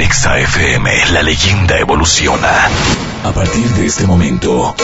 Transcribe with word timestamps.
En 0.00 0.06
Exa 0.06 0.38
FM, 0.38 0.90
la 1.12 1.22
leyenda 1.22 1.78
evoluciona. 1.78 2.70
A 3.22 3.32
partir 3.32 3.68
de 3.74 3.84
este 3.84 4.06
momento, 4.06 4.74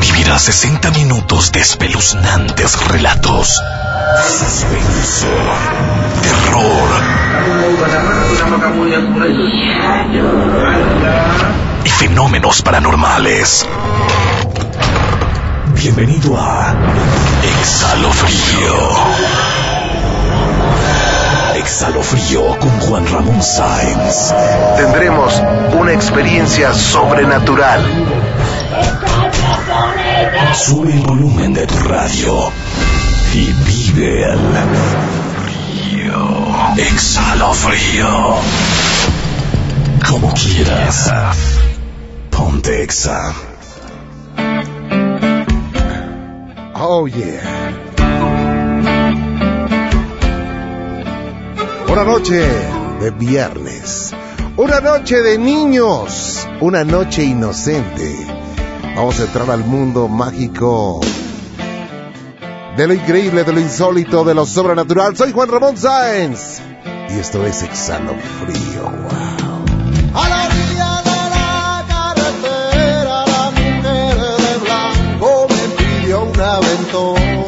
vivirás 0.00 0.40
60 0.40 0.90
minutos 0.92 1.52
de 1.52 1.60
espeluznantes 1.60 2.82
relatos. 2.88 3.62
Suspenso, 4.26 5.26
terror 6.22 6.88
y 11.84 11.88
fenómenos 11.90 12.62
paranormales. 12.62 13.68
Bienvenido 15.74 16.40
a 16.40 16.74
Exhalofrío. 17.60 19.43
Exhalofrío 21.64 22.58
con 22.58 22.78
Juan 22.80 23.06
Ramón 23.06 23.42
Sáenz. 23.42 24.34
Tendremos 24.76 25.42
una 25.72 25.94
experiencia 25.94 26.74
sobrenatural. 26.74 27.82
Sube 30.52 30.92
el 30.92 31.00
volumen 31.00 31.54
de 31.54 31.66
tu 31.66 31.78
radio 31.78 32.52
y 33.32 33.50
vive 33.64 34.24
el 34.30 34.38
frío. 35.40 36.76
Exhalofrío. 36.76 38.36
Como 40.06 40.34
quieras. 40.34 41.10
Ponte 42.28 42.82
Exa. 42.82 43.32
Oh, 46.74 47.06
yeah. 47.06 47.93
Una 51.94 52.02
noche 52.02 52.40
de 52.98 53.10
viernes. 53.12 54.12
Una 54.56 54.80
noche 54.80 55.22
de 55.22 55.38
niños. 55.38 56.44
Una 56.60 56.82
noche 56.82 57.22
inocente. 57.22 58.26
Vamos 58.96 59.20
a 59.20 59.22
entrar 59.22 59.48
al 59.48 59.64
mundo 59.64 60.08
mágico. 60.08 61.00
De 62.76 62.88
lo 62.88 62.94
increíble, 62.94 63.44
de 63.44 63.52
lo 63.52 63.60
insólito, 63.60 64.24
de 64.24 64.34
lo 64.34 64.44
sobrenatural. 64.44 65.16
Soy 65.16 65.30
Juan 65.30 65.48
Ramón 65.48 65.76
Sáenz. 65.76 66.60
Y 67.10 67.20
esto 67.20 67.46
es 67.46 67.62
Exhalo 67.62 68.16
Frío. 68.40 68.90
Wow. 68.90 70.20
A 70.20 70.28
la 70.28 70.46
orilla 70.46 71.02
de 71.04 71.30
la 71.30 71.84
carretera, 71.86 73.24
la 73.24 73.50
mujer 73.52 74.18
de 74.42 74.58
blanco 74.64 75.46
me 75.48 75.68
pidió 75.76 76.24
un 76.24 76.40
aventón. 76.40 77.43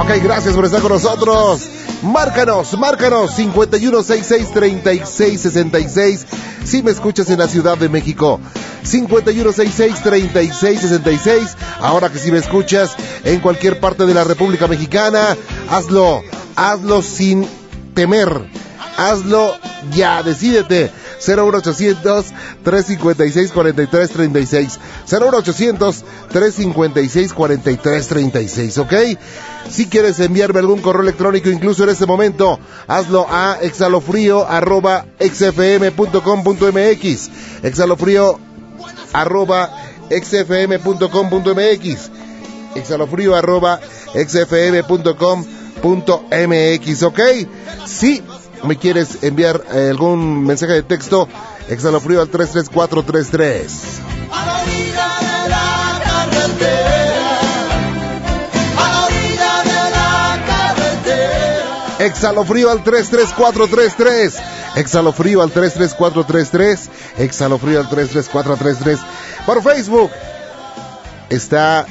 Ok, 0.00 0.10
gracias 0.22 0.54
por 0.54 0.64
estar 0.64 0.80
con 0.80 0.92
nosotros. 0.92 1.62
Márcanos, 2.02 2.78
márcanos 2.78 3.36
5166-3666 3.36 6.24
si 6.64 6.84
me 6.84 6.92
escuchas 6.92 7.28
en 7.30 7.40
la 7.40 7.48
Ciudad 7.48 7.76
de 7.76 7.88
México. 7.88 8.38
5166-3666. 8.84 11.56
Ahora 11.80 12.10
que 12.10 12.20
si 12.20 12.30
me 12.30 12.38
escuchas 12.38 12.94
en 13.24 13.40
cualquier 13.40 13.80
parte 13.80 14.06
de 14.06 14.14
la 14.14 14.22
República 14.22 14.68
Mexicana, 14.68 15.36
hazlo, 15.68 16.22
hazlo 16.54 17.02
sin 17.02 17.44
temer. 17.94 18.48
Hazlo 18.96 19.52
ya, 19.92 20.22
decídete. 20.22 20.92
01800 21.18 22.26
356 22.62 23.52
4336 23.52 24.78
01800 25.10 26.04
356 26.30 27.32
4336 27.32 28.78
¿ok? 28.78 28.94
Si 29.70 29.86
quieres 29.86 30.20
enviarme 30.20 30.60
algún 30.60 30.80
correo 30.80 31.02
electrónico 31.02 31.50
incluso 31.50 31.82
en 31.84 31.90
este 31.90 32.06
momento, 32.06 32.58
hazlo 32.86 33.26
a 33.28 33.58
exhalofrío 33.60 34.48
arroba 34.48 35.04
xfm.com.mx 35.18 37.30
exhalofrío 37.62 38.40
arroba 39.12 39.70
xfm.com.mx 40.10 42.10
exhalofrío 42.74 43.36
arroba 43.36 43.78
xfm.com.mx 44.14 47.02
¿ok? 47.02 47.20
Si 47.86 48.22
me 48.64 48.76
quieres 48.76 49.22
enviar 49.22 49.62
eh, 49.72 49.88
algún 49.90 50.44
mensaje 50.44 50.72
de 50.74 50.82
texto, 50.82 51.28
exhalofrío 51.68 52.20
al 52.20 52.28
33433. 52.28 53.72
A 54.30 54.46
la 54.46 54.62
orilla 54.62 55.08
de 55.20 55.48
la 55.48 56.00
carretera, 56.04 57.40
a 58.76 58.92
la 58.92 59.04
orilla 59.06 59.62
de 59.62 59.90
la 59.90 60.44
carretera. 60.46 62.04
Exhalofrío 62.04 62.70
al 62.70 62.82
33433. 62.82 64.34
Exhalofrío 64.76 65.42
al 65.42 65.50
33433. 65.50 66.90
Exhalofrío 67.18 67.80
al 67.80 67.88
33433. 67.88 68.98
Por 69.46 69.62
Facebook 69.62 70.10
está 71.30 71.86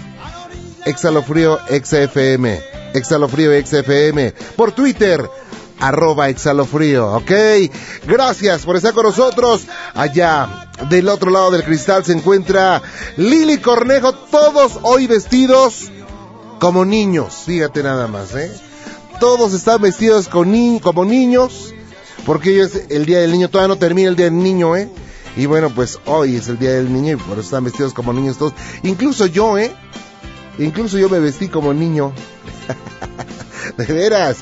Exhalofrío 0.85 1.59
XFM. 1.67 2.61
Exhalofrío 2.94 3.51
XFM. 3.66 4.33
Por 4.56 4.72
Twitter 4.72 5.29
arroba 5.79 6.29
exhalofrío, 6.29 7.13
¿ok? 7.13 7.31
Gracias 8.05 8.65
por 8.65 8.75
estar 8.75 8.93
con 8.93 9.05
nosotros. 9.05 9.65
Allá 9.93 10.69
del 10.89 11.09
otro 11.09 11.31
lado 11.31 11.51
del 11.51 11.63
cristal 11.63 12.03
se 12.05 12.13
encuentra 12.13 12.81
Lili 13.17 13.57
Cornejo, 13.59 14.13
todos 14.13 14.79
hoy 14.83 15.07
vestidos 15.07 15.91
como 16.59 16.85
niños, 16.85 17.43
fíjate 17.45 17.83
nada 17.83 18.07
más, 18.07 18.35
¿eh? 18.35 18.51
Todos 19.19 19.53
están 19.53 19.81
vestidos 19.81 20.27
con 20.27 20.51
ni 20.51 20.79
como 20.79 21.05
niños, 21.05 21.73
porque 22.25 22.49
hoy 22.49 22.59
es 22.59 22.85
el 22.89 23.05
Día 23.05 23.19
del 23.19 23.31
Niño, 23.31 23.49
todavía 23.49 23.69
no 23.69 23.79
termina 23.79 24.09
el 24.09 24.15
Día 24.15 24.25
del 24.25 24.38
Niño, 24.38 24.75
¿eh? 24.75 24.89
Y 25.35 25.45
bueno, 25.45 25.69
pues 25.69 25.99
hoy 26.05 26.35
es 26.35 26.47
el 26.47 26.57
Día 26.57 26.71
del 26.71 26.91
Niño 26.91 27.13
y 27.13 27.15
por 27.15 27.33
eso 27.33 27.41
están 27.41 27.63
vestidos 27.63 27.94
como 27.94 28.11
niños 28.11 28.38
todos. 28.38 28.53
Incluso 28.83 29.27
yo, 29.27 29.57
¿eh? 29.57 29.71
Incluso 30.57 30.97
yo 30.97 31.09
me 31.09 31.19
vestí 31.19 31.47
como 31.47 31.73
niño. 31.73 32.11
de 33.77 33.85
veras. 33.85 34.38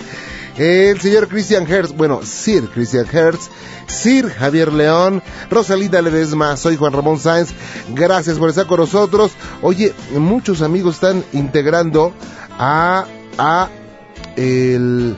El 0.58 1.02
señor 1.02 1.28
Christian 1.28 1.70
Hertz, 1.70 1.94
bueno, 1.96 2.22
Sir 2.24 2.70
Christian 2.70 3.06
Hertz, 3.12 3.50
Sir 3.88 4.30
Javier 4.30 4.72
León, 4.72 5.22
Rosalinda 5.50 6.02
Ledesma, 6.02 6.56
soy 6.56 6.78
Juan 6.78 6.94
Ramón 6.94 7.20
Sáenz, 7.20 7.50
gracias 7.90 8.38
por 8.38 8.50
estar 8.50 8.66
con 8.66 8.80
nosotros. 8.80 9.34
Oye, 9.62 9.94
muchos 10.14 10.62
amigos 10.62 10.96
están 10.96 11.26
integrando 11.34 12.14
a, 12.58 13.06
a 13.38 13.70
el, 14.38 15.18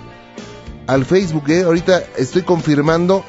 al 0.87 1.05
Facebook, 1.05 1.49
¿eh? 1.49 1.63
Ahorita 1.63 2.03
estoy 2.17 2.41
confirmando 2.41 3.23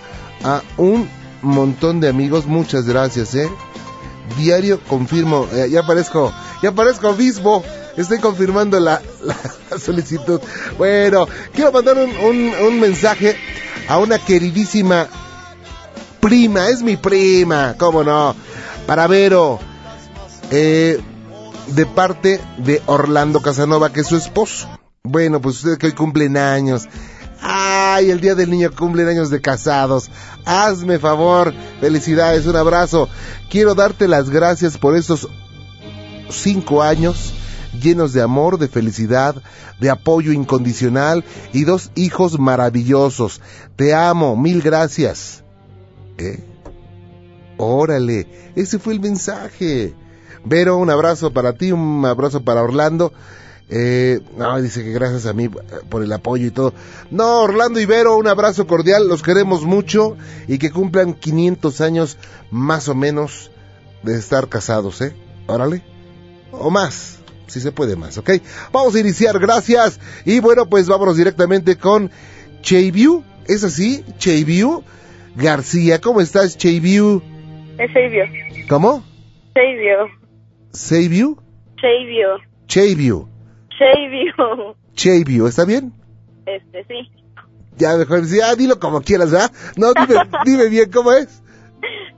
a 0.45 0.63
un 0.79 1.11
montón 1.43 2.01
de 2.01 2.09
amigos, 2.09 2.47
muchas 2.47 2.87
gracias, 2.87 3.35
¿eh? 3.35 3.51
Diario 4.39 4.81
confirmo, 4.89 5.47
eh, 5.53 5.69
ya 5.71 5.87
parezco, 5.87 6.33
ya 6.63 6.73
parezco 6.73 7.11
obispo 7.11 7.63
estoy 8.03 8.19
confirmando 8.19 8.79
la, 8.81 9.03
solicitud. 9.79 10.41
Bueno, 10.77 11.27
quiero 11.53 11.73
mandar 11.73 11.99
un, 11.99 12.55
un, 12.55 12.81
mensaje 12.81 13.37
a 13.89 13.99
una 13.99 14.19
queridísima 14.19 15.09
prima, 16.21 16.69
es 16.69 16.83
mi 16.83 16.97
prima, 16.97 17.75
cómo 17.79 18.05
no, 18.05 18.35
para 18.87 19.07
Vero, 19.07 19.59
eh, 20.51 21.01
de 21.67 21.87
parte 21.87 22.41
de 22.59 22.81
Orlando 22.87 23.43
Casanova, 23.43 23.93
que 23.93 24.01
es 24.01 24.07
su 24.07 24.17
esposo. 24.17 24.69
Bueno, 25.03 25.41
pues 25.41 25.57
ustedes 25.57 25.79
que 25.79 25.87
hoy 25.87 25.93
cumplen 25.93 26.37
años. 26.37 26.85
Ay, 27.41 28.11
el 28.11 28.21
día 28.21 28.35
del 28.35 28.51
niño 28.51 28.71
cumplen 28.77 29.09
años 29.09 29.31
de 29.31 29.41
casados. 29.41 30.11
Hazme 30.45 30.99
favor, 30.99 31.55
felicidades, 31.81 32.47
un 32.47 32.57
abrazo. 32.57 33.09
Quiero 33.49 33.75
darte 33.75 34.09
las 34.09 34.31
gracias 34.31 34.77
por 34.77 34.97
esos 34.97 35.29
cinco 36.31 36.83
años 36.83 37.33
llenos 37.79 38.13
de 38.13 38.23
amor, 38.23 38.59
de 38.59 38.69
felicidad, 38.69 39.37
de 39.81 39.91
apoyo 39.91 40.33
incondicional 40.33 41.25
y 41.53 41.65
dos 41.65 41.91
hijos 41.95 42.39
maravillosos. 42.39 43.41
Te 43.77 43.95
amo, 43.95 44.37
mil 44.37 44.63
gracias. 44.63 45.45
¿Eh? 46.19 46.45
Órale, 47.57 48.53
ese 48.55 48.79
fue 48.79 48.95
el 48.95 49.01
mensaje. 49.01 49.95
Vero, 50.45 50.77
un 50.77 50.91
abrazo 50.91 51.33
para 51.33 51.53
ti, 51.55 51.73
un 51.73 52.05
abrazo 52.05 52.43
para 52.43 52.63
Orlando. 52.63 53.13
Eh, 53.71 54.21
no, 54.37 54.61
dice 54.63 54.83
que 54.83 54.93
gracias 54.93 55.27
a 55.27 55.35
mí 55.35 55.49
por 55.49 56.03
el 56.03 56.13
apoyo 56.13 56.47
y 56.47 56.51
todo. 56.51 56.73
No, 57.11 57.43
Orlando 57.43 57.81
y 57.81 57.87
Vero, 57.87 58.17
un 58.17 58.27
abrazo 58.27 58.67
cordial, 58.67 59.09
los 59.09 59.23
queremos 59.23 59.65
mucho 59.65 60.17
y 60.47 60.59
que 60.59 60.71
cumplan 60.71 61.13
500 61.15 61.81
años 61.81 62.17
más 62.51 62.89
o 62.89 62.95
menos 62.95 63.51
de 64.03 64.17
estar 64.17 64.49
casados, 64.49 65.01
¿eh? 65.03 65.15
Órale. 65.47 65.83
O 66.51 66.71
más 66.71 67.19
si 67.49 67.61
se 67.61 67.73
puede 67.73 67.97
más, 67.97 68.19
¿ok? 68.19 68.31
Vamos 68.73 68.95
a 68.95 69.01
iniciar, 69.01 69.39
gracias. 69.39 70.01
Y 70.25 70.41
bueno, 70.41 70.69
pues 70.69 70.87
vámonos 70.89 71.17
directamente 71.17 71.77
con 71.77 72.11
Cheyview, 72.63 73.25
¿es 73.47 73.65
así? 73.65 74.05
Cheyview 74.19 74.85
García, 75.39 76.01
¿cómo 76.01 76.21
estás, 76.21 76.59
Cheyview? 76.59 77.23
Es 77.79 77.93
Seivio. 77.93 78.25
¿Cómo? 78.69 79.05
Seivio. 79.55 80.09
¿Seiview? 80.73 81.37
Seivio. 81.81 82.39
Chayview. 82.67 83.29
Chayview. 83.79 84.75
Chayview, 84.95 85.47
¿está 85.47 85.65
bien? 85.65 85.93
Este, 86.45 86.85
sí. 86.89 87.09
Ya 87.77 87.97
mejor 87.97 88.23
decir, 88.23 88.43
ah, 88.43 88.57
dilo 88.57 88.81
como 88.81 89.01
quieras, 89.01 89.31
¿verdad? 89.31 89.53
No, 89.77 89.93
dime, 89.95 90.21
dime 90.45 90.69
bien 90.69 90.91
cómo 90.91 91.13
es. 91.13 91.41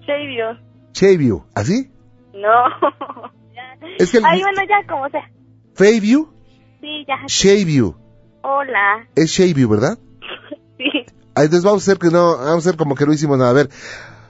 Chayview. 0.06 0.56
Chayview, 0.92 1.44
¿así? 1.54 1.90
No. 2.32 3.30
Es 3.98 4.10
que 4.10 4.18
el- 4.18 4.24
Ay, 4.24 4.40
bueno, 4.40 4.62
ya, 4.68 4.86
como 4.86 5.08
sea. 5.10 5.30
Fayview, 5.74 6.28
Sí, 6.80 7.04
ya. 7.06 7.16
Chayview. 7.26 7.94
Hola. 8.42 9.06
Es 9.14 9.32
Chayview, 9.34 9.68
¿verdad? 9.68 9.98
Sí. 10.78 11.04
Entonces 11.36 11.62
vamos 11.62 11.82
a 11.82 11.90
hacer 11.90 11.98
que 11.98 12.08
no, 12.08 12.36
vamos 12.38 12.66
a 12.66 12.68
hacer 12.68 12.76
como 12.76 12.94
que 12.94 13.04
no 13.06 13.12
hicimos 13.12 13.36
nada. 13.38 13.50
A 13.50 13.54
ver, 13.54 13.68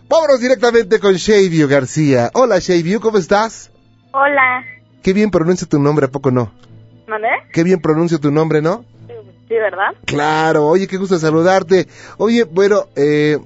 vámonos 0.09 0.41
directamente 0.41 0.99
con 0.99 1.15
Chayview 1.17 1.69
García. 1.69 2.31
Hola 2.35 2.61
Chayview, 2.61 3.01
¿cómo 3.01 3.19
estás? 3.19 3.71
Hola. 4.13 4.65
Qué 5.03 5.13
bien 5.13 5.31
pronuncia 5.31 5.67
tu 5.69 5.79
nombre, 5.79 6.07
¿a 6.07 6.11
poco 6.11 6.31
no? 6.33 6.53
¿Mandé? 7.07 7.29
Qué 7.53 7.63
bien 7.63 7.81
pronuncia 7.81 8.19
tu 8.19 8.31
nombre, 8.33 8.61
¿no? 8.63 8.85
Sí, 9.49 9.55
¿verdad? 9.55 9.95
Claro, 10.05 10.67
oye, 10.67 10.87
qué 10.89 10.97
gusto 10.97 11.19
saludarte. 11.19 11.87
Oye, 12.19 12.45
bueno, 12.45 12.87
eh, 12.97 13.39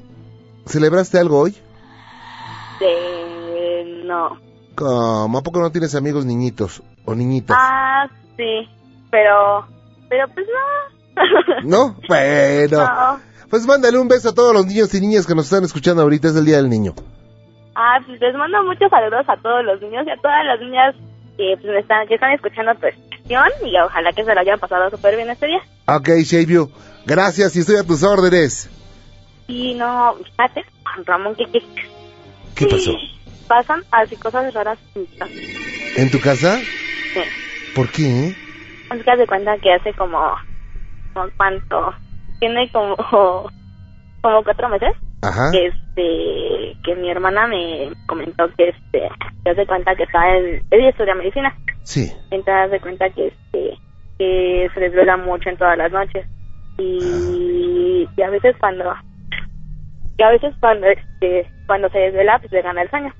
¿celebraste 0.67 1.19
algo 1.19 1.39
hoy? 1.41 1.55
De... 2.81 4.03
No. 4.05 4.39
¿Cómo? 4.75 5.38
¿A 5.38 5.43
poco 5.43 5.61
no 5.61 5.71
tienes 5.71 5.94
amigos 5.94 6.25
niñitos 6.25 6.82
o 7.05 7.15
niñitas? 7.15 7.56
Ah, 7.59 8.09
sí. 8.37 8.69
Pero... 9.11 9.67
Pero 10.09 10.26
pues 10.35 10.47
no. 10.47 11.62
¿No? 11.65 11.97
Bueno, 12.09 12.79
No. 12.85 13.21
pues 13.50 13.67
mándale 13.67 13.99
un 13.99 14.09
beso 14.09 14.31
a 14.31 14.35
todos 14.35 14.53
los 14.53 14.67
niños 14.67 14.93
y 14.94 15.00
niñas 15.00 15.26
que 15.26 15.35
nos 15.35 15.44
están 15.47 15.65
escuchando 15.65 16.03
ahorita, 16.03 16.29
es 16.29 16.37
el 16.37 16.44
Día 16.44 16.56
del 16.56 16.69
Niño. 16.69 16.94
Ah, 17.76 17.99
pues 18.06 18.21
les 18.21 18.35
mando 18.37 18.62
muchos 18.65 18.88
saludos 18.91 19.25
a 19.29 19.37
todos 19.37 19.65
los 19.65 19.81
niños 19.81 20.05
y 20.06 20.11
a 20.11 20.17
todas 20.21 20.44
las 20.44 20.61
niñas 20.61 20.94
que, 21.37 21.55
pues, 21.61 21.73
me 21.73 21.79
están, 21.81 22.06
que 22.06 22.15
están 22.15 22.32
escuchando 22.32 22.73
tu 22.77 22.87
estación 22.87 23.44
y 23.65 23.77
ojalá 23.81 24.12
que 24.12 24.25
se 24.25 24.35
lo 24.35 24.41
hayan 24.41 24.59
pasado 24.61 24.91
súper 24.91 25.17
bien 25.17 25.31
este 25.31 25.47
día. 25.47 25.61
Ok, 25.87 26.09
Shayview, 26.23 26.70
gracias 27.06 27.56
y 27.56 27.61
estoy 27.61 27.77
a 27.77 27.82
tus 27.85 28.03
órdenes. 28.03 28.70
Y 29.49 29.75
no, 29.75 30.15
fíjate, 30.15 30.65
Juan 30.85 31.05
Ramón, 31.05 31.35
¿qué, 31.35 31.44
qué, 31.50 31.61
¿Qué 32.55 32.67
pasó? 32.67 32.93
Pasan 33.49 33.82
así 33.91 34.17
cosas 34.17 34.52
raras 34.55 34.79
en 34.94 35.02
mi 35.02 35.08
casa. 35.19 35.32
¿En 35.96 36.11
tu 36.11 36.20
casa? 36.20 36.58
Sí. 36.58 37.20
¿Por 37.75 37.91
qué? 37.91 38.29
Es 38.91 39.05
que 39.05 39.11
haz 39.11 39.19
de 39.19 39.26
cuenta 39.26 39.58
que 39.58 39.73
hace 39.73 39.93
como, 39.94 40.19
como 41.12 41.26
cuánto, 41.37 41.94
tiene 42.41 42.70
como, 42.73 42.96
como 44.23 44.44
cuatro 44.44 44.69
meses, 44.69 44.93
Ajá. 45.23 45.50
que 45.52 45.67
este, 45.67 46.76
que 46.85 46.94
mi 46.96 47.11
hermana 47.11 47.46
me 47.46 47.93
comentó 48.06 48.49
que 48.56 48.69
este, 48.70 49.08
que 49.44 49.50
haz 49.50 49.56
de 49.56 49.67
cuenta 49.67 49.94
que 49.94 50.05
está 50.05 50.37
en, 50.37 50.62
ella 50.70 50.88
estudia 50.91 51.14
medicina, 51.14 51.55
Sí. 51.82 52.11
entonces 52.31 52.55
haz 52.55 52.70
de 52.70 52.81
cuenta 52.81 53.11
que 53.11 53.26
este, 53.29 53.79
que 54.19 54.70
se 54.73 54.81
desvela 54.81 55.17
mucho 55.17 55.49
en 55.50 55.56
todas 55.56 55.76
las 55.76 55.93
noches, 55.93 56.26
y, 56.79 58.08
y 58.17 58.23
a 58.23 58.31
veces 58.31 58.56
cuando, 58.58 58.94
y 60.19 60.23
a 60.23 60.31
veces 60.31 60.55
cuando 60.61 60.87
este, 60.87 61.46
cuando 61.67 61.88
se 61.91 61.99
desvela 61.99 62.38
pues 62.38 62.52
le 62.52 62.62
gana 62.62 62.82
el 62.82 62.91
sueño. 62.91 63.12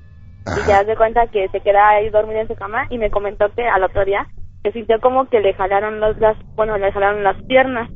Y 0.45 0.67
ya 0.67 0.83
se 0.85 0.95
cuenta 0.95 1.27
que 1.27 1.47
se 1.49 1.59
queda 1.61 1.89
ahí 1.89 2.09
dormida 2.09 2.41
en 2.41 2.47
su 2.47 2.55
cama 2.55 2.85
y 2.89 2.97
me 2.97 3.09
comentó 3.09 3.45
que 3.55 3.67
al 3.67 3.83
otro 3.83 4.05
día 4.05 4.27
que 4.63 4.71
sintió 4.71 4.99
como 4.99 5.25
que 5.29 5.39
le 5.39 5.53
jalaron 5.53 5.99
los 5.99 6.17
las 6.19 6.37
bueno 6.55 6.77
le 6.77 6.91
jalaron 6.91 7.23
las 7.23 7.35
piernas 7.43 7.89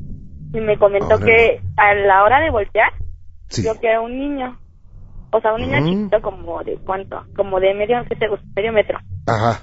y 0.54 0.60
me 0.60 0.78
comentó 0.78 1.16
Órale. 1.16 1.26
que 1.26 1.62
a 1.78 1.94
la 1.94 2.24
hora 2.24 2.40
de 2.40 2.50
voltear 2.52 2.92
Sí. 3.48 3.64
vio 3.64 3.80
que 3.80 3.88
era 3.88 4.02
un 4.02 4.18
niño 4.18 4.58
o 5.32 5.40
sea 5.42 5.54
un 5.54 5.62
niño 5.62 5.80
Mm. 5.82 5.86
chiquito 5.86 6.22
como 6.22 6.64
de 6.64 6.78
cuánto 6.86 7.24
como 7.36 7.60
de 7.60 7.74
medio 7.74 8.04
¿qué 8.10 8.16
te 8.16 8.28
gusta? 8.28 8.46
medio 8.56 8.72
metro 8.74 8.98
Ajá. 9.28 9.60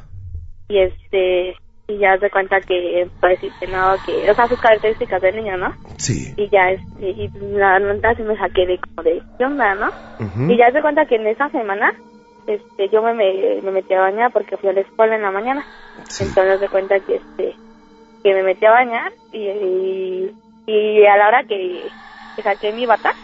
y 0.68 0.78
este 0.78 1.56
y 1.88 1.98
ya 1.98 2.18
se 2.18 2.30
cuenta 2.30 2.60
que 2.60 3.08
pues 3.20 3.38
no 3.68 3.94
que 4.04 4.28
o 4.30 4.34
sea 4.34 4.48
sus 4.48 4.60
características 4.60 5.22
del 5.22 5.36
niño 5.36 5.56
no 5.56 5.72
Sí. 5.98 6.34
y 6.36 6.48
ya 6.50 6.70
este 6.70 7.10
y 7.10 7.30
la 7.52 7.78
nota 7.78 8.14
sí 8.16 8.22
me 8.22 8.36
saqué 8.36 8.66
de 8.66 8.78
como 8.78 9.02
de 9.04 9.22
onda 9.44 9.74
no 9.74 9.90
y 10.52 10.56
ya 10.56 10.70
se 10.72 10.80
cuenta 10.82 11.06
que 11.06 11.16
en 11.16 11.26
esa 11.28 11.48
semana, 11.50 11.92
este, 12.46 12.88
yo 12.88 13.02
me, 13.02 13.14
me, 13.14 13.60
me 13.62 13.70
metí 13.70 13.94
a 13.94 14.00
bañar 14.00 14.32
porque 14.32 14.56
fui 14.56 14.68
a 14.68 14.72
la 14.72 14.80
escuela 14.80 15.16
en 15.16 15.22
la 15.22 15.30
mañana. 15.30 15.64
Sí. 16.08 16.24
Entonces 16.24 16.60
se 16.60 16.68
cuenta 16.68 17.00
que 17.00 17.16
este, 17.16 17.54
que 18.22 18.34
me 18.34 18.42
metí 18.42 18.64
a 18.66 18.70
bañar 18.70 19.12
y, 19.32 19.38
y, 19.38 20.34
y 20.66 21.06
a 21.06 21.16
la 21.16 21.28
hora 21.28 21.44
que, 21.44 21.82
que 22.36 22.42
saqué 22.42 22.72
mi 22.72 22.86
bata, 22.86 23.14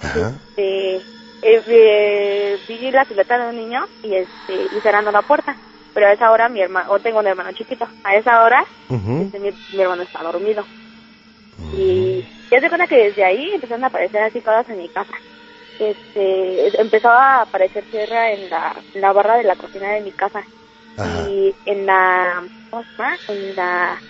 este, 0.00 0.96
eh, 0.96 1.62
eh, 1.66 2.58
vi 2.68 2.90
la 2.90 3.04
silueta 3.04 3.38
de 3.38 3.50
un 3.50 3.56
niño 3.56 3.84
y 4.02 4.14
este, 4.14 4.76
y 4.76 4.80
cerrando 4.80 5.10
la 5.12 5.22
puerta. 5.22 5.56
Pero 5.92 6.08
a 6.08 6.12
esa 6.12 6.32
hora 6.32 6.48
mi 6.48 6.60
hermano, 6.60 6.90
o 6.90 6.98
tengo 6.98 7.20
un 7.20 7.26
hermano 7.28 7.52
chiquito, 7.52 7.86
a 8.02 8.16
esa 8.16 8.42
hora 8.42 8.64
este, 8.90 9.38
mi, 9.38 9.50
mi 9.72 9.80
hermano 9.80 10.02
está 10.02 10.22
dormido. 10.24 10.64
Y 11.72 12.26
ya 12.50 12.60
se 12.60 12.68
cuenta 12.68 12.88
que 12.88 12.96
desde 12.96 13.24
ahí 13.24 13.52
empezaron 13.54 13.84
a 13.84 13.86
aparecer 13.86 14.22
así 14.22 14.40
cosas 14.40 14.68
en 14.70 14.78
mi 14.78 14.88
casa. 14.88 15.12
Este, 15.78 16.80
empezó 16.80 17.08
a 17.08 17.42
aparecer 17.42 17.84
tierra 17.90 18.32
en 18.32 18.48
la, 18.48 18.76
en 18.94 19.00
la 19.00 19.12
barra 19.12 19.36
de 19.36 19.44
la 19.44 19.56
cocina 19.56 19.92
de 19.92 20.00
mi 20.02 20.12
casa 20.12 20.42
Ajá. 20.98 21.28
y 21.28 21.54
en 21.66 21.86
la. 21.86 22.44
En 23.28 23.54
la, 23.54 24.00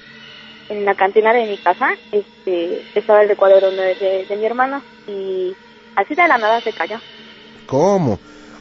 en 0.70 0.84
la 0.87 0.94
cantina 0.94 1.34
de 1.34 1.46
mi 1.46 1.58
casa, 1.58 1.87
este, 2.11 2.82
estaba 2.94 3.20
el 3.20 3.28
recuadro 3.28 3.70
de, 3.70 3.94
de, 3.94 4.25
de 4.26 4.37
mi 4.37 4.46
hermano 4.46 4.81
y 5.06 5.55
así 5.96 6.14
de 6.14 6.26
la 6.26 6.38
nada 6.38 6.61
se 6.62 6.72
cayó. 6.72 6.96
¿Cómo? 7.67 8.19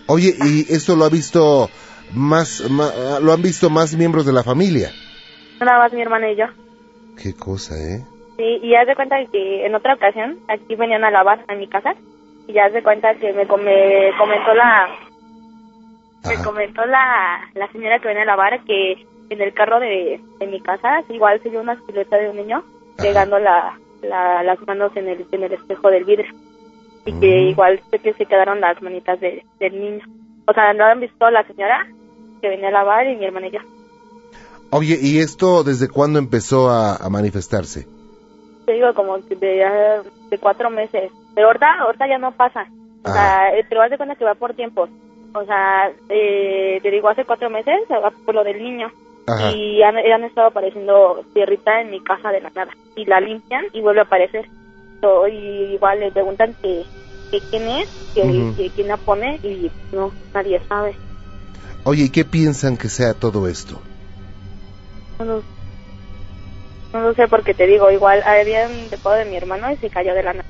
Oye, 0.08 0.34
¿y 0.46 0.74
esto 0.74 0.98
lo 0.98 1.06
ha 1.06 1.10
visto 1.10 1.70
más, 2.14 2.60
lo 2.60 3.32
han 3.32 3.42
visto 3.42 3.70
más 3.70 3.96
miembros 3.96 4.26
de 4.26 4.34
la 4.34 4.44
familia? 4.44 4.92
Nada 5.62 5.80
más 5.80 5.94
mi 5.94 6.02
hermano 6.02 6.30
y 6.30 6.36
yo. 6.36 6.46
Qué 7.22 7.34
cosa, 7.34 7.76
¿eh? 7.76 8.04
Sí, 8.36 8.60
y 8.62 8.76
haz 8.76 8.88
de 8.88 8.96
cuenta 8.96 9.16
que 9.32 9.66
en 9.66 9.76
otra 9.76 9.94
ocasión 9.94 10.38
aquí 10.50 10.76
venían 10.76 11.06
a 11.06 11.12
lavar 11.12 11.46
a 11.48 11.56
mi 11.56 11.68
casa 11.68 11.94
y 12.48 12.54
ya 12.54 12.70
de 12.70 12.84
cuenta 12.84 13.16
que 13.16 13.32
me, 13.34 13.46
me 13.46 14.18
comentó 14.18 14.54
la 14.54 14.88
me 16.28 16.42
comentó 16.44 16.86
la, 16.86 17.42
la 17.54 17.72
señora 17.72 18.00
que 18.00 18.08
venía 18.08 18.24
a 18.24 18.28
lavar 18.28 18.64
que 18.64 19.06
en 19.30 19.42
el 19.42 19.54
carro 19.54 19.80
de, 19.80 20.22
de 20.40 20.48
mi 20.48 20.62
casa 20.62 21.02
igual 21.10 21.42
se 21.42 21.50
vio 21.50 21.62
una 21.62 21.80
silueta 21.86 22.18
de 22.18 22.30
un 22.30 22.38
niño 22.38 22.58
Ajá. 22.60 23.02
pegando 23.02 23.40
la, 23.40 23.78
la- 24.02 24.44
las 24.44 24.60
manos 24.68 24.92
en 24.96 25.10
el, 25.10 25.26
en 25.32 25.44
el 25.44 25.54
espejo 25.54 25.90
del 25.90 26.06
vidrio 26.06 26.32
y 27.06 27.12
que 27.20 27.28
Mm. 27.42 27.48
igual 27.50 27.82
sé 27.92 28.00
que 28.00 28.14
se 28.14 28.26
quedaron 28.26 28.62
las 28.62 28.82
manitas 28.82 29.20
de- 29.20 29.44
del 29.60 29.80
niño. 29.80 30.06
O 30.48 30.54
sea, 30.54 30.74
no 30.74 30.86
han 30.86 31.02
visto 31.02 31.30
la 31.30 31.46
señora 31.46 31.86
que 32.42 32.48
venía 32.50 32.70
a 32.70 32.72
lavar 32.72 33.06
y 33.08 33.16
mi 33.18 33.26
hermana 33.26 33.48
y 33.48 33.52
yo. 33.52 33.60
Oye, 34.72 34.98
¿y 35.02 35.20
esto 35.20 35.64
desde 35.64 35.90
cuándo 35.90 36.20
empezó 36.20 36.70
a, 36.70 36.96
a 36.96 37.10
manifestarse? 37.10 37.86
Te 38.66 38.74
digo 38.74 38.94
como 38.94 39.22
que 39.26 39.36
de, 39.36 39.64
ah, 39.64 40.02
de 40.30 40.38
cuatro 40.38 40.70
meses. 40.70 41.12
Pero 41.36 41.48
ahorita 41.48 41.68
ahorita 41.82 42.08
ya 42.08 42.18
no 42.18 42.32
pasa. 42.32 42.66
O 43.04 43.12
sea 43.12 43.50
eh, 43.54 43.66
pero 43.68 43.82
haz 43.82 43.90
de 43.92 43.98
cuenta 43.98 44.16
que 44.16 44.26
va 44.26 44.36
por 44.36 44.54
tiempos 44.54 44.90
o 45.36 45.44
sea 45.46 45.92
eh, 46.10 46.80
te 46.82 46.92
digo 46.92 47.10
hace 47.10 47.26
cuatro 47.26 47.50
meses 47.50 47.76
va 47.92 48.12
por 48.26 48.36
lo 48.36 48.44
del 48.44 48.62
niño. 48.62 48.92
Ajá. 49.26 49.52
y 49.54 49.82
han, 49.82 49.96
han 49.98 50.24
estado 50.26 50.48
apareciendo 50.48 51.24
tierrita 51.34 51.80
en 51.80 51.92
mi 51.92 52.02
casa 52.02 52.30
de 52.30 52.42
la 52.42 52.50
nada. 52.50 52.72
Y 52.98 53.06
la 53.06 53.22
limpian 53.22 53.66
y 53.72 53.80
vuelve 53.82 54.02
a 54.02 54.04
aparecer. 54.04 54.46
So, 55.00 55.28
y 55.30 55.74
igual 55.76 56.02
le 56.02 56.12
preguntan 56.12 56.54
que, 56.62 56.84
que 57.32 57.40
quién 57.50 57.68
es 57.70 57.88
que, 58.14 58.70
quién 58.76 58.88
la 58.90 58.98
pone 58.98 59.40
y 59.44 59.72
no 59.94 60.12
nadie 60.34 60.62
sabe. 60.68 60.96
Oye, 61.86 62.04
¿y 62.04 62.10
qué 62.12 62.26
piensan 62.26 62.78
que 62.78 62.90
sea 62.90 63.14
todo 63.14 63.48
esto? 63.48 63.80
no, 65.20 65.26
lo- 65.26 65.53
no 66.94 67.02
lo 67.02 67.14
sé 67.16 67.28
porque 67.28 67.54
te 67.54 67.66
digo 67.66 67.90
igual 67.92 68.22
habían 68.24 68.90
dejado 68.90 69.16
de 69.16 69.26
mi 69.26 69.36
hermano 69.38 69.72
y 69.72 69.78
se 69.78 69.90
cayó 69.90 70.14
de 70.14 70.24
la 70.24 70.34
nada 70.34 70.46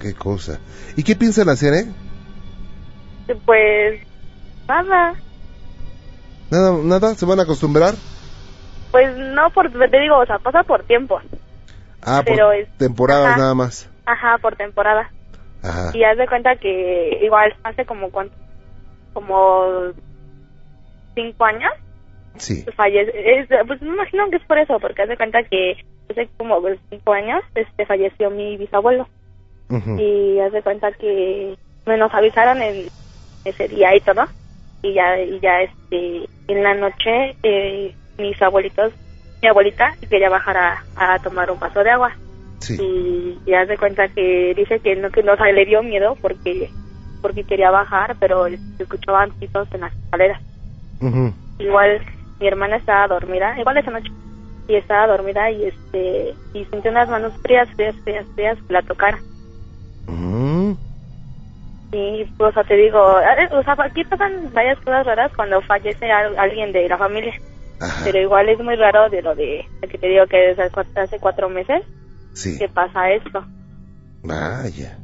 Qué 0.00 0.12
cosa. 0.14 0.60
¿Y 0.96 1.02
qué 1.02 1.16
piensan 1.16 1.48
hacer, 1.48 1.72
eh? 1.74 1.86
pues 3.46 4.00
nada 4.68 5.14
Nada, 6.50 6.72
nada, 6.84 7.14
¿se 7.14 7.26
van 7.26 7.40
a 7.40 7.42
acostumbrar? 7.42 7.94
Pues 8.92 9.16
no, 9.16 9.50
por, 9.50 9.70
te 9.72 9.98
digo, 10.00 10.18
o 10.18 10.26
sea, 10.26 10.38
pasa 10.38 10.62
por 10.62 10.84
tiempo. 10.84 11.20
Ah, 12.02 12.22
por 12.24 12.34
Pero 12.36 12.52
es- 12.52 12.68
temporadas 12.78 13.28
ajá. 13.32 13.36
nada 13.38 13.54
más. 13.54 13.90
Ajá, 14.06 14.38
por 14.38 14.54
temporada. 14.56 15.10
Ajá. 15.62 15.90
Y 15.94 16.04
haz 16.04 16.16
de 16.16 16.28
cuenta 16.28 16.54
que 16.56 17.18
igual 17.22 17.52
hace 17.64 17.84
como 17.84 18.10
cuánto, 18.10 18.36
como 19.12 19.92
cinco 21.14 21.44
años, 21.44 21.72
Sí. 22.38 22.64
fallece, 22.74 23.12
es, 23.40 23.48
pues 23.66 23.80
me 23.82 23.88
imagino 23.88 24.28
que 24.30 24.36
es 24.36 24.44
por 24.44 24.58
eso, 24.58 24.78
porque 24.80 25.02
haz 25.02 25.08
de 25.08 25.16
cuenta 25.16 25.42
que 25.42 25.76
hace 26.10 26.28
como 26.36 26.60
pues, 26.60 26.78
cinco 26.90 27.12
años 27.12 27.42
este 27.54 27.86
falleció 27.86 28.30
mi 28.30 28.56
bisabuelo. 28.56 29.08
Ujú. 29.68 29.98
Y 29.98 30.38
haz 30.40 30.52
de 30.52 30.62
cuenta 30.62 30.92
que 30.92 31.56
me 31.86 31.96
nos 31.96 32.12
avisaron 32.14 32.62
en 32.62 32.86
ese 33.44 33.68
día 33.68 33.94
y 33.94 34.00
todo. 34.00 34.24
Y 34.82 34.94
ya, 34.94 35.20
y 35.20 35.40
ya 35.40 35.62
este, 35.62 36.28
en 36.48 36.62
la 36.62 36.74
noche, 36.74 37.34
eh, 37.42 37.94
mis 38.18 38.40
abuelitos, 38.40 38.92
mi 39.42 39.48
abuelita 39.48 39.94
quería 40.08 40.30
bajar 40.30 40.56
a, 40.56 40.84
a 40.96 41.18
tomar 41.20 41.50
un 41.50 41.58
vaso 41.58 41.82
de 41.82 41.90
agua. 41.90 42.14
Sí. 42.58 42.74
y 42.80 43.50
ya 43.50 43.66
se 43.66 43.76
cuenta 43.76 44.08
que 44.08 44.54
dice 44.56 44.80
que 44.80 44.96
no 44.96 45.10
que 45.10 45.22
no 45.22 45.34
o 45.34 45.36
sea, 45.36 45.52
le 45.52 45.66
dio 45.66 45.82
miedo 45.82 46.16
porque 46.22 46.70
porque 47.20 47.44
quería 47.44 47.70
bajar 47.70 48.16
pero 48.18 48.46
se 48.48 48.82
escuchaban 48.82 49.30
pisos 49.32 49.68
en 49.72 49.82
las 49.82 49.92
escaleras 49.94 50.40
Ujú. 51.00 51.34
igual 51.58 52.00
mi 52.40 52.46
hermana 52.48 52.76
estaba 52.76 53.06
dormida, 53.08 53.58
igual 53.58 53.78
esa 53.78 53.90
noche, 53.90 54.10
y 54.68 54.74
estaba 54.74 55.06
dormida 55.06 55.50
y 55.50 55.64
este 55.64 56.34
y 56.54 56.64
sintió 56.66 56.90
unas 56.90 57.08
manos 57.08 57.32
frías, 57.42 57.68
frías, 57.74 57.94
frías, 58.04 58.26
frías 58.34 58.58
que 58.66 58.72
la 58.72 58.82
tocara. 58.82 59.18
Mm, 60.06 60.72
Y 61.92 62.24
pues, 62.36 62.50
o 62.50 62.52
sea, 62.52 62.64
te 62.64 62.74
digo, 62.76 62.98
eh, 63.20 63.48
o 63.52 63.62
sea, 63.62 63.76
aquí 63.78 64.04
pasan 64.04 64.52
varias 64.52 64.78
cosas 64.80 65.06
raras 65.06 65.32
cuando 65.34 65.60
fallece 65.62 66.10
al- 66.10 66.38
alguien 66.38 66.72
de 66.72 66.88
la 66.88 66.98
familia, 66.98 67.32
ajá, 67.80 68.04
pero 68.04 68.20
igual 68.20 68.48
es 68.48 68.58
muy 68.60 68.74
raro 68.76 69.08
de 69.08 69.22
lo 69.22 69.34
de, 69.34 69.64
de 69.80 69.88
que 69.88 69.98
te 69.98 70.08
digo 70.08 70.26
que 70.26 70.36
desde 70.36 70.64
hace 71.00 71.18
cuatro 71.18 71.48
meses 71.48 71.82
sí. 72.34 72.58
que 72.58 72.68
pasa 72.68 73.10
esto. 73.12 73.44
Vaya. 74.22 74.98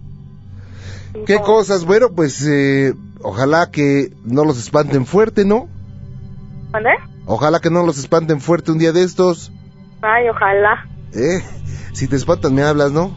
¿Qué 1.26 1.38
cosas? 1.40 1.84
Bueno, 1.84 2.08
pues 2.14 2.46
eh, 2.48 2.94
ojalá 3.22 3.70
que 3.70 4.08
no 4.24 4.44
los 4.44 4.58
espanten 4.58 5.06
fuerte, 5.06 5.44
¿no? 5.44 5.68
¿Mande? 6.72 6.90
Ojalá 7.26 7.60
que 7.60 7.70
no 7.70 7.84
los 7.86 7.98
espanten 7.98 8.40
fuerte 8.40 8.72
un 8.72 8.78
día 8.78 8.92
de 8.92 9.02
estos. 9.02 9.52
Ay, 10.00 10.28
ojalá. 10.28 10.86
¿Eh? 11.14 11.40
Si 11.92 12.08
te 12.08 12.16
espantan 12.16 12.54
me 12.54 12.62
hablas, 12.62 12.90
¿no? 12.92 13.16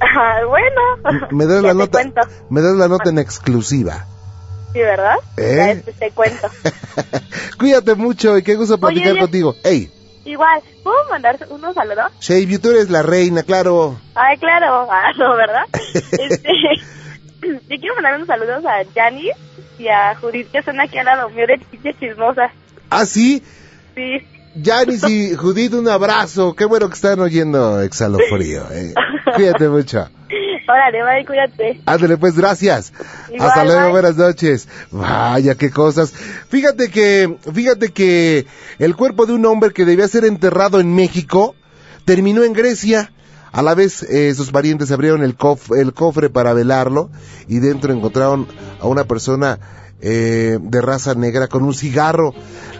Ah, 0.00 0.40
bueno. 0.46 1.28
Me 1.30 1.46
das 1.46 1.62
Ya 1.62 1.68
la 1.68 1.72
te 1.72 1.78
nota. 1.78 1.98
cuento. 1.98 2.20
Me 2.50 2.60
das 2.60 2.76
la 2.76 2.88
nota 2.88 3.10
en 3.10 3.18
exclusiva. 3.18 4.06
Sí, 4.72 4.80
¿verdad? 4.80 5.16
¿Eh? 5.38 5.82
Ya 5.86 5.92
te 5.92 6.10
cuento. 6.10 6.48
Cuídate 7.58 7.94
mucho 7.94 8.36
y 8.36 8.42
qué 8.42 8.56
gusto 8.56 8.78
platicar 8.78 9.12
oye. 9.12 9.20
contigo. 9.20 9.54
Ey, 9.64 9.90
Igual, 10.26 10.60
¿puedo 10.82 10.96
mandar 11.08 11.38
unos 11.50 11.72
saludos? 11.74 12.10
Shavy, 12.20 12.58
tú 12.58 12.70
eres 12.72 12.90
la 12.90 13.02
reina, 13.02 13.44
claro. 13.44 13.96
Ay, 14.16 14.36
claro. 14.38 14.88
Ah, 14.90 15.12
no, 15.16 15.36
¿verdad? 15.36 15.62
Este, 15.94 16.48
yo 17.42 17.78
quiero 17.80 17.94
mandar 17.94 18.16
unos 18.16 18.26
saludos 18.26 18.64
a 18.66 18.82
Janice 18.92 19.36
y 19.78 19.86
a 19.88 20.16
Judith, 20.16 20.50
que 20.50 20.62
son 20.64 20.80
aquí 20.80 20.98
al 20.98 21.04
lado 21.06 21.30
mío 21.30 21.46
de 21.46 21.60
chiches 21.70 21.96
chismosas. 22.00 22.50
Ah, 22.90 23.06
sí. 23.06 23.42
Sí. 23.94 24.18
Janice 24.62 25.10
y 25.10 25.34
Judith, 25.34 25.74
un 25.74 25.88
abrazo. 25.88 26.54
Qué 26.54 26.64
bueno 26.64 26.88
que 26.88 26.94
están 26.94 27.20
oyendo 27.20 27.80
Exhalo 27.82 28.18
Frío. 28.30 28.62
eh. 28.72 28.94
Cuídate 29.34 29.68
mucho. 29.68 30.08
Órale, 30.68 30.98
bye, 31.04 31.24
cuídate. 31.24 31.80
Ándale, 31.86 32.16
pues 32.16 32.36
gracias. 32.36 32.92
Hasta 33.38 33.64
luego, 33.64 33.82
bye. 33.82 33.90
buenas 33.92 34.16
noches. 34.16 34.66
Vaya, 34.90 35.54
qué 35.54 35.70
cosas. 35.70 36.12
Fíjate 36.48 36.90
que, 36.90 37.36
fíjate 37.52 37.90
que 37.92 38.46
el 38.80 38.96
cuerpo 38.96 39.26
de 39.26 39.34
un 39.34 39.46
hombre 39.46 39.70
que 39.72 39.84
debía 39.84 40.08
ser 40.08 40.24
enterrado 40.24 40.80
en 40.80 40.92
México 40.94 41.54
terminó 42.04 42.42
en 42.42 42.52
Grecia. 42.52 43.12
A 43.52 43.62
la 43.62 43.74
vez, 43.74 44.02
eh, 44.02 44.34
sus 44.34 44.50
parientes 44.50 44.90
abrieron 44.90 45.22
el, 45.22 45.36
cof- 45.38 45.78
el 45.78 45.92
cofre 45.94 46.30
para 46.30 46.52
velarlo 46.52 47.10
y 47.46 47.60
dentro 47.60 47.92
encontraron 47.92 48.48
a 48.80 48.86
una 48.88 49.04
persona 49.04 49.60
eh, 50.00 50.58
de 50.60 50.80
raza 50.80 51.14
negra 51.14 51.48
con 51.48 51.62
un 51.62 51.74
cigarro. 51.74 52.34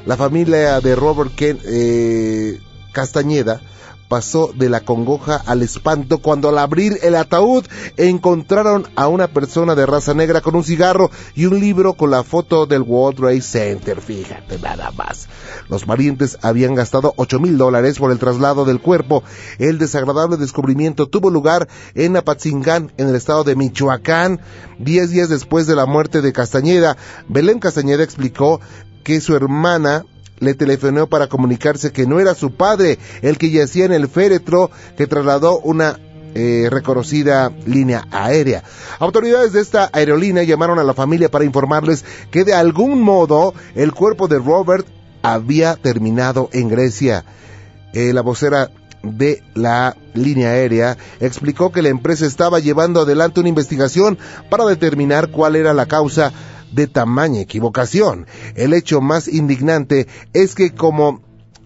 La 0.05 0.17
familia 0.17 0.81
de 0.81 0.95
Robert 0.95 1.33
eh, 1.41 2.61
Castañeda 2.93 3.61
pasó 4.09 4.53
de 4.55 4.69
la 4.69 4.81
congoja 4.81 5.37
al 5.37 5.63
espanto 5.63 6.19
cuando 6.19 6.49
al 6.49 6.59
abrir 6.59 6.99
el 7.03 7.17
ataúd 7.17 7.65
encontraron 7.97 8.87
a 8.97 9.09
una 9.09 9.29
persona 9.29 9.75
de 9.75 9.87
raza 9.87 10.15
negra 10.15 10.41
con 10.41 10.55
un 10.55 10.65
cigarro 10.65 11.11
y 11.35 11.47
un 11.47 11.59
libro 11.61 11.95
con 11.95 12.11
la 12.11 12.23
foto 12.23 12.67
del 12.67 12.83
World 12.83 13.43
Center. 13.43 14.01
Fíjate 14.01 14.59
nada 14.59 14.91
más. 14.93 15.29
Los 15.69 15.85
parientes 15.85 16.39
habían 16.43 16.75
gastado 16.75 17.15
8 17.17 17.41
mil 17.41 17.59
dólares 17.59 17.99
por 17.99 18.13
el 18.13 18.19
traslado 18.19 18.65
del 18.65 18.81
cuerpo. 18.81 19.23
El 19.59 19.79
desagradable 19.79 20.37
descubrimiento 20.37 21.07
tuvo 21.07 21.31
lugar 21.31 21.69
en 21.95 22.17
Apatzingán, 22.17 22.93
en 22.97 23.09
el 23.09 23.15
estado 23.15 23.45
de 23.45 23.57
Michoacán, 23.57 24.41
diez 24.79 25.11
días 25.11 25.29
después 25.29 25.67
de 25.67 25.77
la 25.77 25.87
muerte 25.87 26.23
de 26.23 26.33
Castañeda. 26.33 26.97
Belén 27.29 27.59
Castañeda 27.59 28.03
explicó 28.03 28.61
que 29.03 29.21
su 29.21 29.37
hermana 29.37 30.05
le 30.39 30.55
telefonó 30.55 31.07
para 31.07 31.29
comunicarse 31.29 31.93
que 31.93 32.07
no 32.07 32.21
era 32.21 32.35
su 32.35 32.53
padre 32.53 32.99
el 33.23 33.39
que 33.39 33.51
yacía 33.51 33.85
en 33.85 33.93
el 33.93 34.09
féretro 34.09 34.71
que 34.97 35.07
trasladó 35.07 35.61
una 35.61 35.99
eh, 36.35 36.69
reconocida 36.71 37.51
línea 37.65 38.07
aérea. 38.11 38.63
Autoridades 38.99 39.53
de 39.53 39.63
esta 39.63 39.89
aerolínea 39.93 40.43
llamaron 40.43 40.79
a 40.79 40.85
la 40.85 40.93
familia 40.93 41.31
para 41.31 41.47
informarles 41.47 42.05
que 42.31 42.45
de 42.45 42.53
algún 42.53 43.01
modo 43.01 43.55
el 43.75 43.95
cuerpo 43.95 44.29
de 44.29 44.39
Robert 44.39 44.87
había 45.23 45.77
terminado 45.77 46.51
en 46.53 46.69
Grecia. 46.69 47.25
Eh, 47.95 48.13
la 48.13 48.21
vocera 48.21 48.71
de 49.03 49.43
la 49.55 49.97
línea 50.13 50.51
aérea 50.51 50.99
explicó 51.21 51.73
que 51.73 51.83
la 51.83 51.89
empresa 51.89 52.27
estaba 52.27 52.59
llevando 52.59 53.01
adelante 53.01 53.41
una 53.41 53.49
investigación 53.49 54.19
para 54.51 54.67
determinar 54.67 55.31
cuál 55.31 55.57
era 55.57 55.73
la 55.73 55.87
causa 55.87 56.33
de 56.73 56.87
tamaña 56.87 57.41
equivocación. 57.41 58.27
El 58.55 58.73
hecho 58.73 59.01
más 59.01 59.29
indignante 59.29 60.07
es 60.33 60.55
que 60.55 60.73
como 60.73 61.21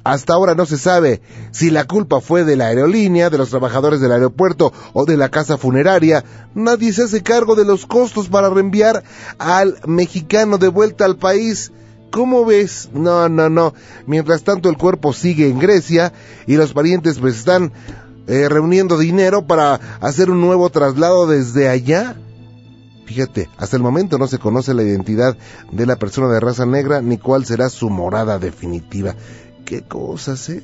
hasta 0.04 0.32
ahora 0.32 0.54
no 0.54 0.66
se 0.66 0.78
sabe 0.78 1.20
si 1.50 1.70
la 1.70 1.84
culpa 1.84 2.20
fue 2.20 2.44
de 2.44 2.56
la 2.56 2.66
aerolínea, 2.66 3.30
de 3.30 3.38
los 3.38 3.50
trabajadores 3.50 4.00
del 4.00 4.12
aeropuerto 4.12 4.72
o 4.92 5.04
de 5.04 5.16
la 5.16 5.28
casa 5.28 5.58
funeraria, 5.58 6.24
nadie 6.54 6.92
se 6.92 7.02
hace 7.02 7.22
cargo 7.22 7.54
de 7.54 7.64
los 7.64 7.86
costos 7.86 8.28
para 8.28 8.48
reenviar 8.48 9.02
al 9.38 9.78
mexicano 9.86 10.58
de 10.58 10.68
vuelta 10.68 11.04
al 11.04 11.16
país. 11.16 11.72
¿Cómo 12.10 12.44
ves? 12.44 12.88
No, 12.92 13.28
no, 13.28 13.48
no. 13.48 13.74
Mientras 14.06 14.42
tanto 14.42 14.68
el 14.68 14.76
cuerpo 14.76 15.12
sigue 15.12 15.48
en 15.48 15.58
Grecia 15.58 16.12
y 16.46 16.56
los 16.56 16.72
parientes 16.72 17.18
pues 17.18 17.36
están 17.36 17.72
eh, 18.26 18.48
reuniendo 18.48 18.98
dinero 18.98 19.46
para 19.46 19.80
hacer 20.00 20.30
un 20.30 20.40
nuevo 20.40 20.70
traslado 20.70 21.26
desde 21.26 21.68
allá. 21.68 22.16
Fíjate, 23.10 23.50
hasta 23.56 23.76
el 23.76 23.82
momento 23.82 24.18
no 24.18 24.28
se 24.28 24.38
conoce 24.38 24.72
la 24.72 24.84
identidad 24.84 25.36
de 25.72 25.84
la 25.84 25.96
persona 25.96 26.28
de 26.28 26.38
raza 26.38 26.64
negra 26.64 27.02
ni 27.02 27.18
cuál 27.18 27.44
será 27.44 27.68
su 27.68 27.90
morada 27.90 28.38
definitiva. 28.38 29.16
Qué 29.64 29.82
cosas, 29.82 30.48
¿eh? 30.48 30.62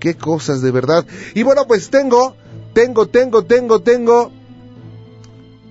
Qué 0.00 0.16
cosas 0.16 0.60
de 0.60 0.72
verdad. 0.72 1.06
Y 1.36 1.44
bueno, 1.44 1.68
pues 1.68 1.90
tengo, 1.90 2.34
tengo, 2.72 3.06
tengo, 3.06 3.44
tengo, 3.44 3.80
tengo 3.80 4.32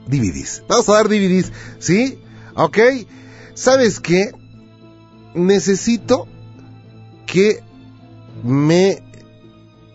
DVDs. 0.07 0.63
Vamos 0.69 0.87
a 0.87 0.93
dar 0.93 1.09
DVDs, 1.09 1.51
¿sí? 1.79 2.17
¿Ok? 2.55 2.77
¿Sabes 3.53 3.99
qué? 3.99 4.31
Necesito 5.35 6.25
que 7.25 7.61
me 8.45 9.03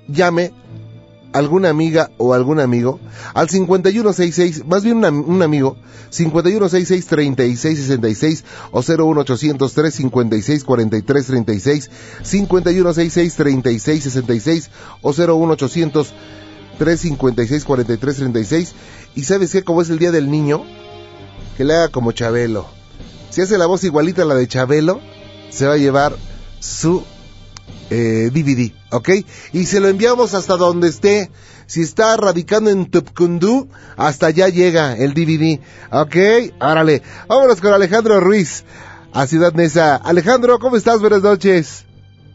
llame 0.08 0.52
alguna 1.38 1.70
amiga 1.70 2.10
o 2.18 2.34
algún 2.34 2.60
amigo 2.60 3.00
al 3.34 3.48
5166, 3.48 4.66
más 4.66 4.84
bien 4.84 5.02
un 5.04 5.42
amigo, 5.42 5.76
5166-3666 6.10 8.44
o 8.72 8.82
01800 8.82 9.72
356 9.72 10.64
4336 10.64 11.90
5166-3666 12.22 14.68
o 15.02 15.12
01800 15.12 16.14
356 16.78 17.64
4336 17.64 18.74
y 19.14 19.24
sabes 19.24 19.52
qué, 19.52 19.62
como 19.64 19.82
es 19.82 19.90
el 19.90 19.98
día 19.98 20.12
del 20.12 20.30
niño, 20.30 20.64
que 21.56 21.64
le 21.64 21.74
haga 21.74 21.88
como 21.88 22.12
Chabelo. 22.12 22.66
Si 23.30 23.42
hace 23.42 23.58
la 23.58 23.66
voz 23.66 23.82
igualita 23.84 24.22
a 24.22 24.26
la 24.26 24.36
de 24.36 24.46
Chabelo, 24.46 25.00
se 25.50 25.66
va 25.66 25.74
a 25.74 25.78
llevar 25.78 26.14
su 26.60 27.02
eh, 27.90 28.30
DVD, 28.32 28.72
¿ok? 28.92 29.10
Y 29.52 29.64
se 29.64 29.80
lo 29.80 29.88
enviamos 29.88 30.34
hasta 30.34 30.56
donde 30.56 30.88
esté. 30.88 31.30
Si 31.66 31.82
está 31.82 32.16
radicando 32.16 32.70
en 32.70 32.86
Tupcundú, 32.86 33.68
hasta 33.96 34.28
allá 34.28 34.48
llega 34.48 34.96
el 34.96 35.12
DVD, 35.12 35.60
¿ok? 35.92 36.16
Árale. 36.60 37.02
Vámonos 37.28 37.60
con 37.60 37.72
Alejandro 37.74 38.20
Ruiz, 38.20 38.64
a 39.12 39.26
Ciudad 39.26 39.52
Neza. 39.52 39.96
Alejandro, 39.96 40.58
¿cómo 40.58 40.76
estás? 40.76 41.00
Buenas 41.00 41.22
noches. 41.22 41.84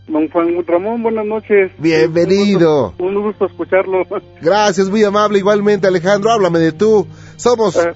Don 0.07 0.29
Juan 0.29 0.49
Ramón, 0.67 1.01
buenas 1.01 1.25
noches. 1.25 1.71
Bienvenido. 1.79 2.89
Un 2.89 2.89
gusto, 2.89 3.03
un 3.05 3.21
gusto 3.23 3.45
escucharlo. 3.45 4.03
Gracias, 4.41 4.89
muy 4.89 5.03
amable. 5.03 5.39
Igualmente, 5.39 5.87
Alejandro, 5.87 6.31
háblame 6.31 6.59
de 6.59 6.71
tú. 6.73 7.07
Somos 7.37 7.75
Eh, 7.77 7.93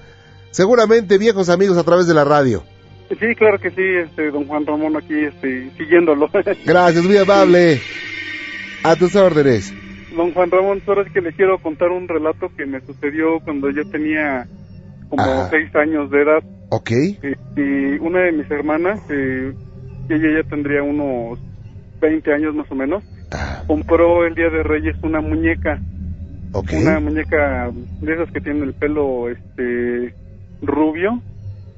seguramente 0.51 1.17
viejos 1.17 1.49
amigos 1.49 1.77
a 1.77 1.83
través 1.83 2.07
de 2.07 2.13
la 2.13 2.23
radio. 2.23 2.63
Sí, 3.09 3.35
claro 3.35 3.59
que 3.59 3.69
sí, 3.71 3.81
este, 3.81 4.31
don 4.31 4.45
Juan 4.45 4.65
Ramón 4.65 4.95
aquí, 4.97 5.15
este, 5.15 5.69
siguiéndolo. 5.77 6.29
Gracias, 6.65 7.03
muy 7.03 7.17
amable. 7.17 7.79
A 8.83 8.95
tus 8.95 9.15
órdenes. 9.15 9.73
don 10.15 10.31
Juan 10.33 10.51
Ramón, 10.51 10.81
ahora 10.87 11.03
es 11.03 11.11
que 11.11 11.21
le 11.21 11.33
quiero 11.33 11.57
contar 11.59 11.89
un 11.89 12.07
relato 12.07 12.49
que 12.55 12.65
me 12.65 12.79
sucedió 12.81 13.39
cuando 13.43 13.69
yo 13.69 13.83
tenía 13.89 14.47
como 15.09 15.21
Ajá. 15.23 15.49
seis 15.49 15.73
años 15.75 16.09
de 16.11 16.21
edad. 16.21 16.43
¿Ok? 16.69 16.91
Y, 16.91 17.59
y 17.61 17.97
una 17.99 18.21
de 18.23 18.31
mis 18.33 18.49
hermanas, 18.51 18.99
eh, 19.09 19.53
ella 20.09 20.41
ya 20.41 20.49
tendría 20.49 20.83
unos 20.83 21.39
20 22.01 22.33
años 22.33 22.53
más 22.55 22.69
o 22.71 22.75
menos, 22.75 23.03
Ah, 23.31 23.63
compró 23.67 24.25
el 24.25 24.35
Día 24.35 24.49
de 24.49 24.63
Reyes 24.63 24.95
una 25.03 25.19
muñeca, 25.19 25.79
¿Ok? 26.53 26.69
una 26.73 26.99
muñeca 27.01 27.69
de 28.01 28.13
esas 28.13 28.31
que 28.31 28.39
tiene 28.39 28.63
el 28.63 28.73
pelo 28.73 29.29
este 29.29 30.13
rubio, 30.61 31.21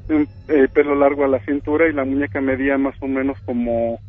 eh, 0.10 0.68
pelo 0.74 0.96
largo 0.96 1.24
a 1.24 1.28
la 1.28 1.44
cintura 1.46 1.88
y 1.88 1.94
la 1.94 2.06
muñeca 2.06 2.42
medía 2.42 2.78
más 2.78 2.96
o 3.02 3.08
menos 3.08 3.38
como 3.46 4.00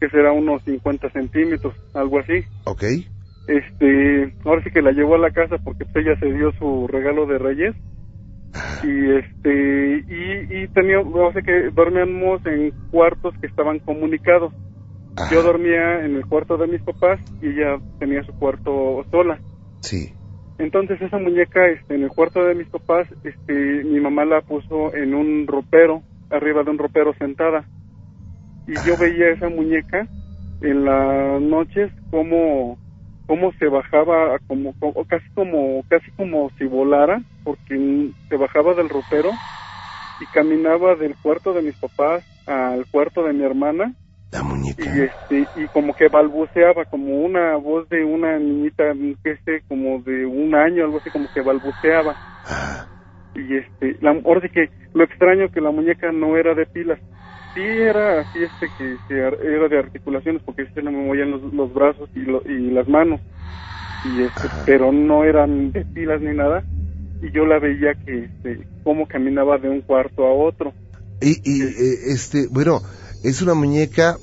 que 0.00 0.08
será 0.08 0.32
unos 0.32 0.62
50 0.64 1.10
centímetros, 1.10 1.74
algo 1.94 2.20
así. 2.20 2.44
¿Ok? 2.64 2.84
Este, 3.46 4.34
ahora 4.44 4.62
sí 4.62 4.70
que 4.70 4.82
la 4.82 4.92
llevó 4.92 5.16
a 5.16 5.18
la 5.18 5.30
casa 5.30 5.56
porque 5.58 5.84
pues, 5.84 6.06
ella 6.06 6.18
se 6.18 6.32
dio 6.32 6.52
su 6.52 6.86
regalo 6.86 7.26
de 7.26 7.38
Reyes 7.38 7.74
y 8.82 9.10
este 9.12 10.04
y, 10.08 10.62
y 10.62 10.68
tenía, 10.68 11.00
o 11.00 11.32
sea 11.32 11.42
que 11.42 11.70
dormíamos 11.70 12.44
en 12.46 12.72
cuartos 12.90 13.34
que 13.40 13.46
estaban 13.46 13.78
comunicados 13.80 14.52
Ajá. 15.16 15.34
Yo 15.34 15.42
dormía 15.42 16.04
en 16.04 16.16
el 16.16 16.26
cuarto 16.26 16.56
de 16.56 16.66
mis 16.66 16.82
papás 16.82 17.20
y 17.42 17.48
ella 17.48 17.78
tenía 17.98 18.22
su 18.22 18.32
cuarto 18.32 19.04
sola. 19.10 19.40
Sí. 19.80 20.12
Entonces 20.60 21.02
esa 21.02 21.18
muñeca 21.18 21.68
este, 21.68 21.96
en 21.96 22.04
el 22.04 22.12
cuarto 22.12 22.44
de 22.44 22.54
mis 22.56 22.68
papás, 22.70 23.08
este, 23.24 23.54
mi 23.84 24.00
mamá 24.00 24.26
la 24.26 24.42
puso 24.42 24.94
en 24.94 25.14
un 25.14 25.48
ropero, 25.48 26.04
arriba 26.30 26.64
de 26.64 26.70
un 26.72 26.78
ropero 26.78 27.14
sentada. 27.18 27.68
Y 28.66 28.80
yo 28.82 28.96
veía 28.98 29.30
esa 29.30 29.48
muñeca 29.48 30.08
en 30.60 30.84
las 30.86 31.40
noches 31.42 31.92
como 32.10 32.78
cómo 33.26 33.52
se 33.58 33.66
bajaba 33.68 34.38
como, 34.46 34.74
como- 34.80 35.04
casi 35.06 35.26
como 35.34 35.84
casi 35.88 36.12
como 36.12 36.50
si 36.58 36.66
volara 36.66 37.22
porque 37.44 38.12
se 38.28 38.36
bajaba 38.36 38.74
del 38.74 38.88
ropero 38.90 39.40
y 40.18 40.26
caminaba 40.28 40.96
del 40.96 41.16
cuarto 41.18 41.52
de 41.54 41.62
mis 41.62 41.76
papás 41.78 42.24
al 42.46 42.86
cuarto 42.88 43.24
de 43.24 43.32
mi 43.34 43.44
hermana 43.44 43.94
La 44.32 44.42
y 44.42 44.44
muñeca. 44.44 44.84
este 45.04 45.48
y 45.54 45.68
como 45.68 45.94
que 45.94 46.08
balbuceaba 46.08 46.84
como 46.86 47.20
una 47.24 47.56
voz 47.56 47.88
de 47.88 48.04
una 48.04 48.38
niñita 48.38 48.92
que 49.22 49.36
sé 49.44 49.62
como 49.68 50.00
de 50.02 50.24
un 50.26 50.54
año 50.54 50.84
algo 50.84 50.98
así 50.98 51.10
como 51.10 51.28
que 51.28 51.40
balbuceaba. 51.40 52.16
Ah, 52.44 52.88
y 53.34 53.56
este 53.56 53.96
la 54.00 54.10
ahora 54.12 54.40
sí 54.42 54.48
que 54.48 54.70
lo 54.94 55.04
extraño 55.04 55.48
que 55.50 55.60
la 55.60 55.70
muñeca 55.70 56.12
no 56.12 56.36
era 56.36 56.54
de 56.54 56.66
pilas. 56.66 57.00
Sí 57.54 57.60
era 57.62 58.20
así 58.20 58.42
este 58.44 58.70
que, 58.70 59.00
que 59.08 59.14
era 59.14 59.68
de 59.68 59.78
articulaciones 59.78 60.40
porque 60.44 60.66
se 60.72 60.82
le 60.82 60.90
movían 60.90 61.32
los, 61.32 61.52
los 61.52 61.74
brazos 61.74 62.08
y, 62.14 62.20
lo- 62.20 62.42
y 62.44 62.70
las 62.70 62.86
manos. 62.88 63.20
Y 64.04 64.22
este, 64.22 64.46
Ajá. 64.48 64.62
pero 64.66 64.92
no 64.92 65.24
eran 65.24 65.72
de 65.72 65.84
pilas 65.84 66.20
ni 66.20 66.34
nada. 66.34 66.64
Y 67.20 67.30
yo 67.32 67.44
la 67.44 67.58
veía 67.58 67.94
que 67.94 68.24
este, 68.26 68.66
cómo 68.82 69.06
caminaba 69.06 69.58
de 69.58 69.68
un 69.68 69.80
cuarto 69.82 70.26
a 70.26 70.32
otro. 70.32 70.72
Y, 71.20 71.40
y 71.44 71.62
eh, 71.62 72.12
este, 72.14 72.46
bueno, 72.50 72.80
es 73.22 73.42
una 73.42 73.54
muñeca 73.54 74.18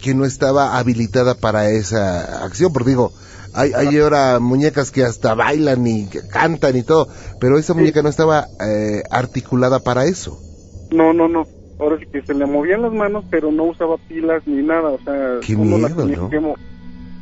que 0.00 0.14
no 0.14 0.24
estaba 0.24 0.78
habilitada 0.78 1.34
para 1.34 1.68
esa 1.70 2.44
acción, 2.44 2.72
porque 2.72 2.90
digo, 2.90 3.12
hay, 3.52 3.72
hay 3.74 3.98
ahora 3.98 4.38
muñecas 4.40 4.90
que 4.90 5.02
hasta 5.02 5.34
bailan 5.34 5.86
y 5.86 6.06
que 6.06 6.20
cantan 6.26 6.76
y 6.76 6.82
todo, 6.82 7.08
pero 7.38 7.58
esa 7.58 7.74
muñeca 7.74 8.02
no 8.02 8.08
estaba 8.08 8.48
eh, 8.60 9.02
articulada 9.10 9.80
para 9.80 10.04
eso. 10.04 10.40
No, 10.90 11.12
no, 11.12 11.28
no. 11.28 11.46
Ahora 11.78 11.98
sí 11.98 12.06
que 12.12 12.22
se 12.22 12.34
le 12.34 12.46
movían 12.46 12.82
las 12.82 12.92
manos, 12.92 13.24
pero 13.30 13.50
no 13.50 13.64
usaba 13.64 13.96
pilas 14.08 14.42
ni 14.46 14.62
nada. 14.62 14.90
O 14.90 15.00
sea, 15.00 15.38
Qué 15.40 15.56
miedo, 15.56 16.06
¿no? 16.06 16.54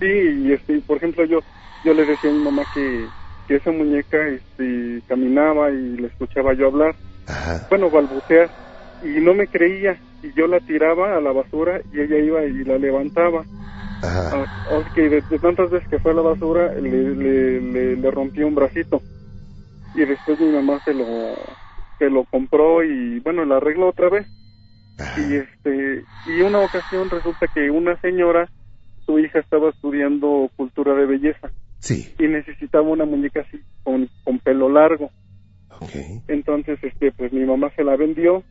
Sí, 0.01 0.07
y 0.07 0.53
este, 0.53 0.81
por 0.87 0.99
ejemplo, 0.99 1.25
yo 1.25 1.41
yo 1.85 1.95
le 1.95 2.05
decía 2.05 2.31
a 2.31 2.33
mi 2.33 2.41
mamá 2.41 2.65
que, 2.73 3.09
que 3.47 3.57
esa 3.57 3.71
muñeca 3.71 4.17
este, 4.29 5.03
caminaba 5.07 5.71
y 5.71 5.97
le 5.97 6.09
escuchaba 6.09 6.55
yo 6.55 6.67
hablar, 6.67 6.95
Ajá. 7.27 7.67
bueno, 7.71 7.91
balbucear, 7.91 8.51
y 9.03 9.21
no 9.21 9.35
me 9.35 9.47
creía. 9.47 9.99
Y 10.23 10.33
yo 10.33 10.47
la 10.47 10.61
tiraba 10.61 11.17
a 11.17 11.21
la 11.21 11.33
basura 11.33 11.81
y 11.93 12.01
ella 12.01 12.19
iba 12.19 12.45
y 12.45 12.65
la 12.65 12.79
levantaba. 12.79 13.45
Ajá. 14.03 14.31
Ah, 14.33 14.85
que 14.95 15.09
de, 15.09 15.21
de 15.23 15.39
tantas 15.39 15.71
veces 15.71 15.89
que 15.89 15.99
fue 15.99 16.13
a 16.13 16.15
la 16.15 16.23
basura, 16.23 16.75
le, 16.75 16.91
le, 16.91 17.61
le, 17.61 17.97
le 17.97 18.11
rompí 18.11 18.43
un 18.43 18.55
bracito. 18.55 19.01
Y 19.95 20.05
después 20.05 20.39
mi 20.41 20.51
mamá 20.51 20.81
se 20.85 20.93
lo, 20.95 21.35
se 21.99 22.11
lo 22.11 22.25
compró 22.25 22.85
y 22.85 23.21
bueno, 23.21 23.45
la 23.45 23.57
arregló 23.57 23.89
otra 23.89 24.09
vez. 24.09 24.27
Y 25.17 25.37
este, 25.37 26.05
y 26.27 26.41
una 26.43 26.59
ocasión 26.61 27.09
resulta 27.09 27.47
que 27.49 27.71
una 27.71 28.01
señora, 28.01 28.49
su 29.07 29.19
hija 29.19 29.39
estaba 29.39 29.71
estudiando 29.71 30.51
cultura 30.57 30.95
de 30.95 31.07
belleza 31.07 31.51
Sí, 31.79 32.13
y 32.19 32.27
necesitaba 32.27 32.89
una 32.89 33.05
muñeca 33.05 33.41
así 33.41 33.61
con, 33.85 34.09
con 34.25 34.39
pelo 34.41 34.69
largo. 34.69 35.11
ok. 35.71 36.25
Entonces, 36.29 36.79
este, 36.83 37.13
pues 37.13 37.33
mi 37.33 37.45
mamá 37.45 37.71
se 37.77 37.85
la 37.85 37.97
vendió 37.97 38.43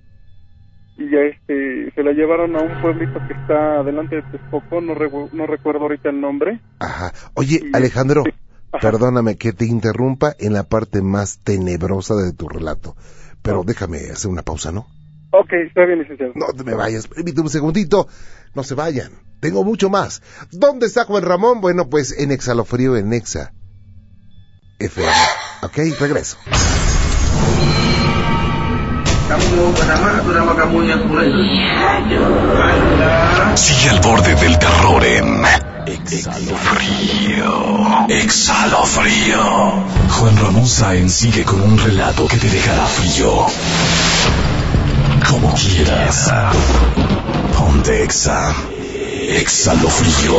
y 0.98 1.10
ya 1.12 1.20
este, 1.20 1.92
se 1.94 2.04
la 2.04 2.12
llevaron 2.12 2.56
a 2.56 2.62
un 2.62 2.82
pueblito 2.82 3.20
que 3.28 3.34
está 3.34 3.80
adelante 3.80 4.16
de 4.18 4.22
Texcoco, 4.24 4.82
no, 4.82 4.94
recu- 4.96 5.32
no 5.32 5.46
recuerdo 5.48 5.82
ahorita 5.82 6.10
el 6.10 6.20
nombre. 6.22 6.60
Ajá. 6.80 7.14
Oye, 7.36 7.62
Y- 7.64 7.76
Alejandro, 7.76 8.24
sí. 8.26 8.32
Ajá. 8.72 8.80
perdóname 8.92 9.38
que 9.38 9.54
te 9.54 9.66
interrumpa 9.66 10.36
en 10.40 10.54
la 10.54 10.64
parte 10.64 11.02
más 11.02 11.40
tenebrosa 11.44 12.16
de 12.16 12.34
tu 12.34 12.50
relato, 12.50 12.96
pero 13.42 13.64
déjame 13.66 13.98
hacer 14.12 14.30
una 14.32 14.42
pausa, 14.44 14.72
¿no? 14.72 14.88
Ok, 15.32 15.54
está 15.68 15.86
bien, 15.86 16.00
licenciado. 16.00 16.32
No 16.36 16.48
te 16.48 16.64
me 16.64 16.74
vayas, 16.74 17.08
permíteme 17.08 17.44
un 17.44 17.50
segundito. 17.50 18.08
No 18.56 18.64
se 18.64 18.76
vayan. 18.76 19.12
Tengo 19.40 19.64
mucho 19.64 19.90
más. 19.90 20.24
¿Dónde 20.52 20.88
está 20.88 21.04
Juan 21.06 21.24
Ramón? 21.24 21.62
Bueno, 21.62 21.90
pues 21.90 22.18
en 22.18 22.32
Exhalofrío 22.32 22.96
en 22.96 23.14
Exa. 23.14 23.54
FM. 24.80 25.12
Ok, 25.64 25.78
regreso. 26.00 26.38
Sigue 33.56 33.90
al 33.90 34.00
borde 34.00 34.36
del 34.36 34.58
terror 34.58 35.04
en 35.04 35.44
Exhalofrío. 35.86 37.46
Exhalofrío. 38.08 39.84
Juan 40.12 40.38
Ramón 40.38 40.66
Sáenz 40.66 41.14
sigue 41.14 41.44
con 41.44 41.62
un 41.62 41.78
relato 41.78 42.26
que 42.28 42.38
te 42.38 42.50
dejará 42.50 42.86
frío. 42.86 43.48
Como 45.30 45.54
quieras. 45.56 46.32
Ponte 47.58 48.04
Exa. 48.04 48.54
Exhalofrío. 49.30 50.38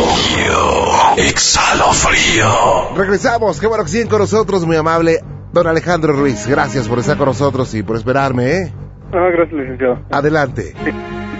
Exhalofrío. 1.19 2.95
Regresamos. 2.97 3.61
Qué 3.61 3.67
bueno 3.67 3.85
que 3.85 3.91
siguen 3.91 4.09
con 4.09 4.21
nosotros, 4.21 4.65
muy 4.65 4.77
amable. 4.77 5.23
Don 5.53 5.67
Alejandro 5.67 6.13
Ruiz, 6.13 6.47
gracias 6.47 6.89
por 6.89 6.99
estar 6.99 7.17
con 7.17 7.27
nosotros 7.27 7.75
y 7.75 7.83
por 7.83 7.97
esperarme, 7.97 8.45
¿eh? 8.53 8.73
Ah, 9.13 9.29
gracias, 9.33 9.59
licenciado. 9.59 9.99
Adelante. 10.11 10.63
Sí, 10.85 10.91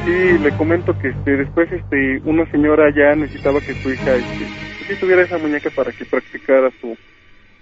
sí, 0.05 0.39
le 0.39 0.57
comento 0.57 0.93
que 0.99 1.09
este, 1.09 1.37
después 1.37 1.71
este, 1.71 2.21
una 2.25 2.51
señora 2.51 2.91
ya 2.95 3.15
necesitaba 3.15 3.61
que 3.61 3.75
su 3.83 3.91
hija 3.91 4.15
este, 4.17 4.97
tuviera 5.01 5.23
esa 5.25 5.37
muñeca 5.39 5.71
para 5.77 5.93
que 5.93 6.07
practicara 6.07 6.71
su, 6.81 6.97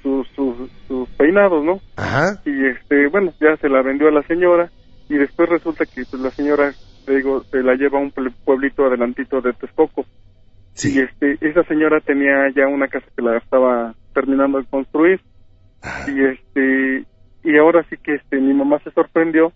su, 0.03 0.25
su- 0.37 0.69
sus 0.87 1.09
peinados, 1.17 1.65
¿no? 1.65 1.81
Ajá. 1.97 2.41
Y 2.45 2.67
este, 2.67 3.09
bueno, 3.09 3.33
ya 3.41 3.57
se 3.57 3.69
la 3.69 3.83
vendió 3.83 4.09
a 4.09 4.13
la 4.13 4.23
señora 4.23 4.71
y 5.09 5.17
después 5.19 5.49
resulta 5.49 5.85
que 5.85 6.05
pues, 6.09 6.23
la 6.23 6.31
señora, 6.31 6.73
le 7.09 7.17
digo, 7.17 7.43
se 7.51 7.59
la 7.63 7.75
lleva 7.75 7.99
a 7.99 8.03
un 8.03 8.13
pue- 8.13 8.33
pueblito 8.45 8.87
adelantito 8.87 9.41
de 9.41 9.53
Texcoco. 9.55 10.03
Y 10.03 10.79
Sí. 10.79 11.01
este, 11.01 11.39
esa 11.41 11.65
señora 11.65 12.01
tenía 12.01 12.49
ya 12.55 12.69
una 12.69 12.87
casa 12.87 13.07
que 13.17 13.23
la 13.23 13.37
estaba 13.39 13.95
terminando 14.15 14.59
de 14.59 14.67
construir 14.67 15.21
Ajá. 15.83 16.11
y 16.11 16.25
este 16.25 17.05
y 17.45 17.57
ahora 17.59 17.85
sí 17.89 17.97
que 18.03 18.15
este 18.15 18.41
mi 18.41 18.53
mamá 18.55 18.79
se 18.85 18.91
sorprendió 18.91 19.53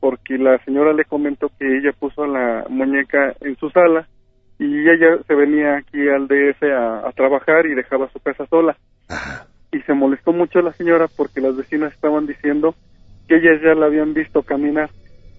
porque 0.00 0.36
la 0.36 0.62
señora 0.64 0.92
le 0.92 1.04
comentó 1.04 1.50
que 1.58 1.78
ella 1.78 1.92
puso 1.98 2.26
la 2.26 2.66
muñeca 2.68 3.34
en 3.40 3.56
su 3.56 3.70
sala 3.70 4.06
y 4.58 4.64
ella 4.88 5.18
se 5.26 5.34
venía 5.34 5.76
aquí 5.78 6.08
al 6.08 6.28
DF 6.28 6.62
a, 6.64 7.08
a 7.08 7.12
trabajar 7.12 7.66
y 7.66 7.74
dejaba 7.74 8.10
su 8.12 8.20
casa 8.20 8.46
sola 8.46 8.76
Ajá. 9.08 9.46
y 9.72 9.80
se 9.80 9.94
molestó 9.94 10.32
mucho 10.32 10.60
la 10.60 10.72
señora 10.74 11.08
porque 11.16 11.40
las 11.40 11.56
vecinas 11.56 11.92
estaban 11.94 12.26
diciendo 12.26 12.74
que 13.28 13.36
ellas 13.36 13.60
ya 13.64 13.74
la 13.74 13.86
habían 13.86 14.12
visto 14.14 14.42
caminar 14.42 14.90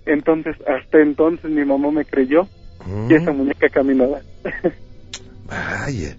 entonces 0.08 0.56
hasta 0.68 1.00
entonces 1.02 1.50
mi 1.52 1.64
mamá 1.66 1.92
me 1.92 2.06
creyó 2.06 2.48
que 3.08 3.16
esa 3.16 3.32
Mm, 3.32 3.38
muñeca 3.38 3.70
caminaba 3.70 4.20
Vaya. 5.48 6.16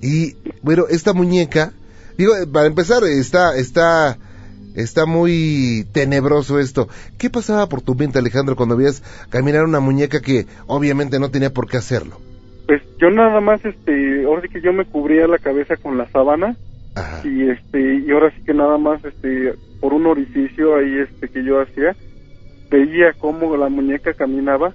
Y 0.00 0.34
bueno, 0.62 0.84
esta 0.88 1.12
muñeca, 1.12 1.72
digo, 2.16 2.36
eh, 2.36 2.46
para 2.46 2.66
empezar, 2.66 3.02
está, 3.04 3.56
está, 3.56 4.18
está 4.74 5.06
muy 5.06 5.86
tenebroso 5.92 6.58
esto. 6.58 6.88
¿Qué 7.18 7.30
pasaba 7.30 7.68
por 7.68 7.82
tu 7.82 7.94
mente, 7.94 8.18
Alejandro, 8.18 8.56
cuando 8.56 8.76
veías 8.76 9.02
caminar 9.28 9.64
una 9.64 9.80
muñeca 9.80 10.20
que 10.20 10.46
obviamente 10.66 11.18
no 11.18 11.30
tenía 11.30 11.52
por 11.52 11.68
qué 11.68 11.76
hacerlo? 11.76 12.20
pues 12.70 12.82
yo 12.98 13.10
nada 13.10 13.40
más 13.40 13.64
este 13.64 14.24
ahora 14.26 14.42
sí 14.42 14.48
que 14.48 14.60
yo 14.60 14.72
me 14.72 14.84
cubría 14.84 15.26
la 15.26 15.38
cabeza 15.38 15.76
con 15.76 15.98
la 15.98 16.08
sábana 16.10 16.54
Ajá. 16.94 17.26
y 17.26 17.50
este 17.50 17.96
y 17.96 18.08
ahora 18.12 18.30
sí 18.30 18.44
que 18.44 18.54
nada 18.54 18.78
más 18.78 19.04
este 19.04 19.54
por 19.80 19.92
un 19.92 20.06
orificio 20.06 20.76
ahí 20.76 21.00
este 21.00 21.28
que 21.28 21.42
yo 21.42 21.60
hacía 21.60 21.96
veía 22.70 23.12
cómo 23.18 23.56
la 23.56 23.68
muñeca 23.68 24.14
caminaba 24.14 24.72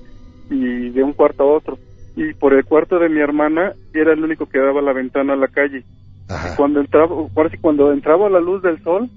y 0.50 0.89
de 0.89 1.04
un 1.04 1.13
cuarto 1.13 1.43
a 1.43 1.54
otro 1.56 1.80
y 2.17 2.34
por 2.34 2.54
el 2.54 2.65
cuarto 2.65 3.00
de 3.00 3.08
mi 3.08 3.21
hermana 3.21 3.71
era 3.93 4.12
el 4.12 4.21
único 4.21 4.45
que 4.48 4.60
daba 4.60 4.82
la 4.82 4.91
ventana 4.91 5.32
a 5.32 5.38
la 5.38 5.48
calle 5.48 5.86
Ajá. 6.28 6.56
cuando 6.56 6.80
entraba 6.80 7.16
cuando 7.62 7.92
entraba 7.92 8.30
la 8.30 8.40
luz 8.40 8.62
del 8.62 8.82
sol 8.84 9.10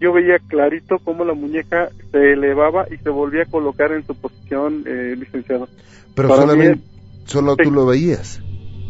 yo 0.00 0.12
veía 0.12 0.38
clarito 0.48 0.98
cómo 1.04 1.24
la 1.24 1.34
muñeca 1.34 1.88
se 2.10 2.32
elevaba 2.32 2.86
y 2.90 2.96
se 2.98 3.10
volvía 3.10 3.42
a 3.42 3.50
colocar 3.50 3.92
en 3.92 4.04
su 4.06 4.14
posición 4.14 4.84
eh, 4.86 5.14
licenciado 5.18 5.68
Pero 6.14 6.28
para 6.28 6.42
solamente, 6.42 6.82
solo 7.24 7.56
tú 7.56 7.64
sí. 7.64 7.70
lo 7.70 7.86
veías. 7.86 8.40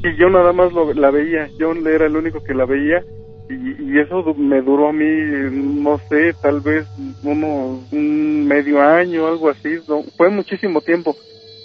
y 0.03 0.17
yo 0.19 0.29
nada 0.31 0.53
más 0.53 0.73
lo- 0.73 0.93
la 0.95 1.11
veía, 1.11 1.49
yo 1.59 1.73
era 1.73 2.07
el 2.07 2.17
único 2.17 2.43
que 2.43 2.55
la 2.55 2.65
veía 2.65 3.03
y, 3.49 3.55
y 3.93 3.99
eso 3.99 4.35
me 4.35 4.61
duró 4.63 4.89
a 4.89 4.93
mí, 4.93 5.05
no 5.05 5.99
sé, 6.09 6.33
tal 6.43 6.61
vez 6.61 6.87
uno, 7.23 7.81
un 7.93 8.47
medio 8.47 8.81
año, 8.81 9.27
algo 9.27 9.51
así, 9.51 9.69
no, 9.87 10.03
fue 10.17 10.31
muchísimo 10.31 10.81
tiempo, 10.81 11.15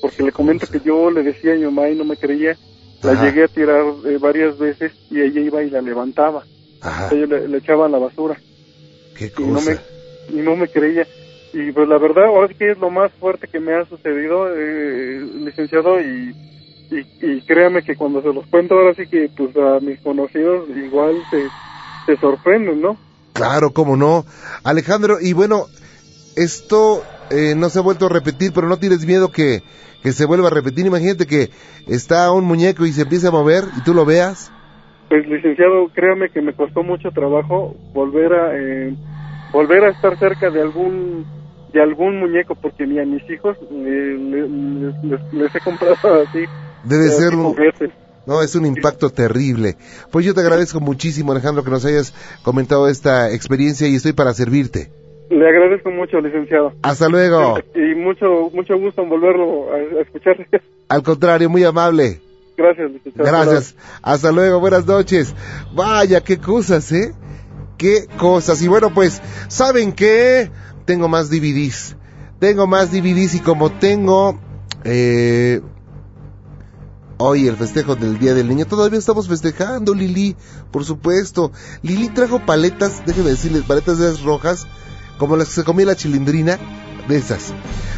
porque 0.01 0.23
le 0.23 0.31
comento 0.31 0.67
que 0.67 0.79
yo 0.81 1.09
le 1.09 1.23
decía 1.23 1.53
a 1.53 1.55
mi 1.55 1.63
mamá 1.65 1.89
y 1.89 1.95
no 1.95 2.03
me 2.03 2.17
creía, 2.17 2.57
la 3.03 3.11
Ajá. 3.13 3.25
llegué 3.25 3.43
a 3.43 3.47
tirar 3.47 3.83
eh, 4.05 4.17
varias 4.19 4.57
veces 4.57 4.91
y 5.09 5.21
ella 5.21 5.41
iba 5.41 5.63
y 5.63 5.69
la 5.69 5.81
levantaba, 5.81 6.43
Ajá. 6.81 7.09
ella 7.13 7.25
le, 7.25 7.47
le 7.47 7.57
echaba 7.57 7.85
a 7.85 7.89
la 7.89 7.97
basura 7.97 8.37
Qué 9.15 9.31
y 9.37 9.41
no 9.43 9.55
cosa. 9.55 9.71
me, 10.31 10.37
y 10.39 10.41
no 10.41 10.55
me 10.55 10.67
creía. 10.67 11.07
Y 11.53 11.71
pues 11.71 11.87
la 11.89 11.97
verdad, 11.97 12.25
ahora 12.25 12.47
sí 12.47 12.53
que 12.55 12.71
es 12.71 12.77
lo 12.77 12.91
más 12.91 13.11
fuerte 13.13 13.47
que 13.47 13.59
me 13.59 13.73
ha 13.73 13.85
sucedido, 13.85 14.47
eh, 14.55 15.19
licenciado, 15.43 15.99
y 15.99 16.35
y, 16.91 17.25
y 17.25 17.41
créame 17.41 17.83
que 17.83 17.95
cuando 17.95 18.21
se 18.21 18.33
los 18.33 18.45
cuento 18.47 18.73
ahora 18.75 18.93
sí 18.95 19.05
que 19.07 19.29
pues 19.35 19.55
a 19.55 19.79
mis 19.79 19.99
conocidos 20.01 20.67
igual 20.75 21.15
se, 21.29 21.47
se 22.05 22.19
sorprenden, 22.19 22.81
¿no? 22.81 22.97
Claro, 23.33 23.71
cómo 23.71 23.95
no. 23.95 24.25
Alejandro, 24.63 25.17
y 25.21 25.33
bueno, 25.33 25.67
esto 26.35 27.03
eh, 27.29 27.53
no 27.55 27.69
se 27.69 27.79
ha 27.79 27.83
vuelto 27.83 28.07
a 28.07 28.09
repetir, 28.09 28.51
pero 28.53 28.67
no 28.67 28.77
tienes 28.77 29.05
miedo 29.05 29.31
que, 29.31 29.61
que 30.01 30.11
se 30.11 30.25
vuelva 30.25 30.47
a 30.47 30.51
repetir. 30.51 30.85
Imagínate 30.85 31.25
que 31.25 31.49
está 31.87 32.31
un 32.31 32.45
muñeco 32.45 32.85
y 32.85 32.91
se 32.93 33.03
empieza 33.03 33.29
a 33.29 33.31
mover 33.31 33.65
y 33.73 33.81
tú 33.81 33.93
lo 33.93 34.05
veas. 34.05 34.51
Pues 35.09 35.27
licenciado, 35.27 35.87
créame 35.93 36.29
que 36.29 36.41
me 36.41 36.53
costó 36.53 36.83
mucho 36.83 37.09
trabajo 37.11 37.75
volver 37.93 38.31
a 38.33 38.55
eh, 38.55 38.95
volver 39.51 39.83
a 39.85 39.91
estar 39.91 40.17
cerca 40.19 40.51
de 40.51 40.61
algún 40.61 41.25
de 41.73 41.81
algún 41.81 42.19
muñeco 42.19 42.55
porque 42.55 42.85
ni 42.85 42.99
a 42.99 43.05
mis 43.05 43.27
hijos 43.29 43.57
eh, 43.61 44.17
les, 44.19 44.49
les- 45.03 45.33
les 45.33 45.55
he 45.55 45.61
comprado 45.61 45.97
así. 46.23 46.45
Debe 46.83 47.05
eh, 47.07 47.09
ser 47.11 47.35
un, 47.35 47.55
no, 48.25 48.41
es 48.43 48.55
un 48.55 48.65
impacto 48.65 49.09
terrible. 49.09 49.75
Pues 50.11 50.25
yo 50.25 50.33
te 50.33 50.41
agradezco 50.41 50.79
muchísimo, 50.79 51.31
Alejandro, 51.31 51.63
que 51.63 51.71
nos 51.71 51.85
hayas 51.85 52.13
comentado 52.43 52.87
esta 52.87 53.31
experiencia 53.33 53.87
y 53.87 53.95
estoy 53.95 54.13
para 54.13 54.33
servirte. 54.33 54.98
Le 55.29 55.47
agradezco 55.47 55.91
mucho, 55.91 56.19
licenciado. 56.19 56.73
Hasta 56.81 57.07
luego. 57.07 57.59
Y 57.75 57.95
mucho 57.95 58.49
mucho 58.53 58.77
gusto 58.77 59.03
en 59.03 59.09
volverlo 59.09 59.71
a, 59.71 59.75
a 59.75 60.01
escuchar. 60.01 60.35
Al 60.89 61.03
contrario, 61.03 61.49
muy 61.49 61.63
amable. 61.63 62.19
Gracias, 62.57 62.91
licenciado. 62.91 63.29
Gracias. 63.29 63.75
Hasta 64.01 64.31
luego, 64.31 64.59
buenas 64.59 64.85
noches. 64.85 65.33
Vaya, 65.73 66.21
qué 66.21 66.37
cosas, 66.37 66.91
¿eh? 66.91 67.13
Qué 67.77 68.07
cosas. 68.17 68.61
Y 68.61 68.67
bueno, 68.67 68.93
pues, 68.93 69.21
¿saben 69.47 69.93
qué? 69.93 70.51
Tengo 70.85 71.07
más 71.07 71.29
DVDs. 71.29 71.95
Tengo 72.39 72.67
más 72.67 72.91
DVDs 72.91 73.35
y 73.35 73.39
como 73.39 73.71
tengo... 73.71 74.39
Eh, 74.83 75.61
hoy 77.17 77.47
el 77.47 77.57
festejo 77.57 77.95
del 77.95 78.17
Día 78.17 78.33
del 78.33 78.47
Niño, 78.47 78.65
todavía 78.65 78.97
estamos 78.97 79.27
festejando, 79.27 79.93
Lili, 79.93 80.35
por 80.71 80.85
supuesto. 80.85 81.51
Lili 81.81 82.09
trajo 82.09 82.39
paletas, 82.45 83.05
déjenme 83.05 83.31
decirles, 83.31 83.63
paletas 83.63 83.99
de 83.99 84.07
esas 84.07 84.23
rojas, 84.23 84.67
como 85.19 85.37
las 85.37 85.49
que 85.49 85.55
se 85.55 85.63
comía 85.63 85.85
la 85.85 85.95
chilindrina, 85.95 86.57
de 87.07 87.17
esas. 87.17 87.53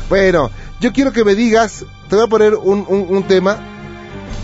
Bueno, 0.10 0.51
yo 0.79 0.91
quiero 0.91 1.13
que 1.13 1.23
me 1.23 1.36
digas, 1.36 1.86
te 2.10 2.15
voy 2.15 2.25
a 2.25 2.27
poner 2.27 2.55
un, 2.55 2.86
un, 2.88 3.23
tema 3.23 3.57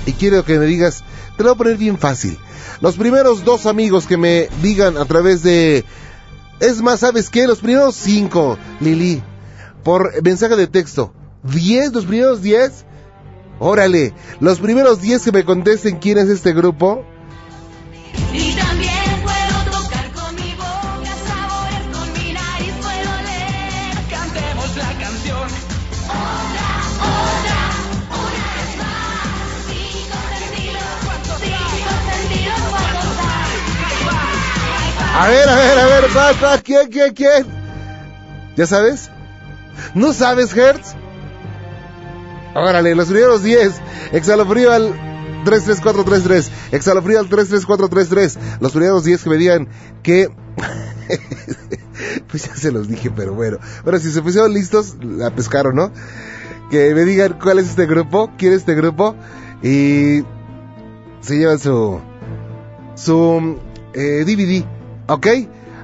y 0.06 0.14
quiero 0.14 0.46
que 0.46 0.60
me 0.60 0.66
digas, 0.66 1.04
te 1.36 1.44
lo 1.44 1.50
voy 1.50 1.56
a 1.56 1.58
poner 1.58 1.78
bien 1.78 1.98
fácil. 1.98 2.38
Los 2.80 2.96
primeros 2.96 3.44
dos 3.44 3.66
amigos 3.66 4.06
que 4.06 4.18
me 4.18 4.50
digan 4.62 4.98
a 4.98 5.06
través 5.06 5.42
de... 5.44 5.84
Es 6.60 6.82
más, 6.82 7.02
¿sabes 7.02 7.30
qué? 7.30 7.48
Los 7.48 7.60
primeros 7.60 7.96
cinco, 7.96 8.58
Lili, 8.80 9.22
por 9.84 10.22
mensaje 10.24 10.56
de 10.56 10.68
texto. 10.68 11.14
¿Diez? 11.44 11.92
¿Los 11.94 12.06
primeros 12.06 12.42
diez? 12.42 12.86
Órale, 13.60 14.14
los 14.40 14.60
primeros 14.60 15.02
diez 15.02 15.24
que 15.24 15.32
me 15.32 15.44
contesten 15.44 15.98
quién 15.98 16.18
es 16.18 16.30
este 16.30 16.54
grupo. 16.54 17.04
Y 18.34 18.54
también 18.54 18.97
A 35.18 35.30
ver, 35.30 35.50
a 35.50 35.56
ver, 35.56 35.80
a 35.80 35.86
ver, 35.88 36.06
va, 36.16 36.58
¿quién, 36.60 36.90
quién, 36.92 37.12
quién? 37.16 37.48
¿Ya 38.56 38.68
sabes? 38.68 39.10
¿No 39.96 40.14
sabes, 40.14 40.56
Hertz? 40.56 40.94
Órale, 42.54 42.94
los 42.94 43.08
primeros 43.08 43.42
10. 43.42 43.82
Exhalofrío 44.12 44.72
al 44.72 44.94
33433. 45.44 46.52
Exhalofrío 46.72 47.20
al 47.20 47.30
33433. 47.30 48.60
Los 48.60 48.72
primeros 48.74 49.06
10 49.06 49.24
que 49.24 49.30
me 49.32 49.38
digan 49.38 49.68
que... 50.04 50.30
pues 52.28 52.46
ya 52.46 52.56
se 52.56 52.72
los 52.72 52.88
dije, 52.88 53.10
pero 53.10 53.34
bueno. 53.34 53.58
Bueno, 53.84 53.98
si 53.98 54.12
se 54.12 54.22
pusieron 54.22 54.54
listos, 54.54 54.98
la 55.02 55.32
pescaron, 55.32 55.76
¿no? 55.76 55.92
Que 56.70 56.94
me 56.94 57.06
digan 57.06 57.40
cuál 57.42 57.58
es 57.58 57.70
este 57.70 57.88
grupo, 57.88 58.30
quién 58.38 58.54
es 58.54 58.60
este 58.60 58.76
grupo. 58.76 59.16
Y 59.64 60.24
se 61.22 61.40
llevan 61.40 61.58
su... 61.58 62.00
Su 62.94 63.58
eh, 63.96 64.24
DVD, 64.24 64.77
¿ok? 65.08 65.28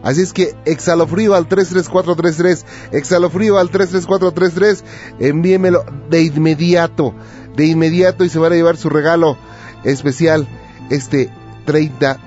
Así 0.03 0.21
es 0.21 0.33
que 0.33 0.53
exhalofrío 0.65 1.33
al 1.33 1.47
33433, 1.47 2.65
exhalofrío 2.91 3.57
al 3.57 3.69
33433, 3.69 4.83
envíemelo 5.19 5.85
de 6.09 6.23
inmediato, 6.23 7.15
de 7.55 7.67
inmediato 7.67 8.25
y 8.25 8.29
se 8.29 8.37
van 8.37 8.51
a 8.51 8.55
llevar 8.55 8.75
su 8.75 8.89
regalo 8.89 9.37
especial 9.85 10.45
este 10.89 11.29
30 11.65 12.19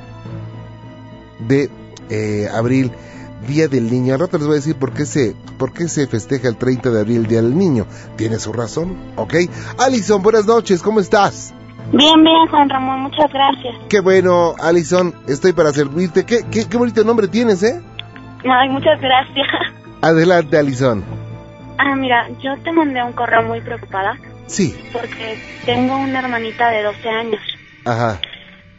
de 1.47 1.71
eh, 2.09 2.49
abril, 2.53 2.93
Día 3.47 3.69
del 3.69 3.91
Niño. 3.91 4.15
Al 4.15 4.21
rato 4.21 4.39
les 4.39 4.47
voy 4.47 4.55
a 4.55 4.61
decir 4.61 4.77
por 4.77 4.95
qué 4.95 5.05
se, 5.05 5.37
por 5.59 5.75
qué 5.75 5.87
se 5.89 6.07
festeja 6.07 6.49
el 6.49 6.57
30 6.57 6.91
de 6.91 7.01
abril, 7.01 7.27
Día 7.27 7.43
del 7.43 7.57
Niño. 7.57 7.87
Tiene 8.17 8.39
su 8.39 8.55
razón, 8.55 8.97
¿ok? 9.17 9.35
Alison, 9.79 10.23
buenas 10.23 10.47
noches, 10.47 10.83
¿cómo 10.83 11.01
estás? 11.01 11.53
Bien, 11.93 12.23
bien, 12.23 12.47
Juan 12.51 12.69
Ramón, 12.69 13.01
muchas 13.03 13.33
gracias. 13.33 13.75
Qué 13.89 14.01
bueno, 14.01 14.55
Alison, 14.61 15.15
estoy 15.29 15.53
para 15.53 15.71
servirte. 15.71 16.27
¿Qué, 16.27 16.41
qué, 16.51 16.69
qué 16.69 16.77
bonito 16.77 17.05
nombre 17.05 17.29
tienes, 17.29 17.63
¿eh? 17.63 17.81
Ay, 18.49 18.69
muchas 18.69 19.01
gracias. 19.01 19.47
Adelante, 20.03 20.59
Alison. 20.59 21.05
Ah, 21.79 21.95
mira, 21.95 22.29
yo 22.43 22.57
te 22.63 22.73
mandé 22.73 23.03
un 23.03 23.13
correo 23.13 23.43
muy 23.43 23.61
preocupada 23.61 24.17
Sí, 24.47 24.75
porque 24.93 25.39
tengo 25.65 25.97
una 25.99 26.21
hermanita 26.21 26.71
de 26.71 26.83
12 26.85 27.09
años. 27.09 27.41
ajá, 27.85 28.21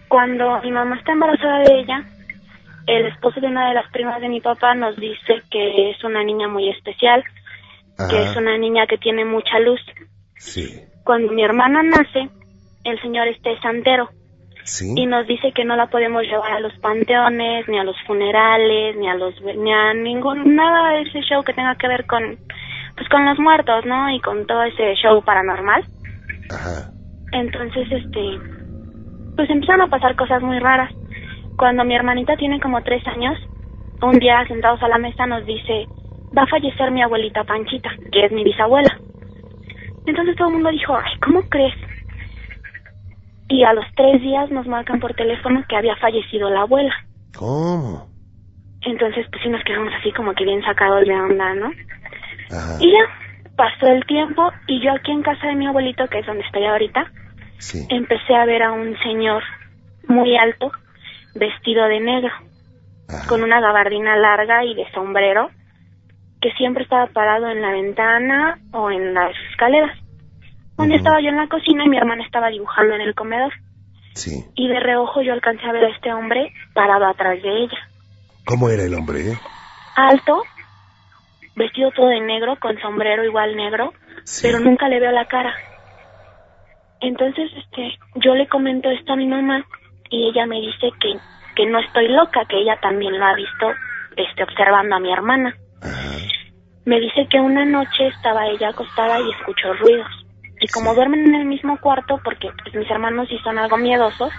Cuando 0.08 0.62
mi 0.62 0.72
mamá 0.72 0.96
está 0.98 1.12
embarazada 1.12 1.60
de 1.60 1.80
ella, 1.80 2.04
el 2.88 3.06
esposo 3.08 3.40
de 3.42 3.48
una 3.48 3.68
de 3.70 3.74
las 3.76 3.90
primas 3.92 4.22
de 4.22 4.30
mi 4.30 4.40
papá 4.42 4.74
nos 4.76 4.96
dice 4.96 5.42
que 5.52 5.92
es 5.92 6.04
una 6.04 6.24
niña 6.24 6.48
muy 6.48 6.70
especial, 6.70 7.24
que 8.10 8.24
es 8.24 8.36
una 8.38 8.58
niña 8.58 8.88
que 8.88 8.98
tiene 8.98 9.26
mucha 9.26 9.60
luz. 9.60 9.82
Sí, 10.38 10.80
Cuando 11.04 11.34
mi 11.34 11.44
hermana 11.44 11.84
nace, 11.84 12.30
el 12.88 13.02
señor 13.02 13.28
este 13.28 13.54
es 13.54 13.60
santero 13.62 14.10
sí. 14.64 14.94
y 14.96 15.06
nos 15.06 15.28
dice 15.28 15.52
que 15.54 15.66
no 15.66 15.76
la 15.76 15.88
podemos 15.88 16.24
llevar 16.24 16.52
a 16.52 16.60
los 16.60 16.74
panteones, 16.80 17.68
ni 17.68 17.80
a 17.80 17.84
los 17.84 17.96
funerales, 18.06 18.96
ni 18.98 19.10
a 19.10 19.16
los 19.16 19.34
ni 19.42 19.72
a 19.74 19.94
ningún 19.94 20.56
nada 20.56 20.94
de 20.94 21.02
ese 21.04 21.22
show 21.22 21.44
que 21.44 21.54
tenga 21.54 21.76
que 21.76 21.88
ver 21.88 22.06
con 22.06 22.38
pues 22.98 23.08
con 23.10 23.24
los 23.26 23.38
muertos, 23.40 23.86
¿no? 23.86 24.10
Y 24.10 24.20
con 24.22 24.46
todo 24.48 24.64
ese 24.64 24.96
show 24.96 25.24
paranormal. 25.24 25.86
Ajá, 26.50 26.92
Entonces, 27.32 27.88
este, 27.92 28.40
pues 29.36 29.50
empezaron 29.50 29.82
a 29.82 29.88
pasar 29.88 30.16
cosas 30.16 30.42
muy 30.42 30.58
raras. 30.60 30.92
Cuando 31.58 31.84
mi 31.84 31.96
hermanita 31.96 32.36
tiene 32.38 32.60
como 32.60 32.82
tres 32.82 33.06
años, 33.08 33.38
un 34.02 34.18
día 34.20 34.46
sentados 34.48 34.82
a 34.82 34.88
la 34.88 34.98
mesa 34.98 35.28
nos 35.28 35.46
dice, 35.46 35.86
va 36.36 36.44
a 36.44 36.48
fallecer 36.48 36.92
mi 36.92 37.04
abuelita 37.04 37.44
Panchita, 37.44 37.92
que 38.12 38.26
es 38.26 38.32
mi 38.32 38.44
bisabuela. 38.44 39.00
Entonces 40.06 40.36
todo 40.36 40.48
el 40.48 40.56
mundo 40.56 40.70
dijo, 40.70 40.96
ay, 40.96 41.20
¿cómo 41.24 41.42
crees? 41.50 41.74
Y 43.50 43.64
a 43.64 43.74
los 43.74 43.86
tres 43.96 44.22
días 44.22 44.52
nos 44.52 44.68
marcan 44.68 45.00
por 45.00 45.14
teléfono 45.14 45.64
que 45.68 45.76
había 45.76 45.96
fallecido 45.98 46.50
la 46.50 46.62
abuela. 46.62 46.94
¿Cómo? 47.36 48.08
Entonces, 48.82 49.26
pues 49.32 49.44
sí 49.44 49.50
nos 49.50 49.64
quedamos 49.64 49.94
así 50.00 50.12
como 50.12 50.34
que 50.34 50.44
bien 50.44 50.62
sacados 50.64 51.06
de 51.06 51.14
onda, 51.14 51.54
¿no? 51.56 51.72
Ajá, 52.52 52.78
Y 52.80 52.92
ya, 52.92 53.00
pasó 53.56 53.88
el 53.88 54.06
tiempo 54.06 54.52
y 54.68 54.82
yo 54.82 54.94
aquí 54.94 55.12
en 55.12 55.24
casa 55.24 55.48
de 55.48 55.56
mi 55.56 55.68
abuelito, 55.68 56.08
que 56.08 56.20
es 56.20 56.26
donde 56.26 56.44
estoy 56.44 56.66
ahorita, 56.66 57.12
sí, 57.58 57.86
empecé 57.90 58.36
a 58.36 58.46
ver 58.46 58.64
a 58.64 58.72
un 58.72 58.98
señor 59.00 59.44
muy 60.08 60.38
alto, 60.38 60.72
vestido 61.36 61.86
de 61.86 62.00
negro, 62.00 62.32
ajá, 63.10 63.28
con 63.28 63.44
una 63.44 63.60
gabardina 63.60 64.16
larga 64.16 64.64
y 64.64 64.76
de 64.76 64.90
sombrero, 64.92 65.50
que 66.40 66.52
siempre 66.54 66.84
estaba 66.84 67.08
parado 67.08 67.50
en 67.50 67.62
la 67.62 67.72
ventana 67.72 68.60
o 68.72 68.92
en 68.92 69.14
las 69.14 69.36
escaleras. 69.52 69.98
Un 70.78 70.88
día 70.88 70.96
Ujú. 70.98 71.04
estaba 71.06 71.22
yo 71.22 71.30
en 71.30 71.38
la 71.38 71.48
cocina 71.48 71.84
y 71.86 71.90
mi 71.90 71.98
hermana 71.98 72.24
estaba 72.24 72.50
dibujando 72.50 72.96
en 72.96 73.02
el 73.02 73.16
comedor. 73.16 73.54
sí. 74.14 74.44
Y 74.56 74.68
de 74.68 74.80
reojo 74.80 75.22
yo 75.22 75.34
alcancé 75.34 75.66
a 75.68 75.72
ver 75.72 75.86
a 75.86 75.90
este 75.90 76.12
hombre 76.14 76.52
parado 76.74 77.06
atrás 77.06 77.42
de 77.42 77.50
ella. 77.64 77.78
¿Cómo 78.46 78.70
era 78.70 78.84
el 78.84 78.94
hombre, 78.96 79.32
eh? 79.32 79.38
Alto, 79.96 80.42
vestido 81.56 81.92
todo 81.92 82.08
de 82.08 82.22
negro, 82.22 82.58
con 82.60 82.80
sombrero 82.80 83.24
igual 83.24 83.56
negro, 83.56 83.94
Sí. 84.24 84.48
pero 84.48 84.60
nunca 84.60 84.88
le 84.90 85.00
veo 85.00 85.12
la 85.12 85.26
cara. 85.26 85.54
Entonces, 87.00 87.52
este, 87.56 87.98
yo 88.16 88.34
le 88.34 88.48
comento 88.48 88.90
esto 88.90 89.14
a 89.14 89.18
mi 89.18 89.28
mamá 89.28 89.64
y 90.10 90.30
ella 90.30 90.46
me 90.48 90.60
dice 90.62 90.90
que, 91.00 91.14
que 91.56 91.66
no 91.68 91.80
estoy 91.80 92.08
loca, 92.08 92.46
que 92.50 92.58
ella 92.60 92.78
también 92.82 93.20
lo 93.20 93.26
ha 93.26 93.36
visto, 93.36 93.72
este, 94.16 94.44
observando 94.44 94.96
a 94.96 95.00
mi 95.00 95.12
hermana. 95.14 95.56
Ajá, 95.82 96.18
Me 96.86 97.00
dice 97.00 97.28
que 97.30 97.40
una 97.40 97.66
noche 97.66 98.08
estaba 98.08 98.48
ella 98.48 98.70
acostada 98.70 99.20
y 99.20 99.30
escuchó 99.32 99.74
ruidos. 99.74 100.08
Y 100.60 100.68
como 100.70 100.96
duermen 100.96 101.26
en 101.26 101.36
el 101.36 101.46
mismo 101.46 101.80
cuarto, 101.80 102.20
porque 102.24 102.50
pues, 102.64 102.76
mis 102.76 102.90
hermanos 102.90 103.28
sí 103.30 103.38
son 103.44 103.58
algo 103.58 103.78
miedosos, 103.78 104.32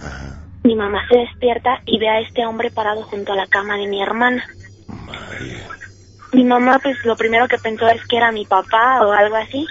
ajá. 0.00 0.42
mi 0.64 0.74
mamá 0.74 1.06
se 1.08 1.18
despierta 1.18 1.80
y 1.84 1.98
ve 1.98 2.08
a 2.08 2.20
este 2.20 2.46
hombre 2.46 2.70
parado 2.70 3.02
junto 3.02 3.32
a 3.32 3.36
la 3.36 3.46
cama 3.46 3.76
de 3.76 3.86
mi 3.86 4.02
hermana. 4.02 4.44
Mi 6.32 6.44
mamá, 6.44 6.78
pues 6.82 6.96
lo 7.04 7.16
primero 7.16 7.48
que 7.48 7.58
pensó 7.58 7.86
es 7.88 8.04
que 8.06 8.16
era 8.16 8.32
mi 8.32 8.44
papá 8.44 9.00
o 9.06 9.12
algo 9.12 9.36
así. 9.36 9.66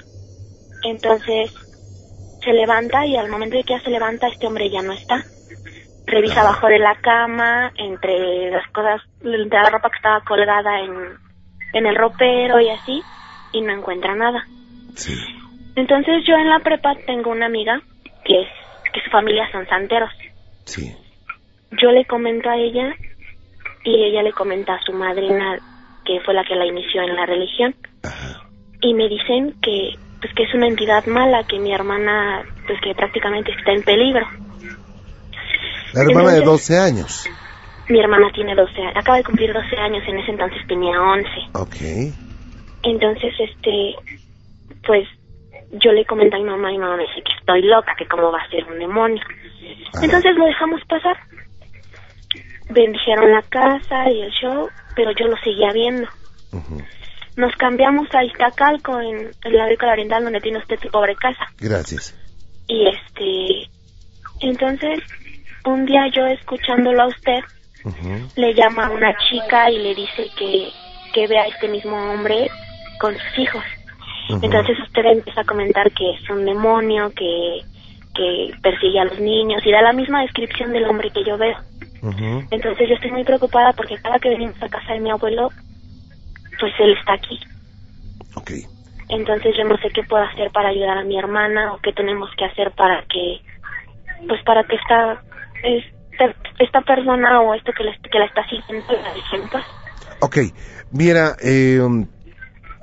Entonces 0.83 1.51
se 2.43 2.53
levanta 2.53 3.05
y 3.05 3.17
al 3.17 3.29
momento 3.29 3.57
de 3.57 3.63
que 3.63 3.73
ya 3.73 3.81
se 3.81 3.89
levanta 3.89 4.27
este 4.27 4.47
hombre 4.47 4.69
ya 4.69 4.81
no 4.81 4.93
está. 4.93 5.23
Revisa 6.05 6.41
abajo 6.41 6.67
de 6.67 6.77
la 6.77 6.95
cama, 7.01 7.71
entre 7.75 8.51
las 8.51 8.67
cosas, 8.71 9.01
entre 9.23 9.59
la 9.59 9.71
ropa 9.71 9.89
que 9.89 9.97
estaba 9.97 10.21
colgada 10.21 10.79
en, 10.79 11.17
en 11.73 11.85
el 11.87 11.95
ropero 11.95 12.59
y 12.59 12.69
así, 12.69 13.01
y 13.51 13.61
no 13.61 13.73
encuentra 13.73 14.15
nada. 14.15 14.45
Sí. 14.95 15.15
Entonces 15.75 16.23
yo 16.27 16.35
en 16.35 16.49
la 16.49 16.59
prepa 16.59 16.95
tengo 17.05 17.31
una 17.31 17.45
amiga 17.47 17.81
que 18.23 18.41
es, 18.41 18.47
que 18.93 19.01
su 19.01 19.09
familia 19.09 19.49
son 19.51 19.67
santeros. 19.67 20.09
Sí. 20.65 20.93
Yo 21.81 21.91
le 21.91 22.05
comento 22.05 22.49
a 22.49 22.57
ella 22.57 22.93
y 23.83 24.03
ella 24.05 24.23
le 24.23 24.31
comenta 24.31 24.75
a 24.75 24.81
su 24.81 24.93
madrina 24.93 25.59
que 26.05 26.19
fue 26.21 26.33
la 26.33 26.43
que 26.43 26.55
la 26.55 26.65
inició 26.65 27.01
en 27.01 27.15
la 27.15 27.25
religión 27.25 27.75
Ajá. 28.03 28.47
y 28.81 28.93
me 28.93 29.09
dicen 29.09 29.55
que 29.61 29.95
pues 30.21 30.33
que 30.33 30.43
es 30.43 30.53
una 30.53 30.67
entidad 30.67 31.05
mala 31.07 31.43
que 31.43 31.59
mi 31.59 31.73
hermana 31.73 32.43
pues 32.67 32.79
que 32.81 32.93
prácticamente 32.95 33.51
está 33.51 33.71
en 33.73 33.83
peligro 33.83 34.25
La 35.93 36.01
hermana 36.01 36.31
de 36.31 36.37
Entonces- 36.39 36.67
12 36.69 36.79
años. 36.79 37.29
mi 37.89 37.99
hermana 37.99 38.31
tiene 38.33 38.55
12 38.55 38.79
años 38.81 38.93
acaba 38.95 39.17
de 39.17 39.23
cumplir 39.23 39.51
12 39.53 39.75
años 39.77 40.03
en 40.07 40.17
ese 40.19 40.31
entonces 40.31 40.59
tenía 40.67 40.99
11 41.01 41.29
Ok. 41.53 41.75
entonces 42.83 43.33
este 43.39 43.95
pues 44.85 45.07
yo 45.71 45.91
le 45.91 46.05
comenté 46.05 46.35
a 46.35 46.39
mi 46.39 46.45
mamá 46.45 46.69
y 46.71 46.73
mi 46.73 46.79
mamá 46.79 46.97
me 46.97 47.03
dice 47.03 47.21
que 47.23 47.33
estoy 47.39 47.61
loca 47.63 47.93
que 47.97 48.07
cómo 48.07 48.31
va 48.31 48.41
a 48.41 48.49
ser 48.49 48.63
un 48.65 48.79
demonio 48.79 49.23
Ajá. 49.93 50.05
entonces 50.05 50.35
lo 50.35 50.45
dejamos 50.45 50.81
pasar 50.87 51.17
bendijeron 52.69 53.31
la 53.31 53.41
casa 53.43 54.09
y 54.11 54.21
el 54.21 54.31
show 54.31 54.69
pero 54.95 55.11
yo 55.11 55.27
lo 55.27 55.37
seguía 55.37 55.71
viendo 55.73 56.07
nos 57.35 57.53
cambiamos 57.57 58.07
a 58.15 58.23
Iztacalco 58.23 59.01
en 59.01 59.31
el 59.43 59.59
agrícola 59.59 59.91
oriental 59.91 60.23
donde 60.23 60.39
tiene 60.39 60.59
usted 60.59 60.79
su 60.81 60.89
pobre 60.89 61.15
casa 61.15 61.45
Gracias. 61.59 62.15
Y 62.67 62.87
este, 62.87 63.69
entonces, 64.41 64.99
un 65.65 65.85
día 65.85 66.07
yo 66.13 66.25
escuchándolo 66.25 67.03
a 67.03 67.07
usted, 67.07 67.39
le 68.35 68.53
llama 68.53 68.87
a 68.87 68.89
una 68.89 69.15
chica 69.29 69.69
y 69.69 69.77
le 69.77 69.93
dice 69.93 70.27
que, 70.37 70.69
que 71.13 71.27
vea 71.27 71.43
a 71.43 71.47
este 71.47 71.67
mismo 71.67 71.95
hombre 72.11 72.49
con 72.99 73.13
sus 73.13 73.39
hijos. 73.39 73.63
Entonces 74.29 74.79
usted 74.79 75.05
empieza 75.05 75.41
a 75.41 75.45
comentar 75.45 75.91
que 75.91 76.11
es 76.11 76.29
un 76.29 76.45
demonio, 76.45 77.11
que, 77.11 77.61
que 78.15 78.51
persigue 78.61 78.99
a 78.99 79.05
los 79.05 79.19
niños 79.19 79.65
y 79.65 79.71
da 79.71 79.81
la 79.81 79.93
misma 79.93 80.21
descripción 80.21 80.71
del 80.71 80.85
hombre 80.85 81.11
que 81.11 81.23
yo 81.23 81.37
veo. 81.37 81.57
Entonces 82.51 82.87
yo 82.87 82.95
estoy 82.95 83.11
muy 83.11 83.23
preocupada 83.23 83.73
porque 83.73 83.97
cada 83.97 84.19
que 84.19 84.29
venimos 84.29 84.61
a 84.61 84.69
casa 84.69 84.93
de 84.93 84.99
mi 84.99 85.09
abuelo, 85.09 85.49
pues 86.59 86.73
él 86.79 86.95
está 86.97 87.13
aquí. 87.13 87.39
Ok. 88.35 88.51
Entonces 89.09 89.55
yo 89.57 89.63
no 89.65 89.77
sé 89.77 89.89
qué 89.93 90.03
puedo 90.03 90.23
hacer 90.23 90.51
para 90.51 90.69
ayudar 90.69 90.97
a 90.97 91.03
mi 91.03 91.17
hermana 91.17 91.73
o 91.73 91.79
qué 91.79 91.93
tenemos 91.93 92.29
que 92.37 92.45
hacer 92.45 92.71
para 92.71 93.03
que, 93.03 93.41
pues 94.27 94.41
para 94.43 94.63
que 94.63 94.75
esta, 94.75 95.21
esta, 95.63 96.35
esta 96.59 96.81
persona 96.81 97.41
o 97.41 97.53
esto 97.53 97.71
que 97.73 97.83
la, 97.83 97.95
que 97.97 98.19
la 98.19 98.25
está 98.25 98.47
siguiendo 98.47 98.93
la 98.93 99.13
deje 99.13 99.35
en 99.35 99.49
paz. 99.49 99.65
Ok. 100.21 100.37
Mira, 100.91 101.35
eh, 101.43 101.79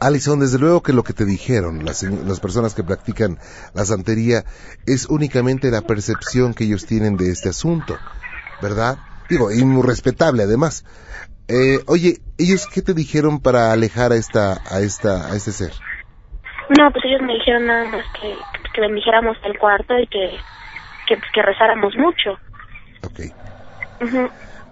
Alison, 0.06 0.40
desde 0.40 0.58
luego 0.58 0.82
que 0.82 0.92
lo 0.92 1.04
que 1.04 1.12
te 1.12 1.24
dijeron 1.24 1.84
las, 1.84 2.02
las 2.02 2.40
personas 2.40 2.74
que 2.74 2.82
practican 2.82 3.38
la 3.74 3.84
santería 3.84 4.44
es 4.86 5.06
únicamente 5.06 5.70
la 5.70 5.82
percepción 5.82 6.54
que 6.54 6.64
ellos 6.64 6.86
tienen 6.86 7.16
de 7.16 7.30
este 7.30 7.50
asunto, 7.50 7.96
¿verdad? 8.60 8.98
Digo, 9.28 9.52
y 9.52 9.64
muy 9.64 9.86
respetable 9.86 10.42
además. 10.42 10.84
Eh, 11.48 11.80
oye, 11.86 12.20
¿ellos 12.38 12.66
qué 12.66 12.82
te 12.82 12.94
dijeron 12.94 13.40
para 13.40 13.72
alejar 13.72 14.12
a 14.12 14.16
esta, 14.16 14.60
a 14.70 14.80
esta, 14.80 15.32
a 15.32 15.36
este 15.36 15.52
ser? 15.52 15.72
No, 16.78 16.90
pues 16.90 17.04
ellos 17.04 17.20
me 17.22 17.34
dijeron 17.34 17.66
nada 17.66 17.84
más 17.84 18.04
que, 18.20 18.34
que 18.74 18.80
bendijéramos 18.80 19.36
el 19.44 19.58
cuarto 19.58 19.98
y 19.98 20.06
que, 20.06 20.30
que, 21.06 21.16
pues, 21.16 21.30
que 21.32 21.42
rezáramos 21.42 21.94
mucho. 21.96 22.38
Ok. 23.02 23.20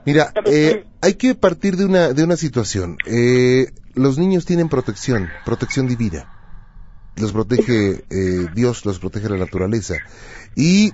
Mira, 0.04 0.32
eh, 0.46 0.84
hay 1.02 1.14
que 1.14 1.34
partir 1.34 1.76
de 1.76 1.84
una, 1.84 2.08
de 2.08 2.24
una 2.24 2.36
situación. 2.36 2.96
Eh, 3.06 3.66
los 3.94 4.18
niños 4.18 4.44
tienen 4.44 4.68
protección, 4.68 5.28
protección 5.44 5.86
divina. 5.86 6.32
Los 7.16 7.32
protege 7.32 8.04
eh, 8.10 8.46
Dios, 8.54 8.84
los 8.86 8.98
protege 8.98 9.28
la 9.28 9.36
naturaleza. 9.36 9.96
Y 10.54 10.92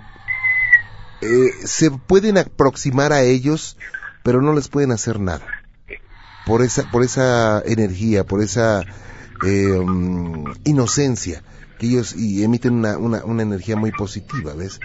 eh, 1.20 1.50
se 1.64 1.90
pueden 1.90 2.38
aproximar 2.38 3.12
a 3.12 3.22
ellos, 3.22 3.76
pero 4.22 4.42
no 4.42 4.52
les 4.54 4.68
pueden 4.68 4.92
hacer 4.92 5.20
nada. 5.20 5.46
Por 6.46 6.62
esa, 6.62 6.90
por 6.90 7.02
esa 7.02 7.60
energía, 7.64 8.24
por 8.24 8.42
esa 8.42 8.82
eh, 9.44 9.80
mm, 9.84 10.52
inocencia 10.64 11.42
que 11.78 11.86
ellos 11.86 12.14
y 12.14 12.42
emiten 12.44 12.74
una, 12.74 12.96
una, 12.98 13.24
una 13.24 13.42
energía 13.42 13.76
muy 13.76 13.92
positiva, 13.92 14.54
¿ves? 14.54 14.80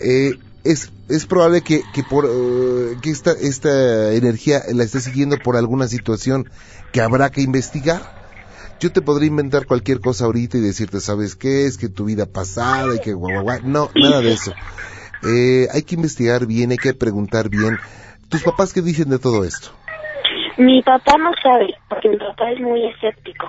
Eh, 0.00 0.38
es, 0.68 0.92
es 1.08 1.26
probable 1.26 1.62
que, 1.62 1.82
que, 1.94 2.02
por, 2.02 2.26
eh, 2.26 2.96
que 3.00 3.10
esta, 3.10 3.32
esta 3.32 4.12
energía 4.12 4.60
la 4.72 4.84
esté 4.84 5.00
siguiendo 5.00 5.38
por 5.38 5.56
alguna 5.56 5.88
situación 5.88 6.50
que 6.92 7.00
habrá 7.00 7.30
que 7.30 7.40
investigar. 7.40 8.02
Yo 8.78 8.92
te 8.92 9.00
podría 9.00 9.28
inventar 9.28 9.66
cualquier 9.66 10.00
cosa 10.00 10.26
ahorita 10.26 10.58
y 10.58 10.60
decirte, 10.60 11.00
¿sabes 11.00 11.36
qué? 11.36 11.66
Es 11.66 11.78
que 11.78 11.88
tu 11.88 12.04
vida 12.04 12.26
pasada 12.26 12.94
y 12.94 13.00
que 13.00 13.14
guau, 13.14 13.32
guau, 13.32 13.44
guau. 13.44 13.60
No, 13.64 13.90
nada 13.94 14.20
de 14.20 14.32
eso. 14.32 14.52
Eh, 15.24 15.66
hay 15.72 15.82
que 15.82 15.94
investigar 15.94 16.46
bien, 16.46 16.70
hay 16.70 16.76
que 16.76 16.94
preguntar 16.94 17.48
bien. 17.48 17.78
¿Tus 18.28 18.42
papás 18.42 18.72
qué 18.74 18.82
dicen 18.82 19.08
de 19.08 19.18
todo 19.18 19.44
esto? 19.44 19.70
Mi 20.58 20.82
papá 20.82 21.14
no 21.18 21.30
sabe, 21.42 21.74
porque 21.88 22.10
mi 22.10 22.18
papá 22.18 22.52
es 22.52 22.60
muy 22.60 22.84
escéptico. 22.86 23.46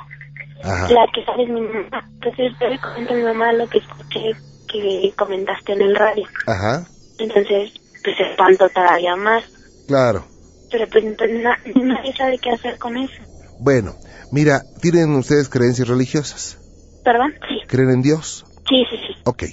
Ajá. 0.63 0.87
La 0.89 1.05
que 1.13 1.23
sabe 1.25 1.43
es 1.43 1.49
mi 1.49 1.61
mamá. 1.61 2.09
Entonces 2.13 2.53
yo 2.59 2.67
le 2.67 2.79
comento 2.79 3.13
a 3.13 3.17
mi 3.17 3.23
mamá 3.23 3.51
lo 3.53 3.67
que 3.67 3.79
escuché 3.79 4.35
que 4.71 5.13
comentaste 5.17 5.73
en 5.73 5.81
el 5.81 5.95
radio. 5.95 6.25
Ajá. 6.47 6.85
Entonces, 7.19 7.71
pues 8.03 8.15
se 8.17 8.69
todavía 8.69 9.15
más. 9.15 9.43
Claro. 9.85 10.27
Pero 10.71 10.87
pues 10.89 11.03
entonces 11.03 11.41
na- 11.43 11.59
nadie 11.83 12.13
sabe 12.15 12.37
qué 12.39 12.51
hacer 12.51 12.77
con 12.79 12.97
eso. 12.97 13.23
Bueno, 13.57 13.97
mira, 14.29 14.63
¿tienen 14.81 15.15
ustedes 15.15 15.49
creencias 15.49 15.87
religiosas? 15.87 16.59
¿Perdón? 17.03 17.33
Sí, 17.47 17.55
¿Creen 17.67 17.89
en 17.89 18.01
Dios? 18.01 18.45
sí, 18.67 18.85
sí, 18.89 18.97
sí. 19.07 19.15
Ok. 19.25 19.43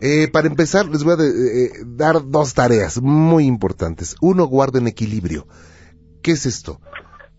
Eh, 0.00 0.28
para 0.28 0.48
empezar, 0.48 0.86
les 0.86 1.04
voy 1.04 1.14
a 1.14 1.16
de- 1.16 1.64
eh, 1.66 1.70
dar 1.86 2.16
dos 2.28 2.54
tareas 2.54 3.00
muy 3.00 3.44
importantes. 3.46 4.16
Uno, 4.20 4.46
guarden 4.46 4.86
equilibrio. 4.86 5.46
¿Qué 6.22 6.32
es 6.32 6.46
esto? 6.46 6.80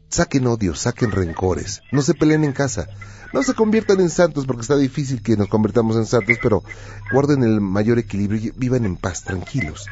Saquen 0.10 0.48
odios, 0.48 0.80
saquen 0.80 1.12
rencores. 1.12 1.82
No 1.92 2.02
se 2.02 2.14
peleen 2.14 2.44
en 2.44 2.54
casa. 2.54 2.88
No 3.34 3.44
se 3.44 3.54
conviertan 3.54 4.00
en 4.00 4.10
santos 4.10 4.46
porque 4.46 4.62
está 4.62 4.78
difícil 4.78 5.22
que 5.22 5.36
nos 5.36 5.50
convirtamos 5.50 5.98
en 5.98 6.06
santos, 6.06 6.38
pero 6.42 6.64
guarden 7.12 7.44
el 7.44 7.60
mayor 7.60 8.00
equilibrio 8.00 8.40
y 8.42 8.52
vivan 8.56 8.86
en 8.86 8.96
paz, 8.96 9.24
tranquilos. 9.24 9.88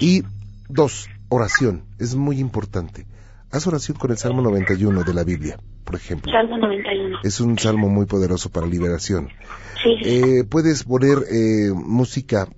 Y 0.00 0.22
dos, 0.68 1.08
oración. 1.28 1.84
Es 1.98 2.14
muy 2.14 2.38
importante. 2.38 3.06
Haz 3.50 3.66
oración 3.66 3.98
con 3.98 4.12
el 4.12 4.16
Salmo 4.16 4.42
91 4.42 5.02
de 5.02 5.12
la 5.12 5.24
Biblia, 5.24 5.58
por 5.84 5.96
ejemplo. 5.96 6.30
Salmo 6.30 6.56
91. 6.56 7.18
Es 7.24 7.40
un 7.40 7.58
salmo 7.58 7.88
muy 7.88 8.06
poderoso 8.06 8.48
para 8.50 8.66
liberación. 8.66 9.28
Sí, 9.82 9.96
sí. 10.02 10.08
Eh, 10.08 10.44
puedes 10.48 10.84
poner 10.84 11.18
eh, 11.30 11.72
música 11.74 12.48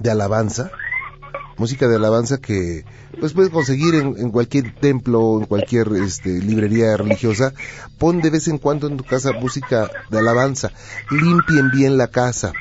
de 0.00 0.10
alabanza, 0.10 0.70
música 1.58 1.88
de 1.88 1.96
alabanza 1.96 2.38
que 2.38 2.84
pues 3.20 3.32
puedes 3.32 3.50
conseguir 3.50 3.94
en, 3.94 4.14
en 4.16 4.30
cualquier 4.30 4.74
templo, 4.74 5.38
en 5.40 5.46
cualquier 5.46 5.88
este, 6.02 6.40
librería 6.40 6.96
religiosa. 6.96 7.52
Pon 7.98 8.20
de 8.20 8.30
vez 8.30 8.48
en 8.48 8.58
cuando 8.58 8.86
en 8.86 8.96
tu 8.96 9.04
casa 9.04 9.32
música 9.32 9.90
de 10.10 10.18
alabanza. 10.18 10.70
Limpien 11.10 11.70
bien 11.70 11.98
la 11.98 12.08
casa. 12.08 12.52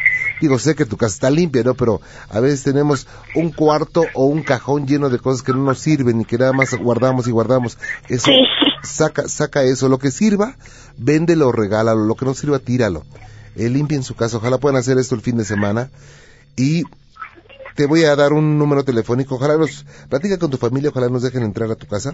Digo, 0.41 0.59
sé 0.59 0.75
que 0.75 0.85
tu 0.85 0.97
casa 0.97 1.13
está 1.13 1.29
limpia, 1.29 1.63
¿no? 1.63 1.73
Pero 1.73 2.01
a 2.29 2.39
veces 2.39 2.63
tenemos 2.63 3.07
un 3.35 3.51
cuarto 3.51 4.03
o 4.13 4.25
un 4.25 4.43
cajón 4.43 4.87
lleno 4.87 5.09
de 5.09 5.19
cosas 5.19 5.43
que 5.43 5.51
no 5.51 5.63
nos 5.63 5.79
sirven 5.79 6.21
y 6.21 6.25
que 6.25 6.37
nada 6.37 6.53
más 6.53 6.73
guardamos 6.75 7.27
y 7.27 7.31
guardamos. 7.31 7.77
Eso, 8.07 8.31
saca, 8.83 9.27
saca 9.27 9.63
eso. 9.63 9.89
Lo 9.89 9.99
que 9.99 10.11
sirva, 10.11 10.55
véndelo, 10.97 11.51
regálalo. 11.51 12.05
Lo 12.05 12.15
que 12.15 12.25
no 12.25 12.33
sirva, 12.33 12.59
tíralo. 12.59 13.03
Eh, 13.55 13.69
limpien 13.69 14.03
su 14.03 14.15
casa. 14.15 14.37
Ojalá 14.37 14.57
puedan 14.59 14.77
hacer 14.77 14.97
esto 14.97 15.15
el 15.15 15.21
fin 15.21 15.37
de 15.37 15.45
semana. 15.45 15.89
Y 16.55 16.83
te 17.77 17.85
voy 17.85 18.03
a 18.03 18.15
dar 18.15 18.33
un 18.33 18.57
número 18.57 18.83
telefónico. 18.83 19.35
Ojalá 19.35 19.55
nos, 19.55 19.85
platica 20.09 20.37
con 20.39 20.49
tu 20.49 20.57
familia, 20.57 20.89
ojalá 20.89 21.09
nos 21.09 21.21
dejen 21.21 21.43
entrar 21.43 21.69
a 21.71 21.75
tu 21.75 21.85
casa. 21.85 22.11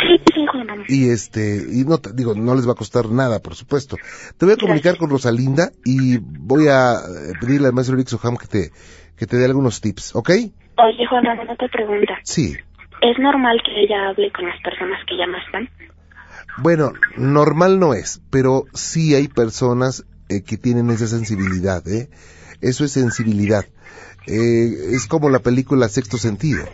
Sí, 0.00 0.20
sí. 0.34 0.40
Y 0.88 1.08
este, 1.10 1.64
y 1.72 1.84
no, 1.84 1.98
te- 1.98 2.12
digo, 2.12 2.34
no 2.34 2.54
les 2.56 2.66
va 2.66 2.72
a 2.72 2.74
costar 2.74 3.08
nada, 3.10 3.38
por 3.38 3.54
supuesto. 3.54 3.96
Te 4.36 4.44
voy 4.46 4.54
a 4.54 4.56
comunicar 4.56 4.96
con 4.98 5.08
Rosalinda 5.08 5.70
y 5.84 6.18
voy 6.18 6.66
a 6.68 6.94
eh, 6.94 7.32
pedirle 7.40 7.68
al 7.68 7.74
maestro 7.74 7.94
Eric 7.96 8.08
Soham 8.08 8.36
que 8.36 8.46
te, 8.46 8.72
que 9.16 9.26
te 9.26 9.36
dé 9.36 9.44
algunos 9.44 9.80
tips, 9.80 10.16
¿ok? 10.16 10.30
Oye, 10.30 11.06
Juan 11.08 11.24
Ramón, 11.24 11.48
otra 11.50 11.68
pregunta. 11.68 12.14
Sí. 12.24 12.56
¿Es 13.02 13.18
normal 13.18 13.60
que 13.64 13.82
ella 13.84 14.08
hable 14.08 14.32
con 14.32 14.46
las 14.46 14.60
personas 14.62 14.98
que 15.08 15.16
ya 15.16 15.26
no 15.26 15.36
están? 15.38 15.68
Bueno, 16.58 16.92
normal 17.16 17.78
no 17.78 17.94
es, 17.94 18.20
pero 18.30 18.64
sí 18.74 19.14
hay 19.14 19.28
personas 19.28 20.04
eh, 20.28 20.42
que 20.42 20.56
tienen 20.56 20.90
esa 20.90 21.06
sensibilidad, 21.06 21.86
¿eh? 21.86 22.10
Eso 22.60 22.84
es 22.84 22.92
sensibilidad. 22.92 23.64
Eh, 24.26 24.94
es 24.94 25.06
como 25.06 25.28
la 25.30 25.38
película 25.40 25.88
Sexto 25.88 26.18
Sentido. 26.18 26.64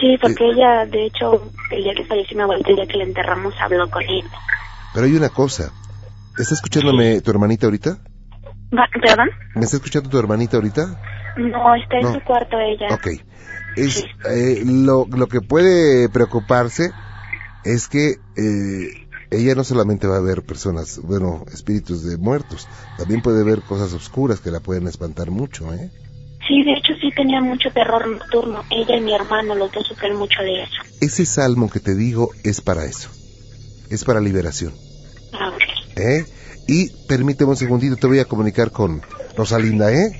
Sí, 0.00 0.16
porque 0.20 0.46
ella, 0.50 0.86
de 0.86 1.06
hecho, 1.06 1.50
el 1.70 1.82
día 1.84 1.92
que 1.94 2.04
falleció 2.04 2.36
mi 2.36 2.42
abuelita, 2.42 2.70
el 2.70 2.76
día 2.76 2.86
que 2.86 2.96
la 2.98 3.04
enterramos, 3.04 3.54
habló 3.60 3.90
con 3.90 4.02
ella. 4.02 4.30
Pero 4.94 5.06
hay 5.06 5.14
una 5.14 5.28
cosa. 5.28 5.72
¿Está 6.38 6.54
escuchándome 6.54 7.20
tu 7.20 7.30
hermanita 7.30 7.66
ahorita? 7.66 7.98
Va- 8.72 8.88
¿Perdón? 9.00 9.28
¿Me 9.54 9.64
está 9.64 9.76
escuchando 9.76 10.08
tu 10.08 10.18
hermanita 10.18 10.56
ahorita? 10.56 11.00
No, 11.36 11.74
está 11.74 11.96
en 11.98 12.02
No. 12.04 12.14
su 12.14 12.20
cuarto 12.22 12.56
ella. 12.58 12.94
Ok. 12.94 13.08
Es, 13.76 14.04
eh, 14.28 14.62
lo, 14.64 15.06
lo 15.08 15.26
que 15.28 15.40
puede 15.40 16.08
preocuparse 16.08 16.90
es 17.64 17.86
que 17.88 18.16
eh, 18.36 19.06
ella 19.30 19.54
no 19.54 19.64
solamente 19.64 20.06
va 20.06 20.16
a 20.16 20.20
ver 20.20 20.42
personas, 20.42 20.98
bueno, 21.02 21.44
espíritus 21.52 22.04
de 22.04 22.16
muertos, 22.16 22.68
también 22.96 23.22
puede 23.22 23.44
ver 23.44 23.62
cosas 23.62 23.92
oscuras 23.92 24.40
que 24.40 24.50
la 24.50 24.60
pueden 24.60 24.88
espantar 24.88 25.30
mucho, 25.30 25.72
¿eh? 25.74 25.90
Sí, 26.50 26.64
de 26.64 26.72
hecho 26.72 26.94
sí 27.00 27.12
tenía 27.14 27.40
mucho 27.40 27.70
terror 27.72 28.08
nocturno. 28.08 28.64
Ella 28.70 28.96
y 28.96 29.00
mi 29.02 29.14
hermano, 29.14 29.54
los 29.54 29.70
dos 29.70 29.86
sufren 29.86 30.16
mucho 30.16 30.42
de 30.42 30.64
eso. 30.64 30.82
Ese 31.00 31.24
salmo 31.24 31.70
que 31.70 31.78
te 31.78 31.94
digo 31.94 32.30
es 32.42 32.60
para 32.60 32.84
eso, 32.86 33.08
es 33.88 34.04
para 34.04 34.20
liberación, 34.20 34.74
Ah, 35.32 35.50
ok. 35.50 35.62
¿eh? 35.96 36.24
Y 36.66 36.88
permíteme 37.06 37.50
un 37.50 37.56
segundito, 37.56 37.94
te 37.96 38.08
voy 38.08 38.18
a 38.18 38.24
comunicar 38.24 38.72
con 38.72 39.00
Rosalinda, 39.36 39.92
¿eh? 39.92 40.10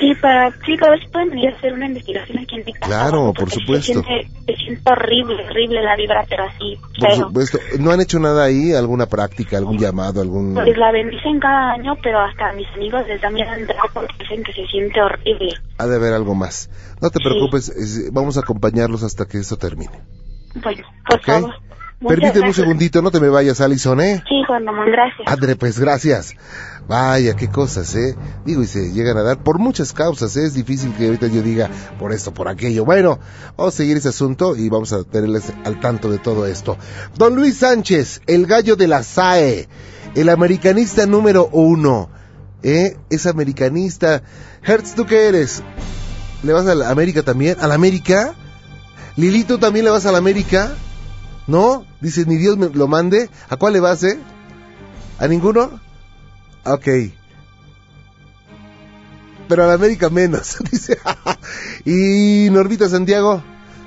Sí, 0.00 0.14
para, 0.14 0.50
sí, 0.64 0.76
para 0.78 0.92
ver 0.92 1.00
si 1.00 1.08
pueden 1.08 1.28
venir 1.28 1.50
a 1.50 1.56
hacer 1.58 1.72
una 1.74 1.86
investigación 1.86 2.38
aquí 2.38 2.56
en 2.56 2.64
casa. 2.72 2.86
Claro, 2.86 3.32
por 3.34 3.50
supuesto. 3.50 4.02
Se 4.02 4.02
siente, 4.02 4.28
se 4.46 4.56
siente 4.56 4.90
horrible, 4.90 5.44
horrible 5.50 5.82
la 5.82 5.94
vibra, 5.94 6.24
pero 6.28 6.44
así, 6.44 6.78
Por 6.98 7.10
feo. 7.10 7.26
supuesto, 7.26 7.58
¿no 7.78 7.90
han 7.90 8.00
hecho 8.00 8.18
nada 8.18 8.44
ahí? 8.44 8.72
¿Alguna 8.72 9.04
práctica, 9.06 9.58
algún 9.58 9.78
llamado, 9.78 10.22
algún...? 10.22 10.54
Pues 10.54 10.76
la 10.78 10.90
bendicen 10.90 11.38
cada 11.38 11.72
año, 11.72 11.94
pero 12.02 12.18
hasta 12.18 12.50
mis 12.54 12.66
amigos 12.74 13.02
les 13.06 13.20
miedo 13.30 13.52
entrar 13.52 13.78
porque 13.92 14.14
dicen 14.20 14.42
que 14.42 14.52
se 14.54 14.66
siente 14.68 15.00
horrible. 15.02 15.52
Ha 15.76 15.86
de 15.86 15.96
haber 15.96 16.14
algo 16.14 16.34
más. 16.34 16.70
No 17.02 17.10
te 17.10 17.18
Sí. 17.18 17.24
preocupes, 17.28 17.68
es- 17.68 18.10
vamos 18.12 18.38
a 18.38 18.40
acompañarlos 18.40 19.02
hasta 19.02 19.26
que 19.26 19.36
esto 19.38 19.58
termine. 19.58 19.92
Bueno, 20.54 20.82
por 21.06 21.18
¿Ok? 21.18 21.24
favor. 21.26 21.54
Permíteme 22.08 22.46
un 22.46 22.54
segundito, 22.54 23.02
no 23.02 23.10
te 23.10 23.20
me 23.20 23.28
vayas, 23.28 23.60
Alison, 23.60 24.00
¿eh? 24.00 24.24
Sí, 24.26 24.42
Juan 24.46 24.64
Ramón, 24.64 24.90
gracias. 24.90 25.28
André, 25.28 25.54
pues 25.54 25.78
gracias. 25.78 26.34
Vaya, 26.90 27.36
qué 27.36 27.46
cosas, 27.46 27.94
¿eh? 27.94 28.16
Digo, 28.44 28.64
y 28.64 28.66
se 28.66 28.90
llegan 28.90 29.16
a 29.16 29.22
dar 29.22 29.44
por 29.44 29.60
muchas 29.60 29.92
causas, 29.92 30.36
¿eh? 30.36 30.44
Es 30.44 30.54
difícil 30.54 30.92
que 30.92 31.06
ahorita 31.06 31.28
yo 31.28 31.40
diga 31.40 31.70
por 32.00 32.12
esto, 32.12 32.34
por 32.34 32.48
aquello. 32.48 32.84
Bueno, 32.84 33.20
vamos 33.56 33.74
a 33.74 33.76
seguir 33.76 33.96
ese 33.96 34.08
asunto 34.08 34.56
y 34.56 34.68
vamos 34.68 34.92
a 34.92 35.04
tenerles 35.04 35.52
al 35.64 35.78
tanto 35.78 36.10
de 36.10 36.18
todo 36.18 36.46
esto. 36.46 36.76
Don 37.16 37.36
Luis 37.36 37.58
Sánchez, 37.58 38.22
el 38.26 38.44
gallo 38.46 38.74
de 38.74 38.88
la 38.88 39.04
SAE, 39.04 39.68
el 40.16 40.28
americanista 40.30 41.06
número 41.06 41.48
uno, 41.52 42.10
¿eh? 42.64 42.96
Es 43.08 43.26
americanista. 43.26 44.24
Hertz, 44.60 44.96
¿tú 44.96 45.06
qué 45.06 45.28
eres? 45.28 45.62
¿Le 46.42 46.52
vas 46.52 46.66
a 46.66 46.74
la 46.74 46.90
América 46.90 47.22
también? 47.22 47.56
¿A 47.60 47.68
la 47.68 47.74
América? 47.74 48.34
Lili, 49.14 49.44
¿tú 49.44 49.58
también 49.58 49.84
le 49.84 49.92
vas 49.92 50.06
a 50.06 50.10
la 50.10 50.18
América? 50.18 50.74
¿No? 51.46 51.86
Dice, 52.00 52.24
ni 52.26 52.34
Dios 52.34 52.58
me 52.58 52.68
lo 52.68 52.88
mande. 52.88 53.30
¿A 53.48 53.56
cuál 53.56 53.74
le 53.74 53.78
vas, 53.78 54.02
eh? 54.02 54.18
¿A 55.20 55.28
ninguno? 55.28 55.88
Ok. 56.64 56.88
Pero 59.48 59.64
a 59.64 59.66
la 59.66 59.74
América 59.74 60.10
menos, 60.10 60.56
dice. 60.70 60.98
y 61.84 62.48
Normita 62.50 62.88
Santiago, 62.88 63.42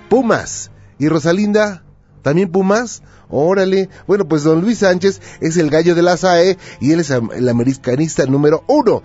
Pumas. 0.10 0.72
Y 1.00 1.08
Rosalinda, 1.08 1.84
¿también 2.22 2.52
Pumas? 2.52 3.02
Órale. 3.30 3.90
Bueno, 4.06 4.28
pues 4.28 4.44
don 4.44 4.62
Luis 4.62 4.80
Sánchez 4.80 5.22
es 5.42 5.58
el 5.58 5.70
gallo 5.70 5.96
de 5.96 6.02
la 6.04 6.18
SAE 6.18 6.58
y 6.80 6.92
él 6.92 7.00
es 7.00 7.10
el 7.10 7.50
americanista 7.50 8.26
número 8.26 8.64
uno. 8.68 9.02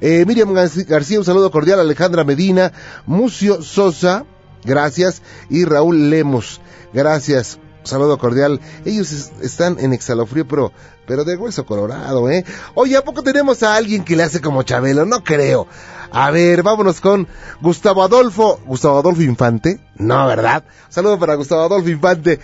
Eh, 0.00 0.24
Miriam 0.26 0.50
Gar- 0.54 0.86
García, 0.86 1.18
un 1.18 1.24
saludo 1.24 1.50
cordial. 1.50 1.80
Alejandra 1.80 2.22
Medina, 2.24 2.72
Mucio 3.06 3.60
Sosa, 3.62 4.24
gracias. 4.64 5.22
Y 5.50 5.64
Raúl 5.64 6.10
Lemos, 6.10 6.60
gracias. 6.92 7.58
Saludo 7.84 8.18
cordial. 8.18 8.60
Ellos 8.84 9.12
es- 9.12 9.32
están 9.42 9.78
en 9.78 9.92
Exhalofrío, 9.92 10.46
pero, 10.46 10.72
pero 11.06 11.24
de 11.24 11.36
hueso 11.36 11.66
colorado, 11.66 12.30
¿eh? 12.30 12.44
Oye, 12.74 12.96
¿a 12.96 13.02
poco 13.04 13.22
tenemos 13.22 13.62
a 13.62 13.74
alguien 13.76 14.04
que 14.04 14.16
le 14.16 14.22
hace 14.22 14.40
como 14.40 14.62
Chabelo? 14.62 15.04
No 15.04 15.22
creo. 15.24 15.66
A 16.12 16.30
ver, 16.30 16.62
vámonos 16.62 17.00
con 17.00 17.26
Gustavo 17.60 18.02
Adolfo. 18.02 18.60
¿Gustavo 18.66 18.98
Adolfo 18.98 19.22
Infante? 19.22 19.80
No, 19.96 20.26
¿verdad? 20.26 20.62
Saludo 20.90 21.18
para 21.18 21.34
Gustavo 21.36 21.62
Adolfo 21.62 21.88
Infante. 21.88 22.38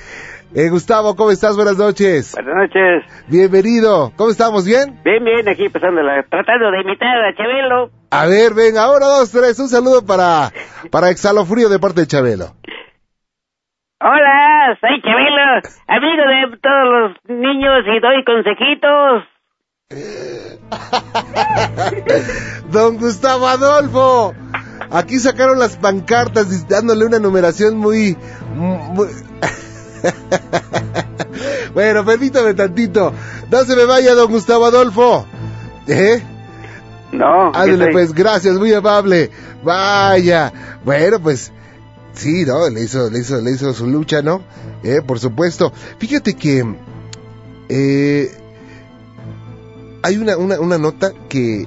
Eh, 0.55 0.71
Gustavo, 0.71 1.15
¿cómo 1.15 1.31
estás? 1.31 1.55
Buenas 1.57 1.77
noches. 1.77 2.33
Buenas 2.33 2.55
noches. 2.55 3.05
Bienvenido. 3.29 4.13
¿Cómo 4.17 4.31
estamos? 4.31 4.65
¿Bien? 4.65 4.99
Bien, 5.05 5.23
bien, 5.23 5.47
aquí 5.47 5.69
pasándola, 5.69 6.25
tratando 6.31 6.71
de 6.71 6.81
imitar 6.81 7.23
a 7.23 7.37
Chabelo. 7.37 7.91
A 8.11 8.25
ver, 8.25 8.55
venga, 8.55 8.85
ahora 8.85 9.07
dos, 9.07 9.31
tres. 9.31 9.59
Un 9.59 9.69
saludo 9.69 10.07
para, 10.07 10.51
para 10.91 11.11
Exhalofrío 11.11 11.69
de 11.69 11.79
parte 11.79 12.01
de 12.01 12.07
Chabelo. 12.07 12.55
Hola, 14.01 14.79
soy 14.81 15.03
Chabelo, 15.03 15.61
amigo 15.89 16.23
de 16.29 16.57
todos 16.63 16.87
los 16.89 17.17
niños 17.37 17.85
y 17.85 17.99
doy 18.01 18.23
consejitos. 18.25 19.25
Don 22.71 22.97
Gustavo 22.99 23.49
Adolfo. 23.49 24.35
Aquí 24.91 25.19
sacaron 25.19 25.59
las 25.59 25.77
pancartas 25.77 26.67
dándole 26.69 27.07
una 27.07 27.19
numeración 27.19 27.77
muy... 27.77 28.17
muy- 28.55 29.09
bueno, 31.75 32.05
permítame 32.05 32.55
tantito. 32.55 33.13
No 33.51 33.65
se 33.65 33.75
me 33.75 33.85
vaya, 33.85 34.15
don 34.15 34.31
Gustavo 34.31 34.67
Adolfo. 34.67 35.27
¿Eh? 35.89 36.23
No, 37.11 37.47
Ándale, 37.53 37.91
pues, 37.91 38.15
gracias, 38.15 38.55
muy 38.55 38.73
amable. 38.73 39.31
Vaya. 39.65 40.53
Bueno, 40.85 41.19
pues, 41.21 41.53
sí, 42.19 42.45
¿no? 42.45 42.69
Le 42.69 42.83
hizo, 42.83 43.11
le 43.11 43.21
hizo, 43.21 43.41
le 43.41 43.53
hizo 43.53 43.73
su 43.73 43.87
lucha, 43.87 44.23
¿no? 44.23 44.43
Eh, 44.83 45.01
por 45.07 45.19
supuesto. 45.19 45.73
Fíjate 45.99 46.35
que, 46.35 46.65
eh, 47.69 48.31
hay 50.03 50.17
una, 50.17 50.37
una, 50.37 50.61
una 50.61 50.79
nota 50.79 51.13
que 51.29 51.67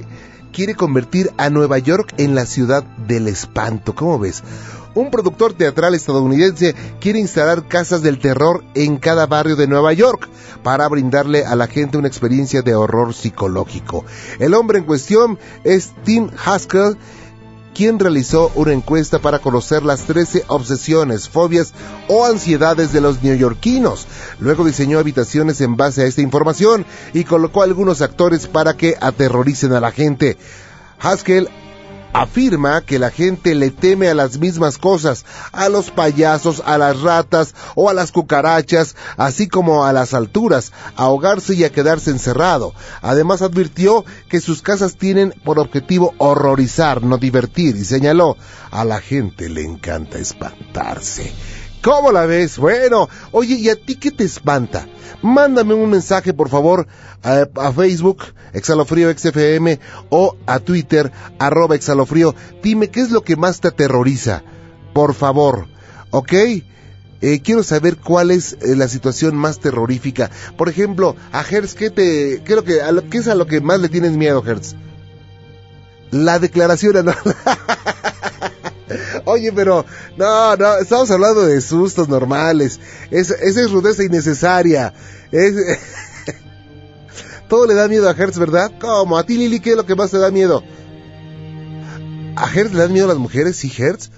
quiere 0.52 0.76
convertir 0.76 1.32
a 1.38 1.50
Nueva 1.50 1.78
York 1.80 2.14
en 2.18 2.36
la 2.36 2.46
ciudad 2.46 2.84
del 2.84 3.28
espanto. 3.28 3.96
¿Cómo 3.96 4.20
ves? 4.20 4.44
Un 4.94 5.10
productor 5.10 5.54
teatral 5.54 5.96
estadounidense 5.96 6.76
quiere 7.00 7.20
instalar 7.20 7.68
casas 7.70 8.02
del 8.02 8.20
terror 8.20 8.64
en 8.74 8.98
cada 8.98 9.26
barrio 9.26 9.56
de 9.56 9.68
Nueva 9.68 9.94
York 9.94 10.28
para 10.64 10.88
brindarle 10.90 11.46
a 11.46 11.56
la 11.56 11.68
gente 11.68 11.98
una 11.98 12.10
experiencia 12.10 12.62
de 12.62 12.76
horror 12.76 13.14
psicológico. 13.14 14.04
El 14.40 14.54
hombre 14.54 14.80
en 14.80 14.86
cuestión 14.86 15.40
es 15.64 15.92
Tim 16.04 16.30
Haskell, 16.44 16.98
quien 17.74 18.00
realizó 18.00 18.52
una 18.56 18.74
encuesta 18.74 19.20
para 19.20 19.40
conocer 19.40 19.84
las 19.84 20.04
13 20.04 20.46
obsesiones, 20.48 21.30
fobias 21.30 21.74
o 22.08 22.26
ansiedades 22.26 22.94
de 22.94 23.02
los 23.02 23.24
neoyorquinos. 23.24 24.08
Luego 24.40 24.66
diseñó 24.66 25.00
habitaciones 25.00 25.62
en 25.62 25.78
base 25.78 26.02
a 26.04 26.06
esta 26.06 26.22
información 26.22 26.86
y 27.14 27.24
colocó 27.24 27.64
algunos 27.64 28.02
actores 28.02 28.48
para 28.48 28.76
que 28.76 28.96
aterroricen 29.00 29.74
a 29.74 29.80
la 29.80 29.92
gente. 29.92 30.38
Haskell 31.00 31.50
afirma 32.14 32.82
que 32.82 33.00
la 33.00 33.12
gente 33.12 33.56
le 33.56 33.72
teme 33.72 34.10
a 34.10 34.14
las 34.14 34.38
mismas 34.38 34.78
cosas, 34.78 35.26
a 35.52 35.70
los 35.70 35.92
payasos, 35.92 36.62
a 36.66 36.78
las 36.78 37.02
ratas 37.02 37.56
o 37.76 37.90
a 37.90 37.94
las 37.94 38.12
cucarachas, 38.12 38.96
así 39.18 39.48
como 39.48 39.86
a 39.86 39.94
las 39.94 40.14
alturas, 40.14 40.72
a 40.96 41.04
ahogarse 41.04 41.54
y 41.56 41.64
a 41.64 41.72
quedarse 41.72 42.12
encerrado. 42.12 42.74
Además 43.02 43.42
advirtió 43.42 44.06
que 44.30 44.42
sus 44.42 44.62
casas 44.62 44.96
tienen 44.96 45.34
por 45.44 45.60
objetivo 45.60 46.14
horrorizar, 46.18 47.04
no 47.04 47.18
divertir, 47.18 47.76
y 47.76 47.86
señaló, 47.86 48.38
a 48.72 48.86
la 48.86 49.02
gente 49.02 49.50
le 49.50 49.64
encanta 49.64 50.18
espantarse. 50.18 51.32
¿Cómo 51.84 52.12
la 52.12 52.26
ves? 52.26 52.58
Bueno, 52.58 53.10
oye, 53.32 53.56
¿y 53.56 53.70
a 53.70 53.76
ti 53.76 53.96
qué 53.96 54.12
te 54.12 54.24
espanta? 54.24 54.88
Mándame 55.24 55.74
un 55.74 55.90
mensaje, 55.90 56.34
por 56.34 56.50
favor, 56.50 56.88
a, 57.24 57.48
a 57.56 57.72
Facebook, 57.74 58.24
Exhalofrío 58.54 59.12
XFM, 59.18 59.80
o 60.10 60.36
a 60.46 60.60
Twitter, 60.60 61.12
arroba 61.40 61.76
Exhalofrío. 61.76 62.36
Dime 62.64 62.90
qué 62.90 63.02
es 63.02 63.12
lo 63.12 63.24
que 63.24 63.36
más 63.36 63.60
te 63.62 63.68
aterroriza. 63.70 64.44
Por 64.94 65.14
favor, 65.14 65.68
¿ok? 66.12 66.34
Eh, 67.24 67.42
quiero 67.44 67.62
saber 67.64 67.98
cuál 67.98 68.32
es 68.32 68.54
eh, 68.62 68.76
la 68.76 68.88
situación 68.88 69.36
más 69.36 69.60
terrorífica. 69.60 70.32
Por 70.58 70.70
ejemplo, 70.70 71.16
a 71.32 71.42
Hertz, 71.44 71.76
¿qué, 71.76 71.90
te, 71.92 72.42
qué, 72.44 72.64
que, 72.64 72.82
a 72.82 72.92
lo- 72.92 73.08
qué 73.10 73.20
es 73.20 73.28
a 73.28 73.36
lo 73.36 73.46
que 73.46 73.62
más 73.62 73.80
le 73.80 73.90
tienes 73.90 74.14
miedo, 74.14 74.44
Hertz? 74.46 74.76
La 76.12 76.40
declaración 76.40 76.98
anual. 76.98 77.18
Oye, 79.26 79.52
pero 79.54 79.86
no, 80.18 80.56
no, 80.56 80.78
estamos 80.78 81.10
hablando 81.12 81.42
de 81.46 81.62
sustos 81.62 82.10
normales. 82.10 82.80
Es, 83.10 83.30
esa 83.30 83.62
es 83.62 83.72
rudeza 83.72 84.04
innecesaria. 84.04 84.94
Es, 85.32 85.56
todo 87.48 87.68
le 87.68 87.74
da 87.74 87.88
miedo 87.88 88.10
a 88.10 88.14
Hertz, 88.14 88.38
¿verdad? 88.38 88.72
¿Cómo? 88.80 89.18
¿A 89.18 89.26
ti, 89.26 89.38
Lili, 89.38 89.60
qué 89.60 89.72
es 89.72 89.78
lo 89.78 89.86
que 89.86 89.96
más 89.96 90.12
te 90.12 90.18
da 90.18 90.32
miedo? 90.32 90.64
¿A 92.36 92.50
Hertz 92.54 92.74
le 92.74 92.80
dan 92.80 92.94
miedo 92.94 93.06
a 93.06 93.10
las 93.10 93.18
mujeres? 93.18 93.58
¿Sí, 93.58 93.72
Hertz? 93.76 94.12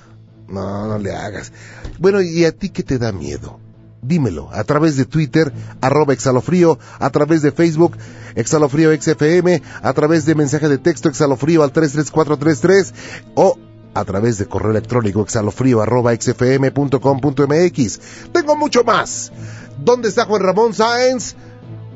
No, 0.48 0.88
no 0.88 1.00
le 1.00 1.14
hagas. 1.14 1.52
Bueno, 2.00 2.22
¿y 2.22 2.46
a 2.46 2.52
ti 2.52 2.70
qué 2.70 2.84
te 2.84 2.98
da 2.98 3.12
miedo? 3.12 3.60
Dímelo 4.02 4.50
a 4.52 4.64
través 4.66 4.98
de 4.98 5.06
Twitter, 5.06 5.54
arroba 5.80 6.14
exhalofrío, 6.14 6.78
a 7.00 7.10
través 7.10 7.42
de 7.42 7.54
Facebook, 7.54 7.98
exhalofrío 8.36 8.92
XFM, 8.94 9.62
a 9.82 9.94
través 9.94 10.26
de 10.26 10.36
mensaje 10.36 10.68
de 10.68 10.78
texto 10.78 11.08
exhalofrío 11.08 11.64
al 11.64 11.72
33433 11.72 12.94
o 13.36 13.58
a 13.94 14.06
través 14.06 14.38
de 14.38 14.48
correo 14.48 14.72
electrónico 14.72 15.22
exalofrío.xfm.com.mx. 15.22 18.00
Tengo 18.32 18.56
mucho 18.56 18.84
más. 18.84 19.32
¿Dónde 19.78 20.10
está 20.10 20.26
Juan 20.26 20.42
Ramón 20.42 20.74
Sáenz? 20.74 21.36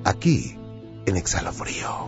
Aquí, 0.03 0.55
en 1.05 1.17
Exalofrío. 1.17 2.07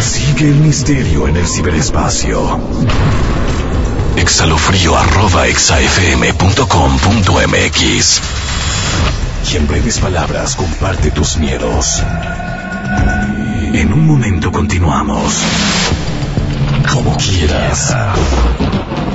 Sigue 0.00 0.48
el 0.48 0.56
misterio 0.56 1.28
en 1.28 1.36
el 1.36 1.46
ciberespacio. 1.46 2.58
Exalofrío 4.16 4.96
Y 9.50 9.56
en 9.56 9.66
breves 9.66 9.98
palabras 10.00 10.54
comparte 10.56 11.10
tus 11.10 11.38
miedos 11.38 12.02
en 13.74 13.90
un 13.90 14.06
momento 14.06 14.52
continuamos. 14.52 15.42
Como 16.92 17.16
quieras. 17.16 17.94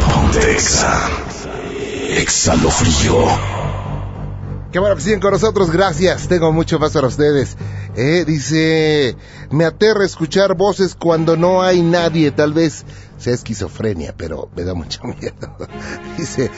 Ponte 0.03 0.51
Exa. 0.51 1.09
Exhalofrío. 2.17 3.17
Qué 4.71 4.79
bueno 4.79 4.95
que 4.95 5.01
siguen 5.01 5.19
con 5.19 5.31
nosotros, 5.31 5.69
gracias. 5.69 6.27
Tengo 6.27 6.51
mucho 6.51 6.79
más 6.79 6.91
para 6.93 7.05
ustedes. 7.05 7.55
Eh, 7.95 8.25
dice, 8.25 9.15
me 9.51 9.63
aterra 9.65 10.03
escuchar 10.03 10.55
voces 10.55 10.95
cuando 10.95 11.37
no 11.37 11.61
hay 11.61 11.83
nadie. 11.83 12.31
Tal 12.31 12.53
vez 12.53 12.83
sea 13.19 13.35
esquizofrenia, 13.35 14.15
pero 14.17 14.49
me 14.55 14.63
da 14.63 14.73
mucho 14.73 15.01
miedo. 15.21 15.55
dice, 16.17 16.49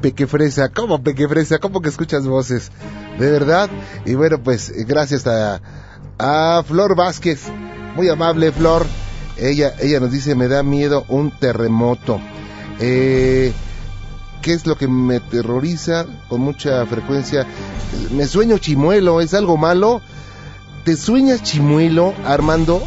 Pequefresa, 0.00 0.70
¿cómo 0.70 1.00
Pequefresa? 1.04 1.60
¿Cómo 1.60 1.80
que 1.82 1.88
escuchas 1.88 2.26
voces? 2.26 2.72
¿De 3.16 3.30
verdad? 3.30 3.70
Y 4.04 4.14
bueno, 4.14 4.42
pues 4.42 4.72
gracias 4.86 5.26
a, 5.28 5.60
a 6.18 6.62
Flor 6.66 6.96
Vázquez. 6.96 7.44
Muy 7.94 8.08
amable, 8.08 8.52
Flor. 8.52 8.86
Ella, 9.36 9.74
ella 9.80 10.00
nos 10.00 10.12
dice, 10.12 10.34
me 10.34 10.48
da 10.48 10.62
miedo 10.62 11.04
un 11.08 11.30
terremoto. 11.30 12.20
Eh, 12.80 13.52
¿Qué 14.42 14.52
es 14.52 14.66
lo 14.66 14.76
que 14.76 14.88
me 14.88 15.20
terroriza 15.20 16.06
con 16.28 16.40
mucha 16.40 16.86
frecuencia? 16.86 17.46
Me 18.12 18.26
sueño 18.26 18.58
chimuelo, 18.58 19.20
¿es 19.20 19.34
algo 19.34 19.56
malo? 19.56 20.00
¿Te 20.84 20.96
sueñas 20.96 21.42
chimuelo, 21.42 22.14
Armando? 22.24 22.86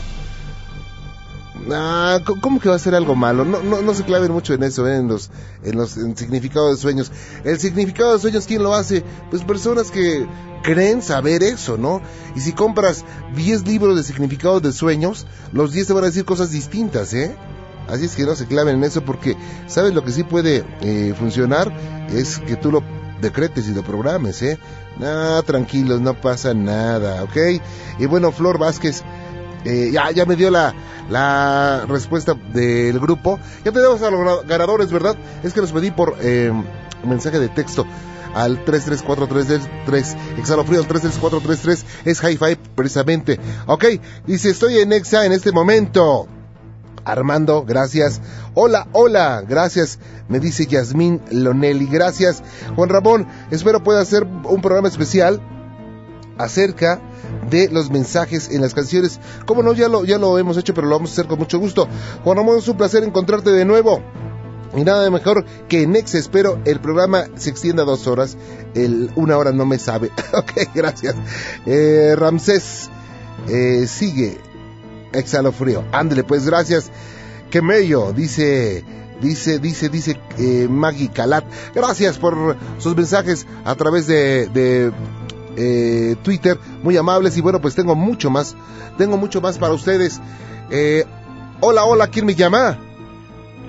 Ah, 1.72 2.20
¿cómo 2.42 2.60
que 2.60 2.70
va 2.70 2.76
a 2.76 2.80
ser 2.80 2.96
algo 2.96 3.16
malo? 3.16 3.46
No, 3.46 3.62
no, 3.62 3.94
se 3.94 4.04
claven 4.04 4.32
mucho 4.32 4.54
en 4.54 4.64
eso, 4.64 4.88
¿eh? 4.88 4.98
en 4.98 5.08
los, 5.08 5.30
en 5.64 5.78
los 5.78 5.96
de 5.96 6.78
sueños. 6.78 7.12
El 7.44 7.60
significado 7.60 8.14
de 8.14 8.20
sueños, 8.20 8.46
¿quién 8.46 8.64
lo 8.64 8.74
hace? 8.74 9.04
Pues 9.30 9.44
personas 9.44 9.92
que 9.92 10.26
creen 10.64 11.02
saber 11.02 11.44
eso, 11.44 11.78
¿no? 11.78 12.02
Y 12.36 12.40
si 12.42 12.54
compras 12.54 13.06
10 13.36 13.68
libros 13.68 13.96
de 13.96 14.04
significados 14.04 14.62
de 14.62 14.72
sueños, 14.72 15.26
los 15.52 15.72
10 15.72 15.88
te 15.88 15.94
van 15.94 16.04
a 16.04 16.08
decir 16.08 16.26
cosas 16.26 16.52
distintas, 16.52 17.14
¿eh? 17.14 17.36
Así 17.88 18.06
es 18.06 18.16
que 18.16 18.24
no 18.24 18.36
se 18.36 18.46
claven 18.46 18.76
en 18.76 18.84
eso 18.84 19.02
porque, 19.04 19.36
¿sabes 19.68 19.94
lo 19.94 20.04
que 20.04 20.12
sí 20.12 20.24
puede 20.24 20.64
eh, 20.82 21.14
funcionar? 21.18 21.74
Es 22.12 22.38
que 22.40 22.56
tú 22.56 22.72
lo 22.72 22.84
decretes 23.20 23.68
y 23.68 23.74
lo 23.74 23.84
programes, 23.84 24.42
¿eh? 24.42 24.60
No, 24.98 25.42
tranquilos, 25.44 26.02
no 26.02 26.14
pasa 26.14 26.54
nada, 26.54 27.24
¿ok? 27.24 27.38
Y 28.00 28.06
bueno, 28.06 28.32
Flor 28.32 28.60
Vázquez, 28.60 29.04
eh, 29.66 29.90
ya, 29.92 30.12
ya 30.12 30.26
me 30.26 30.36
dio 30.36 30.50
la, 30.50 30.74
la 31.10 31.86
respuesta 31.88 32.34
del 32.54 33.00
grupo. 33.00 33.40
Ya 33.64 33.72
tenemos 33.72 34.02
a 34.02 34.12
los 34.12 34.46
ganadores, 34.48 34.92
¿verdad? 34.92 35.16
Es 35.44 35.54
que 35.54 35.62
los 35.62 35.72
pedí 35.72 35.92
por 35.92 36.16
eh, 36.22 36.52
mensaje 37.04 37.40
de 37.40 37.50
texto 37.50 37.86
al 38.34 38.64
33433, 38.64 40.16
Exhalofrío 40.38 40.80
al 40.80 40.88
33433, 40.88 41.86
es 42.06 42.24
Hi-Fi 42.24 42.58
precisamente. 42.76 43.40
Ok, 43.66 43.86
dice, 44.26 44.52
estoy 44.52 44.80
en 44.80 44.94
Exa 44.94 45.26
en 45.26 45.32
este 45.32 45.52
momento. 45.52 46.28
Armando, 47.06 47.64
gracias. 47.64 48.22
Hola, 48.54 48.88
hola, 48.92 49.42
gracias. 49.48 50.00
Me 50.28 50.40
dice 50.40 50.68
Yasmín 50.68 51.22
Lonelli, 51.32 51.88
gracias. 51.88 52.44
Juan 52.76 52.90
Ramón, 52.90 53.28
espero 53.50 53.82
pueda 53.82 54.02
hacer 54.02 54.26
un 54.26 54.62
programa 54.62 54.88
especial 54.88 55.42
acerca 56.40 57.00
de 57.50 57.70
los 57.70 57.92
mensajes 57.92 58.50
en 58.50 58.62
las 58.62 58.74
canciones. 58.74 59.20
Como 59.46 59.62
no, 59.62 59.74
ya 59.74 59.88
lo, 59.88 60.06
ya 60.06 60.18
lo 60.18 60.40
hemos 60.40 60.58
hecho, 60.58 60.74
pero 60.74 60.88
lo 60.88 60.96
vamos 60.96 61.12
a 61.12 61.14
hacer 61.14 61.28
con 61.28 61.38
mucho 61.38 61.60
gusto. 61.60 61.88
Juan 62.24 62.38
Ramón, 62.38 62.58
es 62.58 62.68
un 62.68 62.78
placer 62.78 63.04
encontrarte 63.04 63.52
de 63.52 63.66
nuevo. 63.66 64.02
Y 64.76 64.84
nada 64.84 65.04
de 65.04 65.10
mejor 65.10 65.46
que 65.68 65.82
en 65.82 65.96
Ex 65.96 66.16
espero 66.16 66.60
el 66.66 66.80
programa 66.80 67.26
se 67.36 67.50
extienda 67.50 67.84
dos 67.84 68.08
horas. 68.08 68.38
El 68.74 69.12
una 69.16 69.38
hora 69.38 69.52
no 69.52 69.66
me 69.66 69.78
sabe. 69.78 70.12
ok, 70.34 70.70
gracias. 70.74 71.16
Eh, 71.66 72.16
Ramsés, 72.18 72.90
eh, 73.48 73.86
sigue. 73.88 74.38
Exhalo 75.12 75.52
frío. 75.52 75.84
Ándele, 75.92 76.24
pues 76.24 76.46
gracias. 76.46 76.92
Que 77.50 77.64
mello, 77.64 78.14
dice, 78.14 78.86
dice, 79.22 79.58
dice, 79.58 79.90
dice 79.90 80.20
eh, 80.38 80.68
Maggie 80.70 81.10
Calat. 81.10 81.44
Gracias 81.74 82.20
por 82.20 82.56
sus 82.78 82.96
mensajes 82.96 83.48
a 83.66 83.74
través 83.74 84.06
de 84.06 84.92
eh, 85.60 86.16
Twitter, 86.24 86.58
muy 86.82 86.96
amables 86.98 87.38
y 87.38 87.42
bueno, 87.42 87.60
pues 87.62 87.76
tengo 87.76 87.96
mucho 87.96 88.30
más, 88.30 88.56
tengo 88.98 89.18
mucho 89.18 89.42
más 89.42 89.58
para 89.58 89.74
ustedes. 89.74 90.20
Eh, 90.72 91.04
hola, 91.60 91.84
hola, 91.84 92.08
¿quién 92.08 92.26
me 92.26 92.34
llama? 92.34 92.78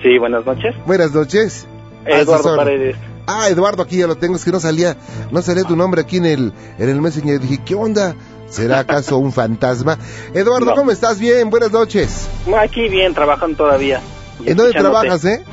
Sí, 0.01 0.17
buenas 0.17 0.45
noches. 0.45 0.73
Buenas 0.85 1.11
noches. 1.11 1.67
A 2.05 2.11
sus 2.11 2.21
Eduardo. 2.21 2.55
Paredes. 2.55 2.95
Ah, 3.27 3.49
Eduardo, 3.49 3.83
aquí 3.83 3.97
ya 3.97 4.07
lo 4.07 4.15
tengo, 4.15 4.35
es 4.35 4.43
que 4.43 4.51
no 4.51 4.59
salía, 4.59 4.97
no 5.31 5.41
salía 5.41 5.63
tu 5.63 5.75
nombre 5.75 6.01
aquí 6.01 6.17
en 6.17 6.25
el, 6.25 6.53
en 6.79 6.89
el 6.89 7.01
Messenger. 7.01 7.39
Dije, 7.39 7.59
¿qué 7.63 7.75
onda? 7.75 8.15
¿Será 8.49 8.79
acaso 8.79 9.17
un 9.17 9.31
fantasma? 9.31 9.97
Eduardo, 10.33 10.65
No. 10.71 10.75
¿cómo 10.75 10.91
estás? 10.91 11.19
Bien, 11.19 11.49
buenas 11.49 11.71
noches. 11.71 12.27
Aquí 12.59 12.89
bien, 12.89 13.13
trabajando 13.13 13.57
todavía. 13.57 14.01
¿En 14.43 14.57
dónde 14.57 14.73
trabajas, 14.73 15.23
eh? 15.25 15.43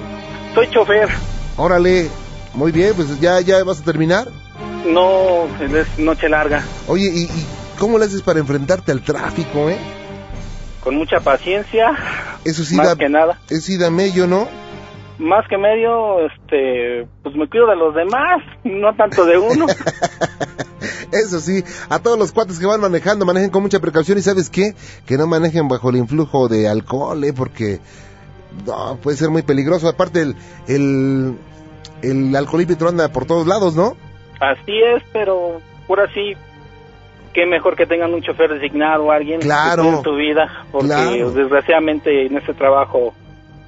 Soy 0.55 0.69
chofer. 0.71 1.09
Órale, 1.57 2.09
muy 2.55 2.73
bien, 2.73 2.95
pues 2.97 3.21
ya, 3.21 3.41
ya 3.41 3.63
vas 3.63 3.81
a 3.81 3.85
terminar. 3.85 4.29
No, 4.87 5.47
es 5.61 5.99
noche 5.99 6.29
larga. 6.29 6.63
Oye, 6.87 7.11
¿y, 7.13 7.23
y 7.25 7.47
cómo 7.79 7.99
le 7.99 8.07
haces 8.07 8.23
para 8.23 8.39
enfrentarte 8.41 8.93
al 8.93 9.03
tráfico, 9.03 9.69
eh? 9.69 9.79
Con 10.83 10.97
mucha 10.97 11.21
paciencia. 11.21 11.91
Eso 12.45 12.65
sí 12.65 12.77
más 12.77 12.89
da, 12.89 12.97
que 12.97 13.09
nada. 13.09 13.39
eso 13.51 13.61
sí 13.61 13.77
da 13.77 13.91
mello, 13.91 14.27
¿no? 14.27 14.49
Más 15.19 15.45
que 15.49 15.59
medio, 15.59 16.21
este, 16.27 17.09
pues 17.25 17.35
me 17.35 17.49
cuido 17.49 17.67
de 17.67 17.77
los 17.77 17.95
demás, 17.95 18.41
no 18.63 18.95
tanto 18.95 19.25
de 19.25 19.37
uno. 19.37 19.67
Eso 21.11 21.41
sí, 21.41 21.65
a 21.89 21.99
todos 21.99 22.19
los 22.19 22.33
cuates 22.33 22.59
que 22.59 22.67
van 22.67 22.81
manejando, 22.81 23.25
manejen 23.27 23.51
con 23.51 23.63
mucha 23.63 23.81
precaución 23.81 24.19
y 24.19 24.23
¿sabes 24.23 24.49
qué? 24.51 24.75
Que 25.07 25.17
no 25.17 25.27
manejen 25.27 25.67
bajo 25.67 25.91
el 25.91 25.97
influjo 25.97 26.49
de 26.49 26.69
alcohol, 26.69 27.25
¿eh? 27.25 27.33
Porque 27.33 27.81
no, 28.67 28.97
puede 29.03 29.17
ser 29.17 29.31
muy 29.31 29.43
peligroso. 29.43 29.89
Aparte, 29.89 30.21
el, 30.23 30.37
el, 30.69 31.37
el 32.03 32.37
alcoholímetro 32.37 32.89
anda 32.89 33.09
por 33.09 33.25
todos 33.25 33.47
lados, 33.47 33.75
¿no? 33.75 33.97
Así 34.41 34.73
es, 34.95 35.03
pero 35.13 35.61
por 35.87 36.01
así, 36.01 36.35
qué 37.33 37.47
mejor 37.47 37.77
que 37.77 37.87
tengan 37.87 38.15
un 38.15 38.23
chofer 38.23 38.51
designado, 38.53 39.11
alguien 39.11 39.41
Claro. 39.41 39.83
cuide 39.85 40.03
tu 40.03 40.17
vida, 40.17 40.65
porque 40.73 40.87
Claro. 40.89 41.31
desgraciadamente 41.33 42.27
en 42.27 42.37
este 42.37 42.55
trabajo 42.55 43.15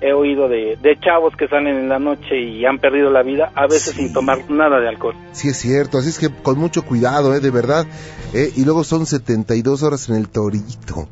he 0.00 0.12
oído 0.14 0.48
de, 0.48 0.76
de 0.80 0.98
chavos 1.00 1.36
que 1.36 1.46
salen 1.46 1.76
en 1.76 1.88
la 1.90 1.98
noche 1.98 2.38
y 2.40 2.64
han 2.64 2.78
perdido 2.78 3.10
la 3.10 3.22
vida, 3.22 3.50
a 3.54 3.64
veces 3.66 3.92
Sí. 3.94 4.04
sin 4.04 4.12
tomar 4.14 4.38
nada 4.50 4.80
de 4.80 4.88
alcohol. 4.88 5.14
Sí, 5.32 5.48
es 5.48 5.58
cierto. 5.58 5.98
Así 5.98 6.08
es 6.08 6.18
que 6.18 6.30
con 6.42 6.58
mucho 6.58 6.82
cuidado, 6.84 7.34
¿eh? 7.34 7.40
De 7.40 7.50
verdad. 7.50 7.84
¿eh? 8.32 8.50
Y 8.56 8.64
luego 8.64 8.82
son 8.84 9.04
72 9.04 9.82
horas 9.82 10.08
en 10.08 10.16
el 10.16 10.28
torito. 10.30 11.08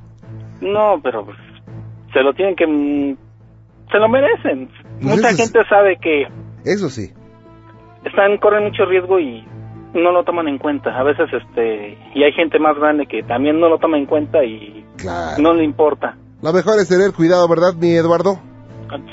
No, 0.63 1.01
pero 1.03 1.25
pues, 1.27 1.37
se 2.13 2.21
lo 2.23 2.33
tienen 2.33 2.57
que... 2.57 2.67
mm, 2.67 3.17
Se 3.93 3.99
lo 3.99 4.09
merecen. 4.09 4.69
Pues 5.01 5.17
Mucha 5.17 5.29
eso 5.31 5.43
es- 5.43 5.53
gente 5.53 5.69
sabe 5.69 5.99
que 6.01 6.27
Eso 6.65 6.89
sí. 6.91 7.11
Están 8.05 8.36
corren 8.38 8.64
mucho 8.64 8.84
riesgo 8.84 9.18
y 9.20 9.44
no 9.94 10.12
lo 10.12 10.24
toman 10.24 10.49
en 10.49 10.59
cuenta. 10.59 10.90
A 10.99 11.03
veces, 11.03 11.28
este... 11.32 11.99
Y 12.14 12.22
hay 12.22 12.32
gente 12.32 12.59
más 12.59 12.76
grande 12.76 13.07
que 13.07 13.22
también 13.22 13.59
no 13.61 13.68
lo 13.68 13.78
toma 13.78 13.99
en 13.99 14.07
cuenta 14.07 14.44
y 14.44 14.84
Claro. 14.96 15.40
no 15.42 15.55
le 15.55 15.64
importa. 15.64 16.16
Lo 16.42 16.53
mejor 16.53 16.78
es 16.78 16.88
tener 16.88 17.12
cuidado, 17.12 17.49
¿verdad, 17.49 17.74
mi 17.74 17.92
Eduardo? 17.94 18.38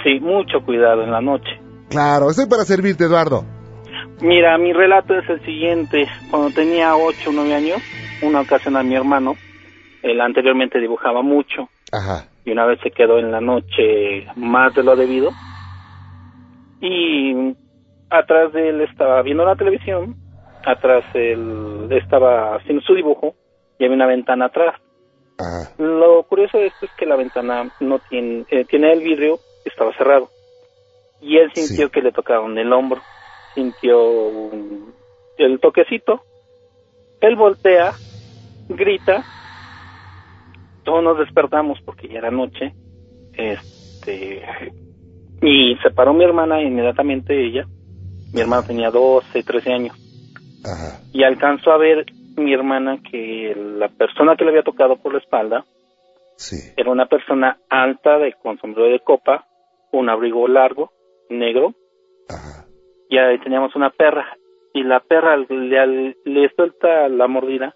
Sí, 0.04 0.20
mucho 0.20 0.62
cuidado 0.66 1.04
en 1.04 1.12
la 1.12 1.22
noche. 1.22 1.60
Claro, 1.90 2.30
estoy 2.30 2.48
para 2.48 2.64
servirte, 2.64 3.06
Eduardo. 3.06 3.44
Mira, 4.22 4.58
mi 4.58 4.72
relato 4.74 5.14
es 5.18 5.30
el 5.30 5.44
siguiente. 5.46 6.08
Cuando 6.32 6.50
tenía 6.52 6.96
8 6.96 7.30
o 7.30 7.34
9 7.34 7.54
años, 7.54 7.78
una 8.22 8.42
ocasión 8.42 8.78
a 8.78 8.84
mi 8.84 8.96
hermano, 8.96 9.34
él 10.04 10.22
anteriormente 10.22 10.80
dibujaba 10.80 11.22
mucho 11.22 11.68
Ajá. 11.92 12.28
y 12.46 12.52
una 12.52 12.66
vez 12.66 12.80
se 12.82 12.92
quedó 12.92 13.18
en 13.20 13.32
la 13.32 13.42
noche 13.42 14.28
más 14.36 14.74
de 14.74 14.84
lo 14.84 14.96
debido 14.96 15.32
y 16.82 17.56
atrás 18.10 18.54
de 18.54 18.70
él 18.70 18.82
estaba 18.82 19.22
viendo 19.22 19.46
la 19.46 19.56
televisión, 19.56 20.16
atrás 20.66 21.04
él 21.14 21.88
estaba 21.92 22.56
haciendo 22.56 22.82
su 22.84 22.94
dibujo 22.96 23.36
y 23.78 23.86
había 23.86 23.96
una 23.96 24.08
ventana 24.08 24.46
atrás. 24.46 24.76
Ajá. 25.38 25.72
Lo 25.78 26.24
curioso 26.24 26.58
de 26.58 26.68
esto 26.68 26.86
es 26.86 26.92
que 26.94 27.06
la 27.06 27.16
ventana 27.16 27.70
no 27.80 28.00
tiene, 28.10 28.46
eh, 28.50 28.66
tiene 28.66 28.94
el 28.94 29.02
vidrio, 29.02 29.40
estaba 29.66 29.92
cerrado. 29.98 30.30
Y 31.22 31.38
él 31.38 31.52
sintió 31.54 31.88
Sí. 31.88 31.92
que 31.92 32.02
le 32.02 32.12
tocaron 32.12 32.58
el 32.58 32.72
hombro, 32.72 33.02
sintió 33.54 34.02
un- 34.02 34.94
el 35.38 35.60
toquecito. 35.60 36.22
Él 37.22 37.36
voltea, 37.36 37.94
grita, 38.70 39.24
todos 40.84 41.04
nos 41.04 41.18
despertamos 41.18 41.80
porque 41.84 42.08
ya 42.08 42.20
era 42.20 42.32
noche. 42.32 42.74
Este, 43.34 44.42
y 45.42 45.76
se 45.84 45.90
paró 45.92 46.14
mi 46.14 46.24
hermana 46.24 46.62
inmediatamente 46.62 47.46
ella. 47.46 47.66
Mi 48.34 48.42
hermana 48.42 48.66
tenía 48.68 48.90
12, 48.92 49.44
13 49.44 49.74
años 49.74 49.96
Ajá. 50.66 51.00
y 51.14 51.24
alcanzó 51.24 51.72
a 51.72 51.78
ver 51.78 52.06
mi 52.36 52.54
hermana 52.54 53.00
que 53.10 53.56
la 53.56 53.88
persona 53.88 54.36
que 54.36 54.44
le 54.44 54.52
había 54.52 54.64
tocado 54.64 54.98
por 54.98 55.14
la 55.14 55.20
espalda 55.20 55.66
Sí. 56.38 56.58
Era 56.76 56.92
una 56.92 57.06
persona 57.06 57.58
alta, 57.70 58.18
de, 58.18 58.34
con 58.34 58.58
sombrero 58.60 58.90
de 58.92 59.00
copa, 59.00 59.46
un 59.92 60.10
abrigo 60.10 60.48
largo, 60.48 60.92
negro. 61.30 61.74
Y 63.10 63.18
ahí 63.18 63.40
teníamos 63.40 63.76
una 63.76 63.90
perra. 63.90 64.38
Y 64.74 64.84
la 64.84 65.00
perra 65.00 65.38
le, 65.38 66.16
le 66.26 66.50
suelta 66.56 67.08
la 67.08 67.28
mordida 67.28 67.74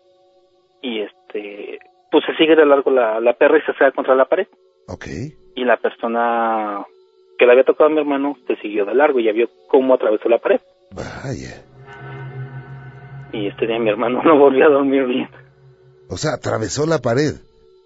y 0.82 1.02
este 1.02 1.80
pues 2.12 2.24
se 2.26 2.36
sigue 2.36 2.56
de 2.56 2.66
largo 2.66 2.89
la, 2.91 3.20
la 3.20 3.34
perra 3.34 3.58
y 3.58 3.62
se 3.62 3.72
acerca 3.72 3.91
contra 3.91 4.16
la 4.16 4.26
pared. 4.26 4.47
Ok. 4.88 5.06
Y 5.56 5.64
la 5.64 5.78
persona 5.78 6.84
que 7.40 7.46
le 7.46 7.54
había 7.54 7.64
tocado 7.64 7.90
a 7.90 7.94
mi 7.94 8.00
hermano 8.00 8.38
se 8.46 8.58
siguió 8.58 8.86
de 8.86 8.94
largo 8.94 9.20
y 9.20 9.26
ya 9.26 9.32
vio 9.32 9.50
cómo 9.70 9.94
atravesó 9.94 10.28
la 10.28 10.40
pared. 10.40 10.60
Vaya. 10.92 11.64
Y 13.32 13.48
este 13.48 13.66
día 13.66 13.80
mi 13.80 13.90
hermano 13.90 14.22
no 14.26 14.38
volvió 14.38 14.66
a 14.66 14.70
dormir 14.70 15.06
bien. 15.06 15.30
O 16.10 16.18
sea, 16.18 16.34
atravesó 16.34 16.86
la 16.86 17.00
pared. 17.00 17.36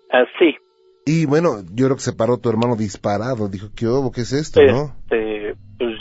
Así. 0.10 0.58
Y 1.06 1.26
bueno, 1.26 1.62
yo 1.74 1.86
creo 1.86 1.98
que 1.98 2.04
se 2.04 2.14
paró 2.14 2.38
tu 2.38 2.50
hermano 2.50 2.76
disparado. 2.76 3.48
Dijo, 3.50 3.68
¿qué 3.78 3.86
hubo? 3.86 4.12
¿Qué 4.12 4.22
es 4.22 4.34
esto, 4.34 4.62
no? 4.64 4.96
Este, 5.04 5.56
pues 5.78 5.98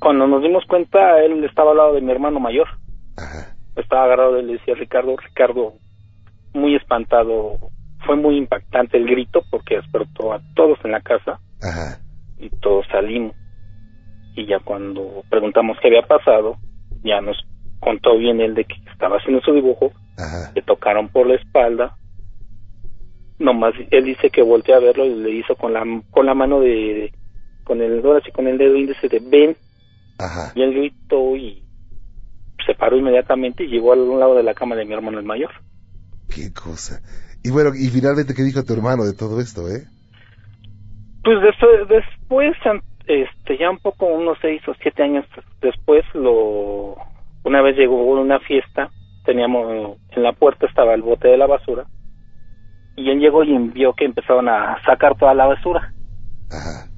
cuando 0.00 0.26
nos 0.26 0.42
dimos 0.42 0.64
cuenta, 0.66 1.22
él 1.22 1.44
estaba 1.44 1.70
al 1.72 1.76
lado 1.76 1.94
de 1.94 2.00
mi 2.00 2.10
hermano 2.10 2.40
mayor. 2.40 2.66
Estaba 3.76 4.04
agarrado, 4.04 4.38
él 4.38 4.46
le 4.46 4.52
decía 4.54 4.74
Ricardo, 4.74 5.14
Ricardo, 5.16 5.74
muy 6.54 6.74
espantado. 6.74 7.58
Fue 8.06 8.16
muy 8.16 8.36
impactante 8.36 8.96
el 8.96 9.06
grito 9.06 9.42
porque 9.50 9.76
despertó 9.76 10.32
a 10.32 10.40
todos 10.56 10.78
en 10.84 10.90
la 10.90 11.00
casa 11.00 11.38
Ajá. 11.62 12.00
Y 12.42 12.50
todos 12.60 12.84
salimos. 12.90 13.34
Y 14.34 14.46
ya 14.46 14.58
cuando 14.60 15.24
preguntamos 15.30 15.76
qué 15.80 15.88
había 15.88 16.02
pasado, 16.02 16.56
ya 17.04 17.20
nos 17.20 17.36
contó 17.80 18.16
bien 18.18 18.40
él 18.40 18.54
de 18.54 18.64
que 18.64 18.74
estaba 18.90 19.16
haciendo 19.16 19.40
su 19.42 19.52
dibujo, 19.52 19.92
le 20.54 20.62
tocaron 20.62 21.08
por 21.08 21.26
la 21.26 21.34
espalda. 21.34 21.96
Nomás 23.38 23.74
él 23.90 24.04
dice 24.04 24.30
que 24.30 24.42
volteó 24.42 24.76
a 24.76 24.80
verlo 24.80 25.04
y 25.04 25.14
le 25.16 25.30
hizo 25.30 25.56
con 25.56 25.72
la 25.72 25.82
con 26.10 26.26
la 26.26 26.34
mano 26.34 26.60
de, 26.60 26.68
de- 26.68 27.12
con 27.64 27.80
el 27.80 28.04
ahora 28.04 28.20
sí 28.24 28.30
con 28.32 28.46
el 28.48 28.58
dedo 28.58 28.76
índice 28.76 29.08
de 29.08 29.20
ven 29.20 29.56
Ajá. 30.18 30.52
y 30.54 30.62
él 30.62 30.72
gritó 30.74 31.36
y 31.36 31.62
se 32.66 32.74
paró 32.74 32.96
inmediatamente 32.96 33.64
y 33.64 33.68
llegó 33.68 33.92
al 33.92 34.08
lado 34.18 34.34
de 34.36 34.42
la 34.44 34.54
cama 34.54 34.76
de 34.76 34.84
mi 34.84 34.92
hermano 34.94 35.18
el 35.18 35.24
mayor. 35.24 35.50
Qué 36.28 36.52
cosa. 36.52 37.02
Y 37.42 37.50
bueno, 37.50 37.70
y 37.74 37.88
finalmente, 37.88 38.34
¿qué 38.34 38.42
dijo 38.42 38.62
tu 38.64 38.72
hermano 38.74 39.04
de 39.04 39.12
todo 39.14 39.40
esto, 39.40 39.68
eh? 39.68 39.84
Pues 41.24 41.40
después, 41.40 41.88
después 41.88 42.56
este, 43.06 43.58
ya 43.58 43.70
un 43.70 43.78
poco, 43.78 44.06
unos 44.06 44.38
seis 44.40 44.60
o 44.66 44.74
siete 44.80 45.02
años 45.02 45.24
después, 45.60 46.04
lo 46.14 46.96
una 47.44 47.60
vez 47.60 47.76
llegó 47.76 47.96
una 47.96 48.38
fiesta, 48.40 48.90
teníamos, 49.24 49.98
en 50.10 50.22
la 50.22 50.32
puerta 50.32 50.66
estaba 50.66 50.94
el 50.94 51.02
bote 51.02 51.28
de 51.28 51.36
la 51.36 51.46
basura, 51.46 51.86
y 52.96 53.10
él 53.10 53.18
llegó 53.18 53.42
y 53.42 53.56
vio 53.68 53.94
que 53.94 54.04
empezaban 54.04 54.48
a 54.48 54.80
sacar 54.84 55.16
toda 55.16 55.34
la 55.34 55.46
basura. 55.46 55.92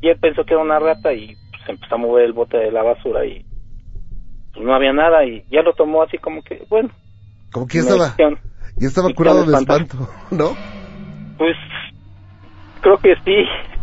Y 0.01 0.09
él 0.09 0.19
pensó 0.21 0.45
que 0.45 0.55
era 0.55 0.63
una 0.63 0.79
rata 0.79 1.13
y 1.13 1.37
pues, 1.51 1.63
empezó 1.69 1.95
a 1.95 1.99
mover 1.99 2.25
el 2.25 2.33
bote 2.33 2.59
de 2.59 2.73
la 2.73 2.83
basura 2.83 3.25
y 3.25 3.45
pues, 4.53 4.67
no 4.67 4.75
había 4.75 4.93
nada 4.93 5.25
y 5.25 5.45
ya 5.51 5.63
lo 5.63 5.73
tomó 5.75 6.03
así 6.03 6.19
como 6.19 6.43
que, 6.43 6.67
bueno. 6.69 6.91
Como 7.53 7.67
que 7.67 7.79
ya 7.79 7.83
estaba, 7.83 8.17
ya 8.77 8.89
estaba 8.89 9.09
curado 9.15 9.47
de 9.47 9.53
espanto, 9.57 9.97
¿no? 10.31 10.51
Pues 11.39 11.57
creo 12.81 12.99
que 12.99 13.15
sí. 13.25 13.74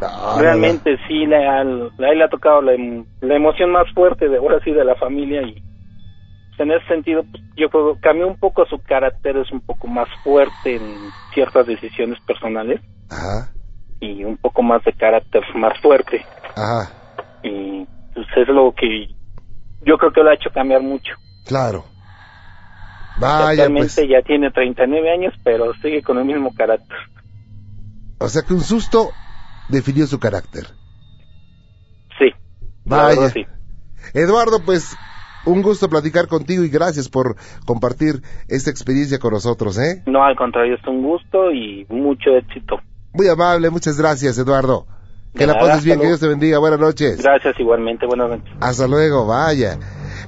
Ah, 0.00 0.36
Realmente 0.40 0.96
sí, 1.08 1.26
le, 1.26 1.36
al- 1.46 1.92
a 1.98 2.08
él 2.10 2.18
le 2.18 2.24
ha 2.24 2.28
tocado 2.28 2.62
la, 2.62 2.74
em- 2.74 3.04
la 3.20 3.34
emoción 3.36 3.70
más 3.72 3.90
fuerte 3.92 4.28
de 4.28 4.36
ahora 4.38 4.60
sí 4.64 4.70
de 4.70 4.84
la 4.84 4.94
familia 4.94 5.42
y 5.42 5.52
pues, 5.54 6.60
en 6.60 6.70
ese 6.72 6.86
sentido 6.86 7.24
pues, 7.30 7.42
yo 7.56 7.68
creo 7.70 7.94
que 7.94 8.00
cambió 8.00 8.26
un 8.28 8.36
poco 8.36 8.64
su 8.66 8.78
carácter, 8.80 9.36
es 9.38 9.50
un 9.50 9.60
poco 9.60 9.86
más 9.88 10.08
fuerte 10.22 10.76
en 10.76 11.12
ciertas 11.34 11.66
decisiones 11.66 12.18
personales 12.26 12.80
Ajá. 13.10 13.52
y 14.00 14.22
un 14.24 14.36
poco 14.36 14.62
más 14.62 14.84
de 14.84 14.92
carácter 14.92 15.42
más 15.54 15.78
fuerte 15.80 16.24
Ajá. 16.54 16.92
y 17.42 17.86
pues 18.14 18.26
es 18.36 18.48
lo 18.48 18.72
que 18.72 19.08
yo 19.80 19.96
creo 19.98 20.12
que 20.12 20.22
lo 20.22 20.30
ha 20.30 20.34
hecho 20.34 20.50
cambiar 20.50 20.82
mucho. 20.82 21.14
Claro. 21.44 21.84
Vaya, 23.16 23.48
Actualmente 23.50 23.94
pues. 23.96 24.08
ya 24.08 24.22
tiene 24.22 24.50
39 24.50 25.10
años 25.10 25.34
pero 25.42 25.72
sigue 25.82 26.02
con 26.02 26.18
el 26.18 26.24
mismo 26.24 26.52
carácter. 26.54 26.96
O 28.20 28.28
sea 28.28 28.42
que 28.42 28.52
un 28.54 28.60
susto 28.60 29.14
definió 29.68 30.06
su 30.06 30.18
carácter. 30.18 30.66
Sí. 32.18 32.30
Vaya. 32.84 33.30
sí. 33.30 33.46
Eduardo, 34.14 34.60
pues 34.64 34.96
un 35.44 35.62
gusto 35.62 35.88
platicar 35.88 36.28
contigo 36.28 36.62
y 36.62 36.68
gracias 36.68 37.08
por 37.08 37.36
compartir 37.64 38.22
esta 38.48 38.70
experiencia 38.70 39.18
con 39.18 39.32
nosotros, 39.32 39.78
¿eh? 39.78 40.02
No, 40.06 40.22
al 40.22 40.36
contrario, 40.36 40.74
es 40.74 40.86
un 40.86 41.02
gusto 41.02 41.50
y 41.52 41.86
mucho 41.88 42.30
éxito. 42.36 42.80
Muy 43.12 43.28
amable, 43.28 43.70
muchas 43.70 43.98
gracias, 43.98 44.38
Eduardo. 44.38 44.86
Que 45.34 45.46
la 45.46 45.54
pases 45.54 45.84
bien, 45.84 45.94
hasta 45.98 46.02
que 46.02 46.06
luego. 46.06 46.08
Dios 46.08 46.20
te 46.20 46.28
bendiga. 46.28 46.58
Buenas 46.58 46.80
noches. 46.80 47.22
Gracias 47.22 47.58
igualmente, 47.60 48.06
buenas 48.06 48.30
noches. 48.30 48.52
Hasta 48.60 48.86
luego, 48.86 49.26
vaya. 49.26 49.78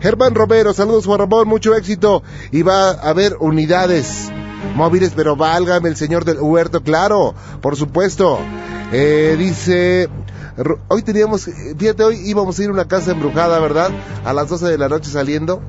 Germán 0.00 0.34
Romero, 0.34 0.72
saludos 0.72 1.06
Juan 1.06 1.20
Ramón, 1.20 1.48
mucho 1.48 1.74
éxito. 1.74 2.22
Y 2.52 2.62
va 2.62 2.90
a 2.90 3.10
haber 3.10 3.32
unidades 3.40 4.30
móviles, 4.74 5.12
pero 5.14 5.36
válgame 5.36 5.88
el 5.88 5.96
señor 5.96 6.24
del 6.24 6.38
huerto, 6.40 6.82
claro, 6.82 7.34
por 7.60 7.76
supuesto. 7.76 8.38
Eh, 8.92 9.36
dice, 9.38 10.08
hoy 10.88 11.02
teníamos, 11.02 11.48
fíjate, 11.78 12.02
hoy 12.02 12.20
íbamos 12.24 12.58
a 12.58 12.62
ir 12.62 12.70
a 12.70 12.72
una 12.72 12.88
casa 12.88 13.12
embrujada, 13.12 13.58
¿verdad? 13.60 13.90
A 14.24 14.32
las 14.32 14.48
12 14.48 14.66
de 14.66 14.78
la 14.78 14.88
noche 14.88 15.10
saliendo. 15.10 15.62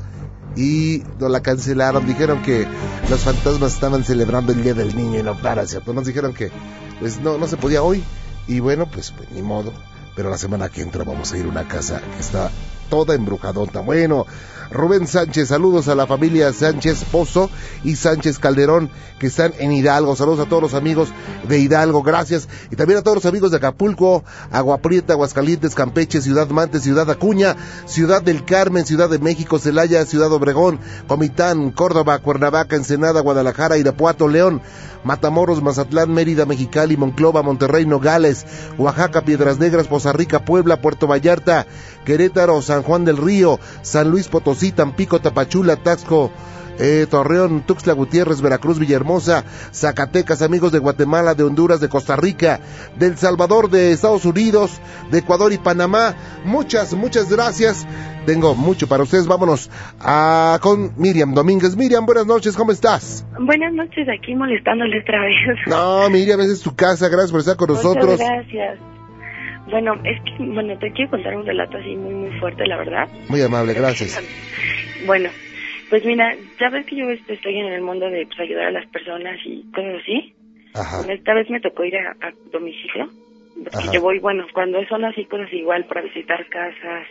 Y 0.55 1.03
nos 1.17 1.31
la 1.31 1.41
cancelaron, 1.41 2.05
dijeron 2.05 2.41
que 2.41 2.67
los 3.09 3.21
fantasmas 3.21 3.73
estaban 3.73 4.03
celebrando 4.03 4.51
el 4.51 4.61
Día 4.63 4.73
del 4.73 4.97
Niño 4.97 5.19
y 5.19 5.23
no 5.23 5.37
para, 5.37 5.65
¿cierto? 5.65 5.93
Nos 5.93 6.05
dijeron 6.05 6.33
que 6.33 6.51
pues 6.99 7.21
no, 7.21 7.37
no 7.37 7.47
se 7.47 7.55
podía 7.55 7.83
hoy. 7.83 8.03
Y 8.47 8.59
bueno, 8.59 8.85
pues, 8.91 9.11
pues 9.11 9.31
ni 9.31 9.41
modo. 9.41 9.71
Pero 10.15 10.29
la 10.29 10.37
semana 10.37 10.67
que 10.67 10.81
entra 10.81 11.05
vamos 11.05 11.31
a 11.31 11.37
ir 11.37 11.45
a 11.45 11.49
una 11.49 11.67
casa 11.67 12.01
que 12.01 12.19
está 12.19 12.51
toda 12.91 13.15
embrujadota. 13.15 13.79
Bueno, 13.79 14.25
Rubén 14.69 15.07
Sánchez, 15.07 15.47
saludos 15.47 15.87
a 15.87 15.95
la 15.95 16.07
familia 16.07 16.51
Sánchez 16.51 17.05
Pozo 17.05 17.49
y 17.83 17.95
Sánchez 17.95 18.37
Calderón 18.37 18.89
que 19.17 19.27
están 19.27 19.53
en 19.59 19.71
Hidalgo. 19.71 20.15
Saludos 20.15 20.45
a 20.45 20.49
todos 20.49 20.61
los 20.61 20.73
amigos 20.73 21.09
de 21.47 21.59
Hidalgo, 21.59 22.03
gracias. 22.03 22.49
Y 22.69 22.75
también 22.75 22.99
a 22.99 23.01
todos 23.01 23.15
los 23.15 23.25
amigos 23.25 23.51
de 23.51 23.57
Acapulco, 23.57 24.23
Agua 24.51 24.79
Prieta, 24.79 25.13
Aguascalientes, 25.13 25.73
Campeche, 25.73 26.21
Ciudad 26.21 26.49
Mante, 26.49 26.79
Ciudad 26.79 27.09
Acuña, 27.09 27.55
Ciudad 27.85 28.21
del 28.21 28.43
Carmen, 28.43 28.85
Ciudad 28.85 29.09
de 29.09 29.19
México, 29.19 29.57
Celaya, 29.57 30.05
Ciudad 30.05 30.31
Obregón, 30.33 30.79
Comitán, 31.07 31.71
Córdoba, 31.71 32.19
Cuernavaca, 32.19 32.75
Ensenada, 32.75 33.21
Guadalajara, 33.21 33.77
Irapuato, 33.77 34.27
León, 34.27 34.61
Matamoros, 35.03 35.61
Mazatlán, 35.61 36.13
Mérida, 36.13 36.45
Mexicali, 36.45 36.97
Monclova, 36.97 37.41
Monterrey, 37.41 37.85
Nogales, 37.85 38.45
Oaxaca, 38.77 39.21
Piedras 39.21 39.59
Negras, 39.59 39.87
Poza 39.87 40.13
Rica, 40.13 40.45
Puebla, 40.45 40.81
Puerto 40.81 41.07
Vallarta, 41.07 41.65
Querétaro, 42.05 42.61
San 42.61 42.83
Juan 42.83 43.05
del 43.05 43.17
Río, 43.17 43.59
San 43.81 44.09
Luis 44.09 44.27
Potosí, 44.27 44.71
Tampico, 44.71 45.19
Tapachula, 45.19 45.75
Taxco, 45.75 46.31
eh, 46.79 47.05
Torreón, 47.09 47.61
Tuxtla 47.61 47.93
Gutiérrez, 47.93 48.41
Veracruz, 48.41 48.79
Villahermosa, 48.79 49.43
Zacatecas, 49.71 50.41
amigos 50.41 50.71
de 50.71 50.79
Guatemala, 50.79 51.35
de 51.35 51.43
Honduras, 51.43 51.79
de 51.79 51.89
Costa 51.89 52.15
Rica, 52.15 52.59
de 52.97 53.07
El 53.07 53.17
Salvador, 53.17 53.69
de 53.69 53.91
Estados 53.91 54.25
Unidos, 54.25 54.81
de 55.11 55.19
Ecuador 55.19 55.53
y 55.53 55.57
Panamá. 55.57 56.15
Muchas, 56.43 56.93
muchas 56.93 57.29
gracias. 57.29 57.85
Tengo 58.25 58.55
mucho 58.55 58.87
para 58.87 59.03
ustedes. 59.03 59.27
Vámonos 59.27 59.69
a, 59.99 60.59
con 60.61 60.93
Miriam 60.97 61.33
Domínguez. 61.33 61.75
Miriam, 61.75 62.05
buenas 62.05 62.25
noches, 62.25 62.55
¿cómo 62.55 62.71
estás? 62.71 63.25
Buenas 63.39 63.73
noches, 63.73 64.07
aquí 64.09 64.35
molestándole 64.35 65.01
otra 65.01 65.21
vez. 65.21 65.35
No, 65.67 66.09
Miriam, 66.09 66.39
esa 66.41 66.53
es 66.53 66.61
tu 66.61 66.75
casa. 66.75 67.09
Gracias 67.09 67.31
por 67.31 67.39
estar 67.41 67.57
con 67.57 67.69
nosotros. 67.69 68.19
Muchas 68.19 68.27
gracias. 68.27 68.79
Bueno, 69.71 69.93
es 70.03 70.19
que, 70.21 70.43
bueno, 70.43 70.77
te 70.77 70.91
quiero 70.91 71.11
contar 71.11 71.35
un 71.35 71.45
relato 71.45 71.77
así 71.77 71.95
muy, 71.95 72.13
muy 72.13 72.39
fuerte, 72.39 72.67
la 72.67 72.77
verdad. 72.77 73.07
Muy 73.29 73.41
amable, 73.41 73.73
gracias. 73.73 74.21
Bueno, 75.05 75.29
pues 75.89 76.05
mira, 76.05 76.35
ya 76.59 76.69
ves 76.69 76.85
que 76.85 76.97
yo 76.97 77.09
estoy 77.09 77.57
en 77.57 77.67
el 77.67 77.81
mundo 77.81 78.09
de 78.09 78.25
pues, 78.27 78.39
ayudar 78.41 78.67
a 78.67 78.71
las 78.71 78.85
personas 78.87 79.39
y 79.45 79.63
cosas 79.71 80.01
así. 80.01 80.33
Ajá. 80.73 80.97
Bueno, 80.97 81.13
Esta 81.13 81.33
vez 81.33 81.49
me 81.49 81.61
tocó 81.61 81.85
ir 81.85 81.95
a, 81.97 82.11
a 82.11 82.31
domicilio. 82.51 83.09
Porque 83.63 83.77
Ajá. 83.77 83.91
yo 83.93 84.01
voy, 84.01 84.19
bueno, 84.19 84.45
cuando 84.53 84.83
son 84.87 85.05
así 85.05 85.25
cosas 85.25 85.51
igual 85.53 85.85
para 85.85 86.01
visitar 86.01 86.47
casas 86.47 87.07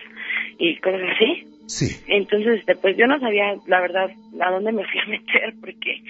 y 0.59 0.77
cosas 0.77 1.03
así. 1.15 1.47
Sí. 1.67 2.03
Entonces, 2.09 2.61
este, 2.61 2.75
pues 2.77 2.97
yo 2.97 3.07
no 3.07 3.21
sabía, 3.21 3.55
la 3.67 3.81
verdad, 3.81 4.11
a 4.41 4.51
dónde 4.51 4.73
me 4.73 4.85
fui 4.91 5.01
a 5.01 5.07
meter, 5.07 5.55
porque 5.61 6.03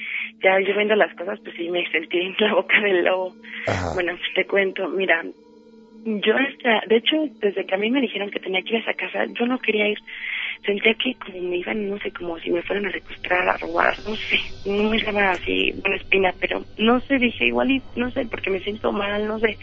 ya 0.42 0.58
yo 0.60 0.74
viendo 0.74 0.96
las 0.96 1.14
cosas, 1.14 1.38
pues 1.40 1.54
sí 1.56 1.68
me 1.68 1.86
sentí 1.90 2.18
en 2.18 2.34
la 2.38 2.54
boca 2.54 2.80
del 2.80 3.04
lobo. 3.04 3.34
Bueno, 3.94 4.12
pues 4.16 4.34
te 4.34 4.46
cuento, 4.46 4.88
mira, 4.88 5.22
yo, 6.04 6.34
esta, 6.38 6.82
de 6.88 6.96
hecho, 6.96 7.16
desde 7.40 7.66
que 7.66 7.74
a 7.74 7.78
mí 7.78 7.90
me 7.90 8.00
dijeron 8.00 8.30
que 8.30 8.40
tenía 8.40 8.62
que 8.62 8.70
ir 8.70 8.76
a 8.76 8.80
esa 8.80 8.94
casa, 8.94 9.26
yo 9.38 9.46
no 9.46 9.58
quería 9.58 9.88
ir. 9.88 9.98
Sentía 10.64 10.94
que 10.94 11.14
como 11.16 11.40
me 11.48 11.56
iban, 11.56 11.88
no 11.88 11.98
sé, 11.98 12.12
como 12.12 12.38
si 12.40 12.50
me 12.50 12.62
fueran 12.62 12.86
a 12.86 12.92
secuestrar, 12.92 13.48
a 13.48 13.56
robar, 13.58 13.98
no 14.06 14.14
sé, 14.16 14.40
no 14.64 14.90
me 14.90 15.02
daba 15.02 15.32
así 15.32 15.72
buena 15.82 15.96
espina, 15.96 16.34
pero 16.40 16.64
no 16.76 17.00
sé, 17.02 17.18
dije 17.18 17.46
igual 17.46 17.70
y 17.70 17.82
no 17.96 18.10
sé, 18.12 18.26
porque 18.26 18.50
me 18.50 18.60
siento 18.60 18.92
mal, 18.92 19.26
no 19.26 19.38
sé, 19.38 19.58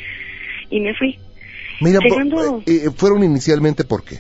y 0.70 0.80
me 0.80 0.94
fui. 0.96 1.20
Miriam, 1.82 2.02
po- 2.04 2.10
Llegando- 2.10 2.64
eh, 2.66 2.90
¿fueron 2.98 3.24
inicialmente 3.24 3.84
por 3.84 4.04
qué? 4.04 4.18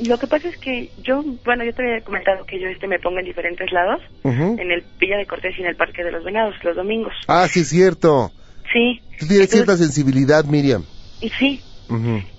Lo 0.00 0.18
que 0.18 0.26
pasa 0.26 0.48
es 0.48 0.56
que 0.58 0.92
yo, 0.96 1.22
bueno, 1.44 1.64
yo 1.64 1.74
te 1.74 1.82
había 1.82 2.00
comentado 2.02 2.44
que 2.46 2.58
yo 2.58 2.68
este 2.68 2.88
me 2.88 2.98
pongo 2.98 3.18
en 3.18 3.26
diferentes 3.26 3.70
lados, 3.72 4.00
en 4.24 4.70
el 4.72 4.84
Villa 4.98 5.18
de 5.18 5.26
Cortés 5.26 5.54
y 5.58 5.60
en 5.62 5.68
el 5.68 5.76
Parque 5.76 6.02
de 6.02 6.12
los 6.12 6.24
Venados, 6.24 6.54
los 6.64 6.74
domingos. 6.76 7.12
Ah, 7.28 7.46
sí, 7.46 7.64
cierto. 7.64 8.30
Sí. 8.72 9.00
Tú 9.18 9.26
tienes 9.26 9.50
cierta 9.50 9.76
sensibilidad, 9.76 10.44
Miriam. 10.44 10.84
Y 11.20 11.30
sí. 11.30 11.60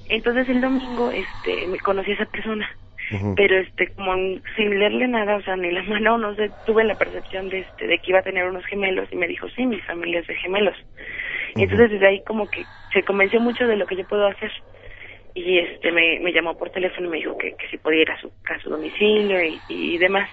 Entonces 0.09 0.49
el 0.49 0.61
domingo, 0.61 1.11
este, 1.11 1.67
me 1.67 1.79
conocí 1.79 2.11
a 2.11 2.15
esa 2.15 2.25
persona. 2.25 2.69
Pero 3.35 3.57
este, 3.59 3.87
como 3.93 4.13
sin 4.55 4.79
leerle 4.79 5.07
nada, 5.07 5.35
o 5.35 5.41
sea, 5.41 5.55
ni 5.57 5.71
la 5.71 5.83
mano, 5.89 6.17
no 6.17 6.35
sé, 6.35 6.51
tuve 6.65 6.83
la 6.83 6.95
percepción 6.95 7.49
de 7.49 7.59
este, 7.59 7.87
de 7.87 7.99
que 7.99 8.11
iba 8.11 8.19
a 8.19 8.23
tener 8.23 8.45
unos 8.47 8.65
gemelos 8.65 9.09
y 9.11 9.15
me 9.17 9.27
dijo, 9.27 9.49
sí, 9.49 9.65
mi 9.65 9.79
familia 9.81 10.21
es 10.21 10.27
de 10.27 10.35
gemelos. 10.35 10.75
Y 11.55 11.63
entonces 11.63 11.91
desde 11.91 12.07
ahí 12.07 12.23
como 12.23 12.49
que 12.49 12.67
se 12.93 13.03
convenció 13.03 13.41
mucho 13.41 13.65
de 13.67 13.75
lo 13.75 13.85
que 13.85 13.97
yo 13.97 14.05
puedo 14.05 14.25
hacer. 14.27 14.51
Y 15.33 15.59
este, 15.59 15.91
me, 15.91 16.19
me 16.21 16.31
llamó 16.33 16.57
por 16.57 16.69
teléfono 16.71 17.07
y 17.07 17.11
me 17.11 17.17
dijo 17.17 17.37
que, 17.37 17.55
que 17.55 17.67
si 17.69 17.77
podía 17.77 18.01
ir 18.01 18.11
a 18.11 18.19
su, 18.19 18.27
a 18.27 18.59
su 18.61 18.69
domicilio 18.69 19.43
y, 19.43 19.61
y 19.67 19.97
demás. 19.97 20.29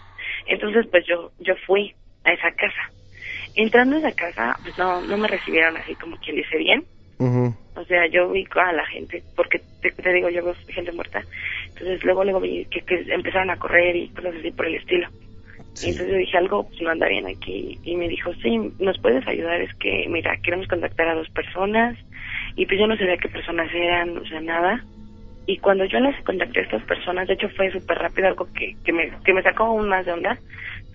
Entonces 0.47 0.87
pues 0.91 1.05
yo, 1.07 1.33
yo 1.41 1.55
fui 1.67 1.95
a 2.25 2.33
esa 2.33 2.51
casa. 2.53 2.93
Entrando 3.55 3.97
a 3.97 3.99
esa 4.01 4.13
casa, 4.13 4.57
pues 4.63 4.77
no, 4.79 5.01
no 5.03 5.17
me 5.17 5.29
recibieron 5.29 5.77
así 5.77 5.95
como 5.97 6.17
quien 6.19 6.37
dice 6.37 6.57
bien. 6.57 6.85
O 7.75 7.85
sea, 7.85 8.07
yo 8.07 8.31
vi 8.31 8.47
a 8.55 8.73
la 8.73 8.87
gente, 8.87 9.23
porque 9.37 9.61
te, 9.83 9.91
te 9.91 10.13
digo, 10.13 10.29
yo 10.29 10.45
veo 10.45 10.55
gente 10.69 10.93
muerta. 10.93 11.23
Entonces 11.69 12.03
luego 12.05 12.25
luego 12.25 12.41
vi 12.41 12.65
que, 12.67 12.81
que 12.83 13.05
empezaron 13.13 13.51
a 13.51 13.57
correr 13.57 13.97
y 13.97 14.09
cosas 14.11 14.35
así 14.39 14.51
por 14.51 14.67
el 14.67 14.77
estilo. 14.77 15.09
Y 15.83 15.91
entonces 15.91 16.09
yo 16.09 16.17
dije, 16.17 16.37
algo 16.39 16.67
pues, 16.69 16.81
no 16.83 16.91
anda 16.91 17.09
bien 17.09 17.27
aquí. 17.27 17.79
Y 17.85 17.97
me 17.97 18.09
dijo, 18.09 18.33
sí, 18.43 18.59
¿nos 18.79 18.99
puedes 18.99 19.27
ayudar? 19.27 19.61
Es 19.61 19.73
que, 19.75 20.07
mira, 20.09 20.37
queremos 20.43 20.67
contactar 20.67 21.09
a 21.09 21.15
dos 21.15 21.29
personas. 21.31 21.97
Y 22.57 22.67
pues 22.67 22.81
yo 22.81 22.87
no 22.87 22.97
sabía 22.97 23.17
qué 23.17 23.29
personas 23.29 23.73
eran, 23.73 24.17
o 24.17 24.27
sea, 24.27 24.41
nada. 24.41 24.85
Y 25.47 25.59
cuando 25.59 25.85
yo 25.85 26.01
las 26.01 26.21
contacté 26.25 26.61
a 26.61 26.65
estas 26.65 26.83
personas, 26.83 27.29
de 27.29 27.35
hecho 27.35 27.49
fue 27.51 27.71
súper 27.71 27.99
rápido, 27.99 28.29
algo 28.29 28.49
que, 28.53 28.77
que, 28.85 28.93
me, 28.93 29.11
que 29.25 29.33
me 29.33 29.43
sacó 29.43 29.65
aún 29.65 29.89
más 29.89 30.05
de 30.05 30.13
onda. 30.13 30.37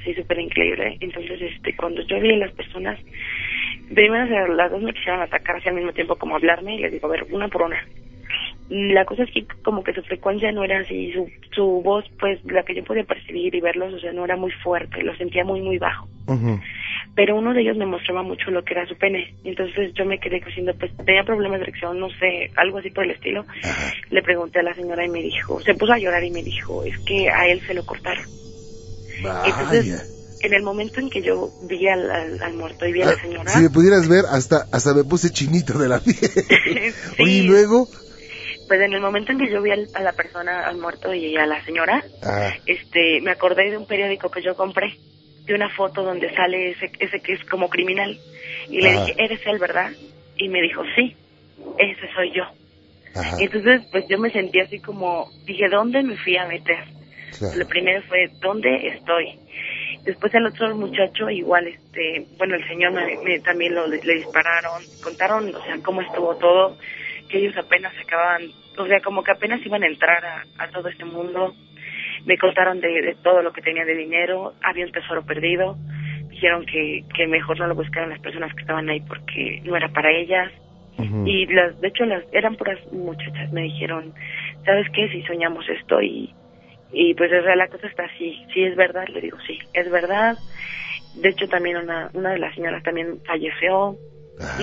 Sí, 0.03 0.13
súper 0.13 0.39
increíble. 0.39 0.97
Entonces, 0.99 1.41
este, 1.41 1.75
cuando 1.75 2.01
yo 2.03 2.19
vi 2.19 2.33
a 2.33 2.37
las 2.37 2.51
personas, 2.53 2.99
primero 3.93 4.53
las 4.53 4.71
dos 4.71 4.81
me 4.81 4.93
quisieron 4.93 5.21
atacar 5.21 5.55
así 5.55 5.69
al 5.69 5.75
mismo 5.75 5.93
tiempo 5.93 6.15
como 6.15 6.35
hablarme 6.35 6.75
y 6.75 6.79
les 6.79 6.91
digo, 6.91 7.07
a 7.07 7.11
ver, 7.11 7.25
una 7.31 7.47
por 7.47 7.63
una. 7.63 7.81
La 8.69 9.05
cosa 9.05 9.23
es 9.23 9.31
que 9.31 9.45
como 9.63 9.83
que 9.83 9.93
su 9.93 10.01
frecuencia 10.01 10.51
no 10.51 10.63
era 10.63 10.79
así, 10.79 11.11
su, 11.13 11.29
su 11.51 11.81
voz, 11.83 12.05
pues 12.19 12.43
la 12.45 12.63
que 12.63 12.73
yo 12.73 12.83
podía 12.83 13.03
percibir 13.03 13.53
y 13.53 13.61
verlos, 13.61 13.93
o 13.93 13.99
sea, 13.99 14.11
no 14.13 14.25
era 14.25 14.35
muy 14.35 14.51
fuerte, 14.51 15.03
lo 15.03 15.15
sentía 15.15 15.43
muy, 15.43 15.61
muy 15.61 15.77
bajo. 15.77 16.07
Pero 17.15 17.35
uno 17.35 17.53
de 17.53 17.61
ellos 17.61 17.77
me 17.77 17.85
mostraba 17.85 18.23
mucho 18.23 18.49
lo 18.49 18.63
que 18.63 18.73
era 18.73 18.87
su 18.87 18.95
pene. 18.97 19.35
Entonces 19.43 19.93
yo 19.93 20.05
me 20.05 20.17
quedé 20.17 20.39
diciendo, 20.39 20.73
pues 20.79 20.95
tenía 21.05 21.23
problemas 21.23 21.59
de 21.59 21.65
erección, 21.65 21.99
no 21.99 22.09
sé, 22.09 22.49
algo 22.55 22.79
así 22.79 22.89
por 22.89 23.03
el 23.03 23.11
estilo. 23.11 23.45
Le 24.09 24.21
pregunté 24.23 24.59
a 24.59 24.63
la 24.63 24.73
señora 24.73 25.05
y 25.05 25.09
me 25.09 25.21
dijo, 25.21 25.61
se 25.61 25.75
puso 25.75 25.93
a 25.93 25.99
llorar 25.99 26.23
y 26.23 26.31
me 26.31 26.41
dijo, 26.41 26.83
es 26.83 26.97
que 27.05 27.29
a 27.29 27.47
él 27.47 27.61
se 27.67 27.73
lo 27.73 27.85
cortaron. 27.85 28.25
Entonces, 29.45 30.09
en 30.41 30.53
el 30.53 30.63
momento 30.63 30.99
en 30.99 31.09
que 31.09 31.21
yo 31.21 31.51
vi 31.61 31.87
al, 31.87 32.09
al, 32.11 32.43
al 32.43 32.53
muerto 32.53 32.85
y 32.85 32.93
vi 32.93 33.01
a 33.01 33.05
la 33.05 33.11
Ah, 33.13 33.21
señora, 33.21 33.51
Si 33.53 33.61
me 33.63 33.69
pudieras 33.69 34.09
ver, 34.09 34.25
hasta, 34.29 34.67
hasta 34.71 34.93
me 34.93 35.03
puse 35.03 35.29
chinito 35.29 35.77
de 35.79 35.87
la 35.89 35.99
piel. 35.99 36.15
Oye, 37.19 37.31
y 37.31 37.41
luego, 37.47 37.87
pues 38.67 38.81
en 38.81 38.93
el 38.93 39.01
momento 39.01 39.31
en 39.31 39.39
que 39.39 39.49
yo 39.51 39.61
vi 39.61 39.71
al- 39.71 39.89
a 39.93 40.01
la 40.01 40.13
persona, 40.13 40.67
al 40.67 40.77
muerto 40.77 41.13
y 41.13 41.35
a 41.37 41.45
la 41.45 41.63
señora, 41.65 42.03
ah, 42.23 42.53
este, 42.65 43.21
me 43.21 43.31
acordé 43.31 43.69
de 43.71 43.77
un 43.77 43.85
periódico 43.85 44.29
que 44.29 44.41
yo 44.41 44.55
compré, 44.55 44.97
de 45.45 45.53
una 45.55 45.69
foto 45.69 46.03
donde 46.03 46.33
sale 46.35 46.71
ese, 46.71 46.91
ese 46.99 47.19
que 47.21 47.33
es 47.33 47.43
como 47.49 47.69
criminal. 47.69 48.19
Y 48.69 48.81
le 48.81 48.91
dije, 48.91 49.15
¿eres 49.17 49.39
él, 49.45 49.59
verdad? 49.59 49.91
Y 50.37 50.49
me 50.49 50.61
dijo, 50.61 50.81
sí, 50.95 51.15
ese 51.77 52.13
soy 52.15 52.31
yo. 52.33 52.43
ajá, 53.15 53.37
Entonces, 53.39 53.81
pues 53.91 54.05
yo 54.09 54.17
me 54.19 54.31
sentí 54.31 54.59
así 54.59 54.79
como, 54.79 55.29
dije, 55.45 55.69
¿dónde 55.69 56.01
me 56.03 56.17
fui 56.17 56.37
a 56.37 56.47
meter? 56.47 56.79
Claro. 57.37 57.55
Lo 57.55 57.67
primero 57.67 58.01
fue, 58.03 58.29
¿dónde 58.41 58.87
estoy? 58.87 59.37
Después 60.03 60.33
el 60.35 60.45
otro 60.47 60.75
muchacho, 60.75 61.29
igual, 61.29 61.67
este, 61.67 62.25
bueno, 62.37 62.55
el 62.55 62.67
señor 62.67 62.91
me, 62.91 63.17
me- 63.23 63.39
también 63.39 63.73
lo, 63.75 63.87
le 63.87 64.15
dispararon, 64.15 64.83
contaron, 65.01 65.53
o 65.55 65.63
sea, 65.63 65.77
cómo 65.83 66.01
estuvo 66.01 66.35
todo, 66.37 66.77
que 67.29 67.37
ellos 67.37 67.55
apenas 67.57 67.93
acababan, 67.97 68.43
o 68.77 68.85
sea, 68.85 68.99
como 69.01 69.23
que 69.23 69.31
apenas 69.31 69.65
iban 69.65 69.83
a 69.83 69.87
entrar 69.87 70.25
a, 70.25 70.43
a 70.57 70.67
todo 70.69 70.89
este 70.89 71.05
mundo. 71.05 71.53
Me 72.25 72.37
contaron 72.37 72.79
de, 72.81 73.01
de 73.01 73.15
todo 73.23 73.41
lo 73.41 73.51
que 73.53 73.61
tenía 73.61 73.85
de 73.85 73.95
dinero, 73.95 74.53
había 74.61 74.85
un 74.85 74.91
tesoro 74.91 75.25
perdido, 75.25 75.77
dijeron 76.29 76.65
que, 76.65 77.03
que 77.15 77.27
mejor 77.27 77.59
no 77.59 77.67
lo 77.67 77.75
buscaran 77.75 78.09
las 78.09 78.19
personas 78.19 78.53
que 78.55 78.61
estaban 78.61 78.89
ahí 78.89 79.01
porque 79.01 79.61
no 79.63 79.75
era 79.77 79.89
para 79.89 80.11
ellas. 80.11 80.51
Y 81.25 81.47
las, 81.47 81.79
de 81.81 81.87
hecho, 81.87 82.05
las 82.05 82.23
eran 82.31 82.55
puras 82.55 82.77
muchachas. 82.91 83.51
Me 83.51 83.63
dijeron, 83.63 84.13
¿sabes 84.63 84.87
qué? 84.93 85.09
Si 85.09 85.23
soñamos 85.23 85.67
esto 85.67 86.01
y, 86.01 86.33
y 86.93 87.13
pues 87.15 87.31
es 87.31 87.43
real, 87.43 87.57
la 87.57 87.67
cosa 87.67 87.87
está 87.87 88.03
así. 88.05 88.37
Sí 88.53 88.63
es 88.63 88.75
verdad, 88.75 89.07
le 89.07 89.21
digo, 89.21 89.37
sí, 89.47 89.57
es 89.73 89.89
verdad. 89.89 90.37
De 91.15 91.29
hecho, 91.29 91.47
también 91.47 91.77
una, 91.77 92.09
una 92.13 92.31
de 92.31 92.39
las 92.39 92.53
señoras 92.55 92.83
también 92.83 93.19
falleció. 93.25 93.97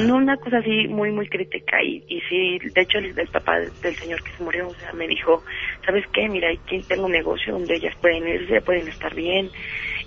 No 0.04 0.16
una 0.16 0.36
cosa 0.36 0.58
así 0.58 0.88
muy, 0.88 1.12
muy 1.12 1.28
crítica. 1.28 1.82
Y, 1.82 2.02
y 2.08 2.20
sí, 2.28 2.58
de 2.58 2.80
hecho, 2.80 2.98
el, 2.98 3.16
el 3.18 3.28
papá 3.28 3.58
del, 3.58 3.70
del 3.82 3.94
señor 3.94 4.22
que 4.22 4.32
se 4.32 4.42
murió, 4.42 4.66
o 4.66 4.74
sea, 4.74 4.92
me 4.92 5.06
dijo, 5.06 5.44
¿sabes 5.86 6.04
qué? 6.12 6.28
Mira, 6.28 6.48
aquí 6.50 6.82
tengo 6.88 7.06
un 7.06 7.12
negocio 7.12 7.52
donde 7.52 7.76
ellas 7.76 7.94
pueden 8.00 8.26
irse, 8.26 8.60
pueden 8.62 8.88
estar 8.88 9.14
bien. 9.14 9.48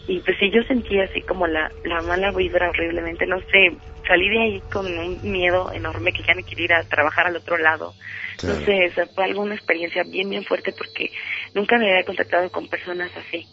Y 0.08 0.20
pues 0.20 0.38
sí, 0.38 0.51
yo 0.51 0.62
sentía 0.64 1.06
así 1.06 1.22
como 1.22 1.47
la, 1.47 1.72
la 1.84 2.01
mala 2.01 2.32
vibra 2.32 2.70
horriblemente, 2.70 3.26
no 3.26 3.39
sé, 3.39 3.78
salí 4.06 4.30
de 4.30 4.39
ahí 4.39 4.62
con 4.72 4.86
un 4.86 5.20
miedo 5.32 5.72
enorme 5.72 6.12
que 6.12 6.24
ya 6.24 6.36
me 6.36 6.43
quería 6.43 6.66
ir 6.66 6.74
a 6.74 6.84
trabajar 6.84 7.28
al 7.28 7.38
otro 7.38 7.58
lado. 7.58 7.93
Claro. 8.38 8.60
No 8.60 8.66
sé, 8.66 8.91
fue 9.16 9.24
alguna 9.24 9.56
experiencia 9.56 10.04
bien, 10.04 10.30
bien 10.30 10.43
fuerte 10.43 10.74
porque 10.78 11.10
nunca 11.54 11.78
me 11.78 11.89
había 11.89 12.04
contactado 12.06 12.49
con 12.51 12.68
personas 12.68 13.12
así. 13.16 13.45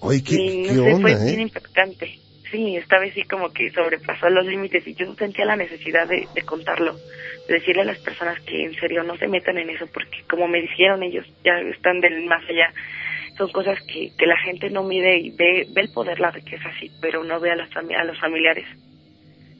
Oye, 0.00 0.22
¿qué, 0.22 0.34
y 0.34 0.62
no 0.62 0.68
qué 0.68 0.74
sé, 0.74 0.94
onda, 0.94 1.00
fue 1.00 1.12
eh? 1.12 1.24
bien 1.26 1.40
impactante. 1.40 2.18
Sí, 2.50 2.76
esta 2.76 2.98
vez 2.98 3.12
sí 3.14 3.22
como 3.24 3.52
que 3.52 3.70
sobrepasó 3.70 4.28
los 4.30 4.46
límites 4.46 4.86
y 4.86 4.94
yo 4.94 5.14
sentía 5.16 5.44
la 5.44 5.56
necesidad 5.56 6.08
de, 6.08 6.26
de 6.34 6.42
contarlo, 6.42 6.96
de 7.46 7.54
decirle 7.54 7.82
a 7.82 7.84
las 7.84 7.98
personas 7.98 8.40
que 8.40 8.64
en 8.64 8.74
serio 8.74 9.02
no 9.02 9.16
se 9.18 9.28
metan 9.28 9.58
en 9.58 9.68
eso 9.68 9.86
porque 9.92 10.22
como 10.28 10.48
me 10.48 10.62
dijeron 10.62 11.02
ellos 11.02 11.26
ya 11.44 11.58
están 11.60 12.00
del 12.00 12.24
más 12.24 12.42
allá. 12.48 12.72
Son 13.38 13.50
cosas 13.52 13.78
que, 13.86 14.12
que 14.18 14.26
la 14.26 14.36
gente 14.44 14.68
no 14.68 14.82
mide 14.82 15.16
y 15.18 15.30
ve, 15.30 15.66
ve 15.72 15.80
el 15.82 15.92
poder, 15.92 16.18
la 16.20 16.30
riqueza 16.32 16.68
sí, 16.80 16.90
pero 17.00 17.22
no 17.24 17.38
ve 17.40 17.52
a, 17.52 17.56
las 17.56 17.70
a 17.76 18.04
los 18.04 18.18
familiares. 18.20 18.66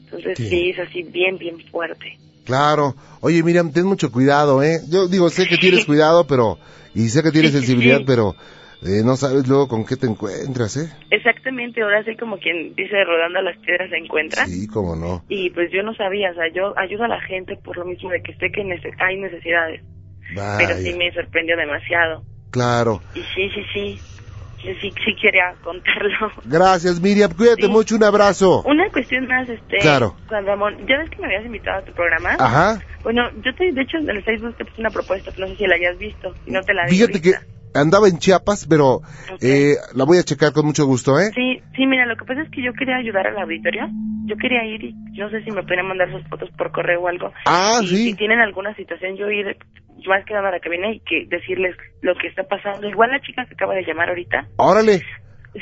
Entonces 0.03 0.37
Sí. 0.37 0.49
sí, 0.49 0.69
es 0.71 0.79
así 0.79 1.03
bien, 1.03 1.37
bien 1.37 1.59
fuerte. 1.71 2.17
Claro. 2.45 2.93
Oye, 3.21 3.41
Miriam, 3.43 3.71
ten 3.71 3.85
mucho 3.85 4.11
cuidado, 4.11 4.61
¿eh? 4.63 4.79
Yo 4.89 5.07
digo, 5.07 5.29
sé 5.29 5.47
que 5.47 5.57
tienes 5.57 5.85
cuidado, 5.85 6.25
pero... 6.27 6.57
Y 6.95 7.07
sé 7.09 7.21
que 7.23 7.31
tienes 7.31 7.51
sensibilidad, 7.51 7.99
sí. 7.99 8.03
pero... 8.07 8.35
eh, 8.81 9.03
no 9.05 9.15
sabes 9.17 9.47
luego 9.47 9.67
con 9.67 9.85
qué 9.85 9.95
te 9.97 10.07
encuentras, 10.07 10.75
¿eh? 10.77 10.89
Exactamente, 11.11 11.81
ahora 11.83 12.03
sí 12.03 12.15
como 12.15 12.37
quien 12.39 12.73
dice 12.75 13.03
rodando 13.05 13.41
las 13.41 13.57
piedras 13.59 13.89
se 13.91 13.97
encuentra. 13.97 14.45
Sí, 14.47 14.67
cómo 14.67 14.95
no. 14.95 15.23
Y 15.29 15.51
pues 15.51 15.69
yo 15.71 15.83
no 15.83 15.93
sabía, 15.93 16.31
o 16.31 16.33
sea, 16.33 16.51
yo 16.53 16.73
ayudo 16.77 17.03
a 17.03 17.07
la 17.09 17.21
gente 17.21 17.55
por 17.57 17.77
lo 17.77 17.85
mismo 17.85 18.09
de 18.09 18.21
que 18.23 18.33
sé 18.35 18.49
que 18.51 18.61
hay 18.61 19.17
necesidades, 19.19 19.81
pero 20.57 20.75
sí 20.77 20.93
me 20.95 21.11
sorprendió 21.13 21.55
demasiado. 21.55 22.23
Claro. 22.51 23.01
Y 23.13 23.21
sí, 23.35 23.49
sí, 23.53 23.63
sí, 23.73 24.01
sí, 24.61 24.93
sí 25.05 25.15
quería 25.21 25.55
contarlo. 25.61 26.31
Gracias, 26.45 26.99
Miriam. 26.99 27.31
Cuídate 27.35 27.63
Sí. 27.63 27.67
mucho. 27.69 27.95
Un 27.95 28.03
abrazo. 28.03 28.63
Una 28.63 28.89
cuestión 28.89 29.27
más, 29.27 29.47
este, 29.49 29.77
Claro. 29.77 30.17
Juan 30.27 30.45
Ramón, 30.45 30.75
ya 30.87 30.97
ves 30.97 31.09
que 31.09 31.19
me 31.21 31.27
habías 31.27 31.45
invitado 31.45 31.79
a 31.79 31.83
tu 31.83 31.93
programa. 31.93 32.35
Ajá. 32.39 32.81
Bueno, 33.03 33.29
yo 33.43 33.53
te, 33.55 33.71
de 33.71 33.81
hecho, 33.81 33.97
en 33.97 34.09
el 34.09 34.23
Facebook 34.23 34.55
te 34.57 34.65
puse 34.65 34.81
una 34.81 34.91
propuesta, 34.91 35.31
no 35.37 35.47
sé 35.47 35.55
si 35.55 35.65
la 35.67 35.75
hayas 35.75 35.97
visto, 35.97 36.35
si 36.45 36.51
no 36.51 36.61
te 36.63 36.73
la 36.73 36.85
digo 36.85 37.07
Fíjate 37.07 37.21
que. 37.21 37.58
Andaba 37.73 38.07
en 38.07 38.17
Chiapas, 38.17 38.67
pero 38.67 39.01
eh, 39.41 39.75
la 39.95 40.05
voy 40.05 40.17
a 40.17 40.23
checar 40.23 40.53
con 40.53 40.65
mucho 40.65 40.85
gusto, 40.85 41.19
¿eh? 41.19 41.31
Sí, 41.33 41.61
sí, 41.75 41.85
mira, 41.85 42.05
lo 42.05 42.15
que 42.15 42.25
pasa 42.25 42.41
es 42.41 42.49
que 42.49 42.63
yo 42.63 42.73
quería 42.73 42.97
ayudar 42.97 43.27
al 43.27 43.37
auditorio. 43.37 43.87
Yo 44.25 44.37
quería 44.37 44.63
ir 44.65 44.83
y 44.83 44.93
no 44.93 45.29
sé 45.29 45.43
si 45.43 45.51
me 45.51 45.63
podrían 45.63 45.87
mandar 45.87 46.11
sus 46.11 46.27
fotos 46.27 46.49
por 46.57 46.71
correo 46.71 47.01
o 47.01 47.07
algo. 47.07 47.31
Ah, 47.45 47.79
y 47.81 47.87
sí. 47.87 47.97
si 48.09 48.13
tienen 48.15 48.39
alguna 48.39 48.75
situación, 48.75 49.15
yo 49.17 49.29
ir 49.29 49.57
más 50.07 50.23
que 50.25 50.33
nada 50.33 50.49
a 50.49 50.51
la 50.51 50.59
cabina 50.59 50.91
y 50.91 50.99
que 51.01 51.25
decirles 51.27 51.75
lo 52.01 52.15
que 52.15 52.27
está 52.27 52.43
pasando. 52.43 52.87
Igual 52.87 53.11
la 53.11 53.21
chica 53.21 53.45
que 53.45 53.53
acaba 53.53 53.73
de 53.75 53.83
llamar 53.83 54.09
ahorita, 54.09 54.47
Órale. 54.57 55.01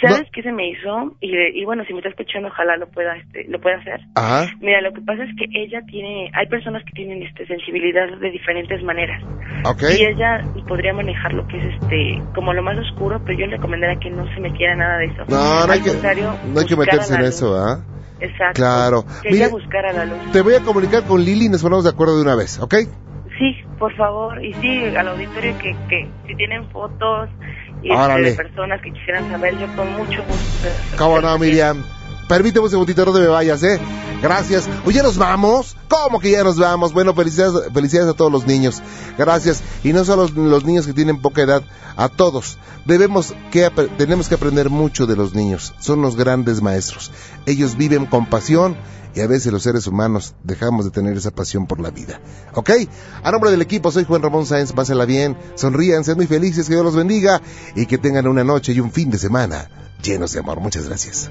¿Sabes 0.01 0.27
qué 0.33 0.43
se 0.43 0.51
me 0.51 0.69
hizo? 0.69 1.15
Y, 1.21 1.31
y 1.61 1.65
bueno, 1.65 1.83
si 1.85 1.93
me 1.93 1.99
está 1.99 2.09
escuchando, 2.09 2.49
ojalá 2.49 2.77
lo 2.77 2.87
pueda, 2.89 3.15
este, 3.15 3.45
lo 3.47 3.59
pueda 3.59 3.77
hacer. 3.77 4.01
Ajá. 4.15 4.47
Mira, 4.59 4.81
lo 4.81 4.93
que 4.93 5.01
pasa 5.01 5.23
es 5.23 5.29
que 5.37 5.45
ella 5.53 5.81
tiene, 5.87 6.29
hay 6.33 6.47
personas 6.47 6.83
que 6.83 6.91
tienen 6.91 7.23
este 7.23 7.45
sensibilidad 7.47 8.07
de 8.19 8.31
diferentes 8.31 8.83
maneras. 8.83 9.23
Ok. 9.63 9.83
Y 9.97 10.05
ella 10.05 10.43
podría 10.67 10.93
manejar 10.93 11.33
lo 11.33 11.47
que 11.47 11.57
es 11.57 11.73
este, 11.75 12.21
como 12.35 12.53
lo 12.53 12.61
más 12.63 12.77
oscuro, 12.77 13.21
pero 13.25 13.39
yo 13.39 13.45
le 13.47 13.55
recomendaría 13.55 13.99
que 13.99 14.09
no 14.09 14.27
se 14.33 14.39
metiera 14.39 14.75
nada 14.75 14.97
de 14.97 15.05
eso. 15.05 15.23
No, 15.29 15.65
no 15.65 15.71
hay 15.71 15.79
Al 15.79 15.83
que, 15.83 15.91
contrario, 15.91 16.33
no 16.53 16.59
hay 16.59 16.65
que 16.65 16.75
buscar 16.75 16.95
a 16.95 17.01
meterse 17.01 17.15
en 17.15 17.21
eso, 17.21 17.55
¿ah? 17.55 17.83
Exacto. 18.19 18.53
Claro. 18.55 19.03
Que 19.21 19.29
ella 19.29 19.49
buscara 19.49 19.93
la 19.93 20.05
luz. 20.05 20.31
Te 20.31 20.41
voy 20.41 20.55
a 20.55 20.61
comunicar 20.61 21.03
con 21.03 21.23
Lili 21.23 21.45
y 21.45 21.49
nos 21.49 21.61
ponemos 21.61 21.83
de 21.83 21.91
acuerdo 21.91 22.17
de 22.17 22.23
una 22.23 22.35
vez, 22.35 22.59
¿ok? 22.59 22.73
Sí, 23.37 23.55
por 23.77 23.95
favor. 23.95 24.43
Y 24.43 24.53
sí, 24.53 24.83
al 24.97 25.07
auditorio 25.09 25.55
que, 25.59 25.75
que 25.87 26.09
si 26.25 26.35
tienen 26.35 26.67
fotos 26.71 27.29
este, 27.91 28.21
de 28.21 28.35
personas 28.35 28.81
que 28.81 28.91
quisieran 28.91 29.27
saber, 29.29 29.57
yo 29.57 29.67
con 29.75 29.91
mucho 29.93 30.23
gusto. 30.23 30.67
¿Cómo 30.97 31.21
no, 31.21 31.37
Miriam? 31.37 31.83
Permíteme 32.27 32.65
un 32.65 32.71
segundito, 32.71 33.05
no 33.05 33.13
te 33.13 33.19
me 33.19 33.27
vayas, 33.27 33.63
¿eh? 33.63 33.79
Gracias. 34.21 34.67
Oye, 34.85 35.01
¿nos 35.01 35.17
vamos? 35.17 35.75
¿Cómo 35.87 36.19
que 36.19 36.31
ya 36.31 36.43
nos 36.43 36.57
vamos? 36.57 36.91
Bueno, 36.91 37.13
felicidades, 37.13 37.71
felicidades 37.73 38.09
a 38.09 38.13
todos 38.13 38.31
los 38.31 38.45
niños. 38.45 38.81
Gracias. 39.17 39.61
Y 39.83 39.93
no 39.93 40.03
solo 40.03 40.27
los 40.27 40.65
niños 40.65 40.85
que 40.85 40.93
tienen 40.93 41.21
poca 41.21 41.43
edad, 41.43 41.63
a 41.97 42.09
todos. 42.09 42.57
Debemos 42.85 43.33
que, 43.51 43.69
tenemos 43.97 44.29
que 44.29 44.35
aprender 44.35 44.69
mucho 44.69 45.05
de 45.05 45.15
los 45.15 45.33
niños. 45.33 45.73
Son 45.79 46.01
los 46.01 46.15
grandes 46.15 46.61
maestros. 46.61 47.11
Ellos 47.45 47.75
viven 47.75 48.05
con 48.05 48.27
pasión 48.27 48.77
y 49.15 49.21
a 49.21 49.27
veces 49.27 49.51
los 49.51 49.63
seres 49.63 49.87
humanos 49.87 50.35
dejamos 50.43 50.85
de 50.85 50.91
tener 50.91 51.17
esa 51.17 51.31
pasión 51.31 51.65
por 51.65 51.79
la 51.79 51.89
vida. 51.89 52.21
¿Ok? 52.53 52.69
A 53.23 53.31
nombre 53.31 53.51
del 53.51 53.61
equipo, 53.61 53.91
soy 53.91 54.05
Juan 54.05 54.21
Ramón 54.21 54.45
Sáenz, 54.45 54.73
pásela 54.73 55.05
bien, 55.05 55.37
sonrían, 55.55 56.03
sean 56.03 56.17
muy 56.17 56.27
felices, 56.27 56.67
que 56.67 56.75
Dios 56.75 56.85
los 56.85 56.95
bendiga 56.95 57.41
y 57.75 57.87
que 57.87 57.97
tengan 57.97 58.27
una 58.27 58.43
noche 58.43 58.73
y 58.73 58.79
un 58.79 58.91
fin 58.91 59.09
de 59.09 59.17
semana 59.17 59.69
llenos 60.03 60.33
de 60.33 60.39
amor. 60.39 60.59
Muchas 60.59 60.87
gracias. 60.87 61.29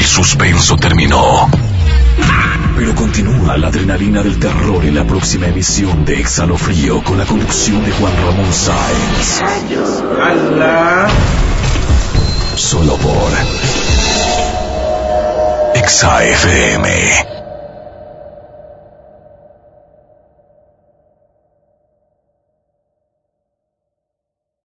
El 0.00 0.06
suspenso 0.06 0.76
terminó. 0.76 1.46
Pero 2.74 2.94
continúa 2.94 3.58
la 3.58 3.68
adrenalina 3.68 4.22
del 4.22 4.38
terror 4.38 4.82
en 4.82 4.94
la 4.94 5.06
próxima 5.06 5.46
emisión 5.46 6.06
de 6.06 6.18
Exhalo 6.18 6.56
Frío 6.56 7.04
con 7.04 7.18
la 7.18 7.26
conducción 7.26 7.84
de 7.84 7.92
Juan 7.92 8.12
Ramón 8.16 8.50
Sáenz. 8.50 9.42
Solo 12.56 12.96
por 12.96 13.30
Exa 15.74 16.24
FM. 16.24 17.39